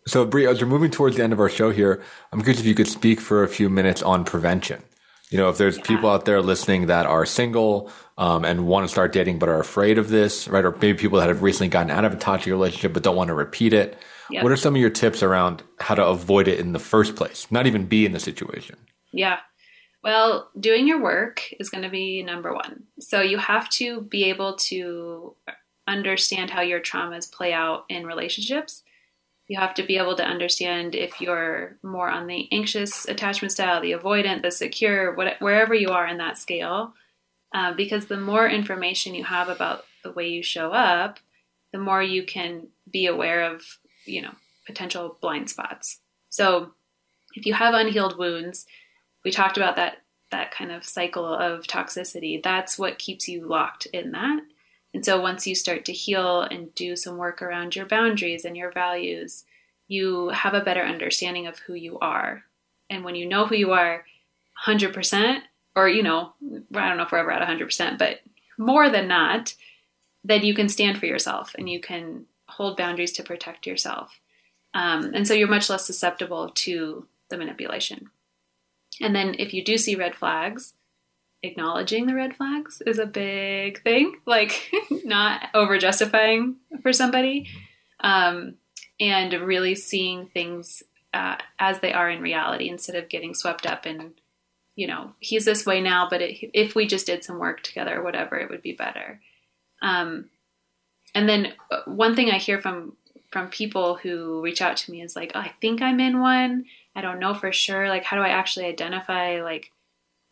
So, 0.07 0.25
Bre, 0.25 0.47
as 0.47 0.61
we're 0.61 0.69
moving 0.69 0.91
towards 0.91 1.17
the 1.17 1.23
end 1.23 1.33
of 1.33 1.41
our 1.41 1.51
show 1.51 1.71
here, 1.71 2.03
I'm 2.33 2.41
curious 2.41 2.61
if 2.61 2.67
you 2.67 2.75
could 2.75 2.89
speak 2.89 3.21
for 3.21 3.43
a 3.43 3.49
few 3.49 3.69
minutes 3.69 4.03
on 4.03 4.25
prevention. 4.25 4.83
You 5.31 5.37
know, 5.37 5.51
if 5.51 5.59
there's 5.59 5.77
yeah. 5.77 5.85
people 5.85 6.09
out 6.09 6.25
there 6.25 6.41
listening 6.41 6.87
that 6.87 7.05
are 7.05 7.27
single 7.27 7.91
um, 8.17 8.45
and 8.45 8.67
want 8.67 8.85
to 8.85 8.89
start 8.89 9.13
dating 9.13 9.39
but 9.39 9.51
are 9.51 9.61
afraid 9.61 9.99
of 9.99 10.09
this, 10.09 10.49
right? 10.49 10.65
Or 10.65 10.73
maybe 10.73 10.97
people 10.97 11.19
that 11.19 11.29
have 11.29 11.43
recently 11.43 11.69
gotten 11.69 11.91
out 11.91 12.07
of 12.07 12.15
a 12.15 12.17
toxic 12.17 12.51
relationship 12.51 12.95
but 12.95 13.03
don't 13.03 13.17
want 13.17 13.29
to 13.29 13.35
repeat 13.35 13.75
it. 13.75 13.99
Yep. 14.31 14.43
What 14.43 14.53
are 14.53 14.57
some 14.57 14.75
of 14.75 14.81
your 14.81 14.91
tips 14.91 15.23
around 15.23 15.63
how 15.79 15.95
to 15.95 16.07
avoid 16.07 16.49
it 16.49 16.59
in 16.59 16.73
the 16.73 16.79
first 16.79 17.17
place? 17.17 17.47
Not 17.51 17.67
even 17.67 17.87
be 17.87 18.07
in 18.07 18.13
the 18.13 18.21
situation. 18.21 18.77
Yeah. 19.13 19.39
Well, 20.03 20.51
doing 20.59 20.87
your 20.87 21.03
work 21.03 21.43
is 21.59 21.71
going 21.71 21.83
to 21.83 21.91
be 21.91 22.23
number 22.23 22.55
one. 22.55 22.85
So 23.01 23.21
you 23.21 23.39
have 23.39 23.69
to 23.71 24.03
be 24.03 24.25
able 24.25 24.57
to 24.57 25.35
understand 25.87 26.51
how 26.51 26.61
your 26.61 26.81
traumas 26.81 27.31
play 27.31 27.53
out 27.53 27.85
in 27.89 28.07
relationships. 28.07 28.85
You 29.49 29.59
have 29.59 29.75
to 29.75 29.83
be 29.83 29.97
able 29.97 30.15
to 30.17 30.25
understand 30.25 30.95
if 30.95 31.21
you're 31.21 31.79
more 31.83 32.11
on 32.11 32.27
the 32.27 32.49
anxious 32.53 33.09
attachment 33.09 33.53
style, 33.53 33.81
the 33.81 33.93
avoidant, 33.93 34.43
the 34.43 34.51
secure, 34.51 35.15
what, 35.15 35.41
wherever 35.41 35.75
you 35.75 35.89
are 35.89 36.07
in 36.07 36.19
that 36.19 36.39
scale. 36.39 36.93
Uh, 37.55 37.73
because 37.73 38.07
the 38.07 38.21
more 38.21 38.47
information 38.47 39.15
you 39.15 39.25
have 39.25 39.49
about 39.49 39.85
the 40.05 40.13
way 40.13 40.29
you 40.29 40.43
show 40.43 40.71
up, 40.71 41.19
the 41.73 41.79
more 41.79 42.03
you 42.03 42.23
can 42.23 42.69
be 42.91 43.07
aware 43.07 43.51
of, 43.51 43.63
you 44.05 44.21
know, 44.21 44.33
potential 44.67 45.17
blind 45.23 45.49
spots. 45.49 45.99
So 46.29 46.73
if 47.35 47.47
you 47.47 47.55
have 47.55 47.73
unhealed 47.73 48.19
wounds, 48.19 48.67
we 49.25 49.31
talked 49.31 49.57
about 49.57 49.77
that 49.77 49.99
that 50.31 50.51
kind 50.51 50.71
of 50.71 50.85
cycle 50.85 51.27
of 51.27 51.63
toxicity. 51.63 52.43
That's 52.43 52.79
what 52.79 52.99
keeps 52.99 53.29
you 53.29 53.47
locked 53.47 53.87
in 53.87 54.13
that. 54.13 54.41
And 54.95 55.05
so 55.05 55.21
once 55.21 55.47
you 55.47 55.55
start 55.55 55.85
to 55.87 55.93
heal 55.93 56.43
and 56.43 56.75
do 56.75 56.97
some 56.97 57.17
work 57.17 57.41
around 57.43 57.77
your 57.77 57.87
boundaries 57.87 58.45
and 58.45 58.57
your 58.57 58.71
values, 58.71 59.45
you 59.87 60.29
have 60.31 60.55
a 60.55 60.63
better 60.63 60.83
understanding 60.83 61.47
of 61.47 61.59
who 61.61 61.75
you 61.75 61.99
are. 62.01 62.45
And 62.91 63.05
when 63.05 63.15
you 63.15 63.27
know 63.27 63.47
who 63.47 63.55
you 63.55 63.73
are 63.73 64.05
100%, 64.67 65.41
or, 65.77 65.89
you 65.89 66.03
know, 66.03 66.33
I 66.75 66.89
don't 66.89 66.97
know 66.97 67.05
if 67.05 67.13
we're 67.13 67.19
ever 67.19 67.31
at 67.31 67.47
100%, 67.47 67.99
but 67.99 68.21
more 68.59 68.91
than 68.91 69.09
not, 69.09 69.55
then 70.25 70.43
you 70.43 70.55
can 70.55 70.69
stand 70.69 70.99
for 70.99 71.07
yourself 71.07 71.55
and 71.57 71.69
you 71.69 71.81
can 71.81 72.27
hold 72.49 72.77
boundaries 72.77 73.13
to 73.13 73.23
protect 73.23 73.67
yourself. 73.67 74.21
Um, 74.75 75.13
and 75.15 75.27
so 75.27 75.35
you're 75.35 75.49
much 75.49 75.71
less 75.71 75.87
susceptible 75.87 76.51
to 76.51 77.07
the 77.31 77.37
manipulation. 77.37 78.11
And 79.01 79.15
then 79.15 79.37
if 79.39 79.55
you 79.55 79.65
do 79.65 79.79
see 79.79 79.95
red 79.95 80.15
flags, 80.15 80.75
acknowledging 81.43 82.07
the 82.07 82.15
red 82.15 82.35
flags 82.35 82.83
is 82.87 82.99
a 82.99 83.07
big 83.07 83.83
thing, 83.83 84.17
like 84.27 84.71
not 85.05 85.49
over 85.55 85.79
justifying 85.79 86.57
for 86.83 86.93
somebody, 86.93 87.49
um, 88.01 88.55
and 89.01 89.33
really 89.33 89.75
seeing 89.75 90.27
things 90.27 90.83
uh, 91.15 91.37
as 91.59 91.81
they 91.81 91.93
are 91.93 92.11
in 92.11 92.21
reality 92.21 92.69
instead 92.69 92.97
of 92.97 93.09
getting 93.09 93.35
swept 93.35 93.67
up 93.67 93.87
in, 93.87 94.13
you 94.77 94.87
know, 94.87 95.13
he's 95.21 95.45
this 95.45 95.65
way 95.65 95.81
now, 95.81 96.09
but 96.11 96.21
it, 96.21 96.51
if 96.53 96.75
we 96.75 96.87
just 96.87 97.07
did 97.07 97.25
some 97.25 97.39
work 97.39 97.63
together 97.63 97.99
or 97.99 98.03
whatever, 98.03 98.37
it 98.37 98.51
would 98.51 98.63
be 98.63 98.73
better. 98.73 99.21
Um, 99.81 100.29
and 101.15 101.29
then 101.29 101.53
uh, 101.71 101.81
one 101.87 102.15
thing 102.15 102.31
I 102.31 102.39
hear 102.39 102.61
from 102.61 102.95
from 103.31 103.49
people 103.49 103.95
who 103.95 104.41
reach 104.41 104.63
out 104.63 104.79
to 104.79 104.91
me 104.91 105.03
is 105.03 105.15
like, 105.15 105.33
oh, 105.35 105.41
I 105.41 105.53
think 105.61 105.83
I'm 105.83 106.01
in 106.01 106.19
one. 106.21 106.65
I 106.99 107.01
don't 107.01 107.21
know 107.21 107.33
for 107.33 107.53
sure. 107.53 107.89
Like, 107.89 108.03
how 108.03 108.17
do 108.17 108.25
I 108.25 108.31
actually 108.31 108.67
identify 108.67 109.41
like 109.41 109.71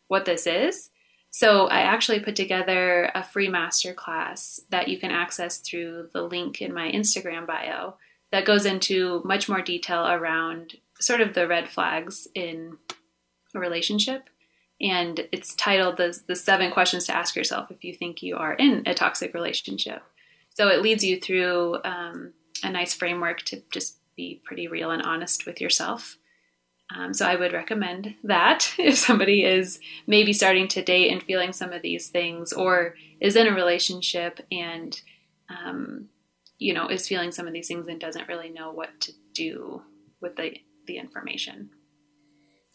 what 0.09 0.25
this 0.25 0.45
is? 0.45 0.89
So 1.29 1.67
I 1.67 1.79
actually 1.83 2.19
put 2.19 2.35
together 2.35 3.09
a 3.15 3.23
free 3.23 3.47
masterclass 3.47 4.59
that 4.69 4.89
you 4.89 4.99
can 4.99 5.11
access 5.11 5.59
through 5.59 6.09
the 6.11 6.23
link 6.23 6.61
in 6.61 6.73
my 6.73 6.91
Instagram 6.91 7.47
bio 7.47 7.95
that 8.33 8.43
goes 8.43 8.65
into 8.65 9.21
much 9.23 9.47
more 9.47 9.61
detail 9.61 10.05
around 10.07 10.75
sort 10.99 11.21
of 11.21 11.33
the 11.33 11.47
red 11.47 11.69
flags 11.69 12.27
in 12.35 12.77
a 13.55 13.59
relationship. 13.59 14.29
And 14.81 15.25
it's 15.31 15.55
titled 15.55 15.95
the, 15.95 16.19
the 16.27 16.35
seven 16.35 16.69
questions 16.69 17.05
to 17.05 17.15
ask 17.15 17.33
yourself 17.37 17.71
if 17.71 17.85
you 17.85 17.93
think 17.93 18.21
you 18.21 18.35
are 18.35 18.53
in 18.53 18.83
a 18.85 18.93
toxic 18.93 19.33
relationship. 19.33 20.03
So 20.49 20.67
it 20.67 20.81
leads 20.81 21.05
you 21.05 21.17
through 21.17 21.77
um, 21.85 22.33
a 22.61 22.69
nice 22.69 22.93
framework 22.93 23.43
to 23.43 23.63
just 23.71 23.99
be 24.17 24.41
pretty 24.43 24.67
real 24.67 24.91
and 24.91 25.03
honest 25.03 25.45
with 25.45 25.61
yourself. 25.61 26.17
Um, 26.95 27.13
so 27.13 27.25
I 27.25 27.35
would 27.35 27.53
recommend 27.53 28.15
that 28.23 28.73
if 28.79 28.97
somebody 28.97 29.43
is 29.43 29.79
maybe 30.05 30.33
starting 30.33 30.67
to 30.69 30.83
date 30.83 31.11
and 31.11 31.21
feeling 31.21 31.51
some 31.53 31.73
of 31.73 31.81
these 31.81 32.07
things, 32.09 32.53
or 32.53 32.95
is 33.19 33.35
in 33.35 33.47
a 33.47 33.53
relationship 33.53 34.39
and 34.51 34.99
um, 35.49 36.09
you 36.57 36.73
know 36.73 36.87
is 36.87 37.07
feeling 37.07 37.31
some 37.31 37.47
of 37.47 37.53
these 37.53 37.67
things 37.67 37.87
and 37.87 37.99
doesn't 37.99 38.27
really 38.27 38.49
know 38.49 38.71
what 38.71 38.99
to 39.01 39.11
do 39.33 39.81
with 40.21 40.35
the 40.35 40.55
the 40.85 40.97
information. 40.97 41.69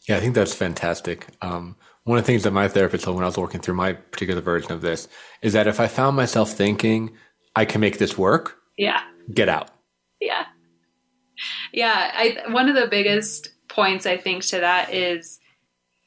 Yeah, 0.09 0.17
I 0.17 0.21
think 0.21 0.35
that's 0.35 0.55
fantastic. 0.55 1.29
Um, 1.43 1.77
one 2.05 2.19
of 2.19 2.25
the 2.25 2.27
things 2.27 2.43
that 2.43 2.51
my 2.51 2.67
therapist 2.67 3.05
told 3.05 3.17
when 3.17 3.25
I 3.25 3.29
was 3.29 3.39
working 3.39 3.61
through 3.61 3.75
my 3.75 3.93
particular 3.93 4.41
version 4.41 4.73
of 4.73 4.81
this 4.81 5.09
is 5.43 5.53
that 5.53 5.69
if 5.69 5.79
I 5.79 5.87
found 5.87 6.17
myself 6.17 6.53
thinking 6.53 7.13
I 7.55 7.65
can 7.65 7.81
make 7.81 7.99
this 7.99 8.19
work, 8.19 8.59
yeah, 8.77 9.01
get 9.33 9.49
out. 9.49 9.71
Yeah, 10.21 10.47
yeah. 11.73 12.11
I 12.15 12.51
one 12.53 12.69
of 12.69 12.75
the 12.75 12.89
biggest 12.89 13.52
points 13.73 14.07
I 14.07 14.17
think 14.17 14.45
to 14.47 14.61
that 14.61 14.93
is 14.93 15.41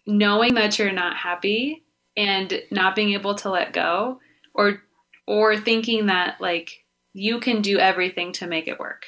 knowing 0.05 0.53
that 0.53 0.77
you're 0.77 0.91
not 0.91 1.17
happy 1.17 1.83
and 2.15 2.61
not 2.71 2.95
being 2.95 3.13
able 3.13 3.35
to 3.35 3.49
let 3.49 3.73
go 3.73 4.19
or 4.53 4.81
or 5.27 5.57
thinking 5.57 6.05
that 6.05 6.39
like 6.39 6.85
you 7.13 7.39
can 7.39 7.61
do 7.61 7.79
everything 7.79 8.31
to 8.33 8.47
make 8.47 8.67
it 8.67 8.79
work. 8.79 9.07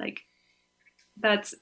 Like 0.00 0.20
that's 1.20 1.54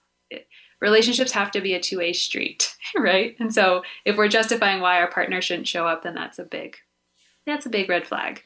relationships 0.80 1.32
have 1.32 1.50
to 1.52 1.60
be 1.60 1.74
a 1.74 1.80
two-way 1.80 2.12
street, 2.12 2.74
right? 2.96 3.36
And 3.38 3.52
so 3.52 3.82
if 4.04 4.16
we're 4.16 4.28
justifying 4.28 4.80
why 4.80 5.00
our 5.00 5.10
partner 5.10 5.40
shouldn't 5.40 5.68
show 5.68 5.86
up 5.86 6.02
then 6.02 6.14
that's 6.14 6.38
a 6.38 6.44
big 6.44 6.76
that's 7.46 7.66
a 7.66 7.70
big 7.70 7.88
red 7.88 8.06
flag. 8.06 8.42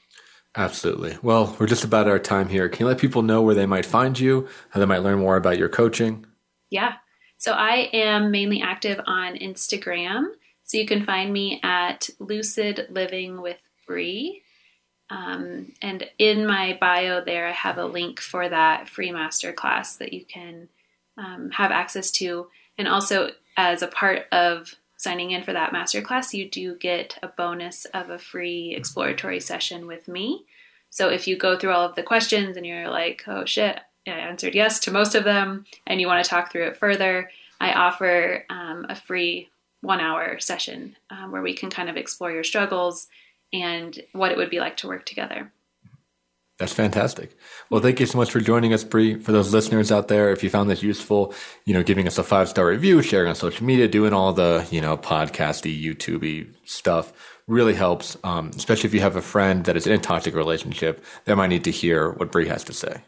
Absolutely. 0.57 1.18
Well, 1.20 1.55
we're 1.61 1.66
just 1.66 1.85
about 1.85 2.09
our 2.09 2.18
time 2.18 2.49
here. 2.49 2.70
Can 2.70 2.81
you 2.81 2.89
let 2.89 2.97
people 2.97 3.20
know 3.20 3.43
where 3.43 3.55
they 3.55 3.66
might 3.66 3.85
find 3.85 4.18
you, 4.18 4.49
how 4.70 4.81
they 4.81 4.87
might 4.87 5.03
learn 5.03 5.18
more 5.18 5.37
about 5.37 5.59
your 5.59 5.68
coaching? 5.68 6.24
Yeah. 6.70 6.95
So 7.39 7.53
I 7.53 7.91
am 7.93 8.30
mainly 8.30 8.62
active 8.62 9.01
on 9.07 9.37
Instagram. 9.37 10.26
So 10.64 10.78
you 10.78 10.87
can 10.87 11.05
find 11.05 11.32
me 11.32 11.61
at 11.62 12.11
Lucid 12.18 12.89
Living 12.91 13.41
with 13.41 13.59
Bre. 13.87 14.41
Um, 15.11 15.72
and 15.80 16.09
in 16.18 16.47
my 16.47 16.76
bio 16.80 17.24
there, 17.24 17.47
I 17.47 17.53
have 17.53 17.78
a 17.78 17.87
link 17.87 18.20
for 18.20 18.49
that 18.49 18.89
free 18.89 19.11
masterclass 19.11 19.99
that 19.99 20.12
you 20.12 20.24
can 20.24 20.68
um, 21.16 21.51
have 21.53 21.70
access 21.70 22.11
to. 22.12 22.49
And 22.76 22.89
also, 22.89 23.30
as 23.57 23.82
a 23.82 23.87
part 23.87 24.26
of 24.32 24.74
signing 24.97 25.30
in 25.30 25.45
for 25.45 25.53
that 25.53 25.72
masterclass, 25.72 26.34
you 26.34 26.49
do 26.49 26.74
get 26.74 27.18
a 27.22 27.28
bonus 27.28 27.84
of 27.87 28.11
a 28.11 28.18
free 28.18 28.74
exploratory 28.76 29.41
session 29.41 29.87
with 29.87 30.09
me. 30.09 30.45
So 30.91 31.09
if 31.09 31.28
you 31.28 31.37
go 31.37 31.59
through 31.59 31.72
all 31.72 31.89
of 31.89 31.95
the 31.95 32.03
questions 32.03 32.57
and 32.57 32.66
you're 32.66 32.89
like, 32.89 33.22
oh 33.26 33.45
shit, 33.45 33.78
I 34.13 34.19
answered 34.19 34.55
yes 34.55 34.81
to 34.81 34.91
most 34.91 35.15
of 35.15 35.25
them, 35.25 35.65
and 35.87 36.01
you 36.01 36.07
want 36.07 36.25
to 36.25 36.31
talk 36.31 36.53
through 36.53 36.69
it 36.69 36.77
further, 36.77 37.31
I 37.61 37.73
offer 37.73 38.45
um, 38.51 38.87
a 38.89 38.95
free 38.95 39.49
one 39.81 40.01
hour 40.01 40.39
session 40.41 40.97
um, 41.11 41.33
where 41.33 41.43
we 41.43 41.55
can 41.55 41.71
kind 41.71 41.89
of 41.89 41.97
explore 41.97 42.31
your 42.31 42.45
struggles 42.45 43.09
and 43.53 43.99
what 44.13 44.33
it 44.33 44.37
would 44.37 44.51
be 44.51 44.61
like 44.61 44.77
to 44.79 44.89
work 44.89 45.07
together. 45.07 45.53
That's 46.59 46.73
fantastic. 46.73 47.37
Well, 47.69 47.83
thank 47.83 48.01
you 48.01 48.07
so 48.07 48.17
much 48.17 48.31
for 48.31 48.41
joining 48.41 48.73
us, 48.73 48.83
Bre. 48.83 49.19
For 49.19 49.31
those 49.31 49.53
listeners 49.53 49.93
out 49.93 50.09
there, 50.09 50.31
if 50.31 50.43
you 50.43 50.49
found 50.49 50.71
this 50.71 50.83
useful, 50.83 51.35
you 51.67 51.75
know, 51.75 51.83
giving 51.83 52.07
us 52.07 52.17
a 52.17 52.23
five 52.23 52.49
star 52.49 52.69
review, 52.69 53.03
sharing 53.03 53.29
on 53.29 53.35
social 53.35 53.67
media, 53.67 53.89
doing 53.89 54.15
all 54.15 54.33
the, 54.33 54.67
you 54.71 54.81
know, 54.81 54.97
podcasty, 54.97 55.79
YouTubey 55.79 56.49
stuff 56.65 57.13
really 57.47 57.75
helps. 57.75 58.17
Um, 58.25 58.53
especially 58.57 58.89
if 58.89 58.95
you 58.95 59.01
have 59.01 59.17
a 59.17 59.23
friend 59.23 59.67
that 59.67 59.77
is 59.77 59.87
in 59.87 59.93
a 59.93 59.99
toxic 59.99 60.35
relationship, 60.35 61.05
they 61.27 61.35
might 61.35 61.49
need 61.49 61.65
to 61.65 61.71
hear 61.71 62.13
what 62.13 62.33
Bre 62.33 62.45
has 62.45 62.65
to 62.65 62.73
say. 62.73 63.03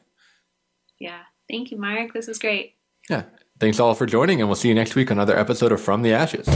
Yeah. 0.99 1.21
Thank 1.49 1.71
you, 1.71 1.79
Marc. 1.79 2.13
This 2.13 2.27
was 2.27 2.39
great. 2.39 2.75
Yeah. 3.09 3.25
Thanks 3.59 3.81
all 3.81 3.95
for 3.95 4.07
joining, 4.07 4.41
and 4.41 4.49
we'll 4.49 4.57
see 4.57 4.69
you 4.69 4.75
next 4.75 4.95
week 4.95 5.11
on 5.11 5.19
another 5.19 5.37
episode 5.39 5.73
of 5.73 5.81
From 5.81 6.03
the 6.03 6.13
Ashes. 6.13 6.47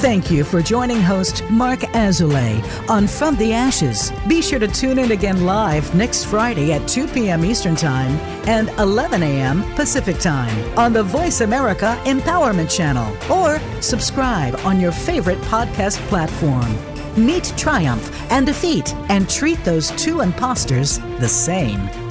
Thank 0.00 0.30
you 0.30 0.44
for 0.44 0.60
joining 0.62 1.00
host 1.00 1.42
Marc 1.50 1.80
Azoulay 1.80 2.62
on 2.88 3.06
From 3.06 3.34
the 3.36 3.52
Ashes. 3.52 4.12
Be 4.28 4.42
sure 4.42 4.58
to 4.58 4.68
tune 4.68 4.98
in 4.98 5.12
again 5.12 5.46
live 5.46 5.92
next 5.94 6.24
Friday 6.26 6.72
at 6.72 6.86
2 6.86 7.08
p.m. 7.08 7.44
Eastern 7.44 7.74
Time 7.74 8.12
and 8.46 8.68
11 8.78 9.22
a.m. 9.22 9.62
Pacific 9.74 10.18
Time 10.18 10.78
on 10.78 10.92
the 10.92 11.02
Voice 11.02 11.40
America 11.40 11.98
Empowerment 12.04 12.70
Channel 12.70 13.10
or 13.32 13.58
subscribe 13.80 14.54
on 14.64 14.78
your 14.78 14.92
favorite 14.92 15.38
podcast 15.42 15.96
platform. 16.08 16.95
Meet 17.16 17.54
triumph 17.56 18.30
and 18.30 18.44
defeat 18.44 18.94
and 19.08 19.28
treat 19.28 19.62
those 19.64 19.90
two 19.92 20.20
imposters 20.20 20.98
the 21.18 21.28
same. 21.28 22.05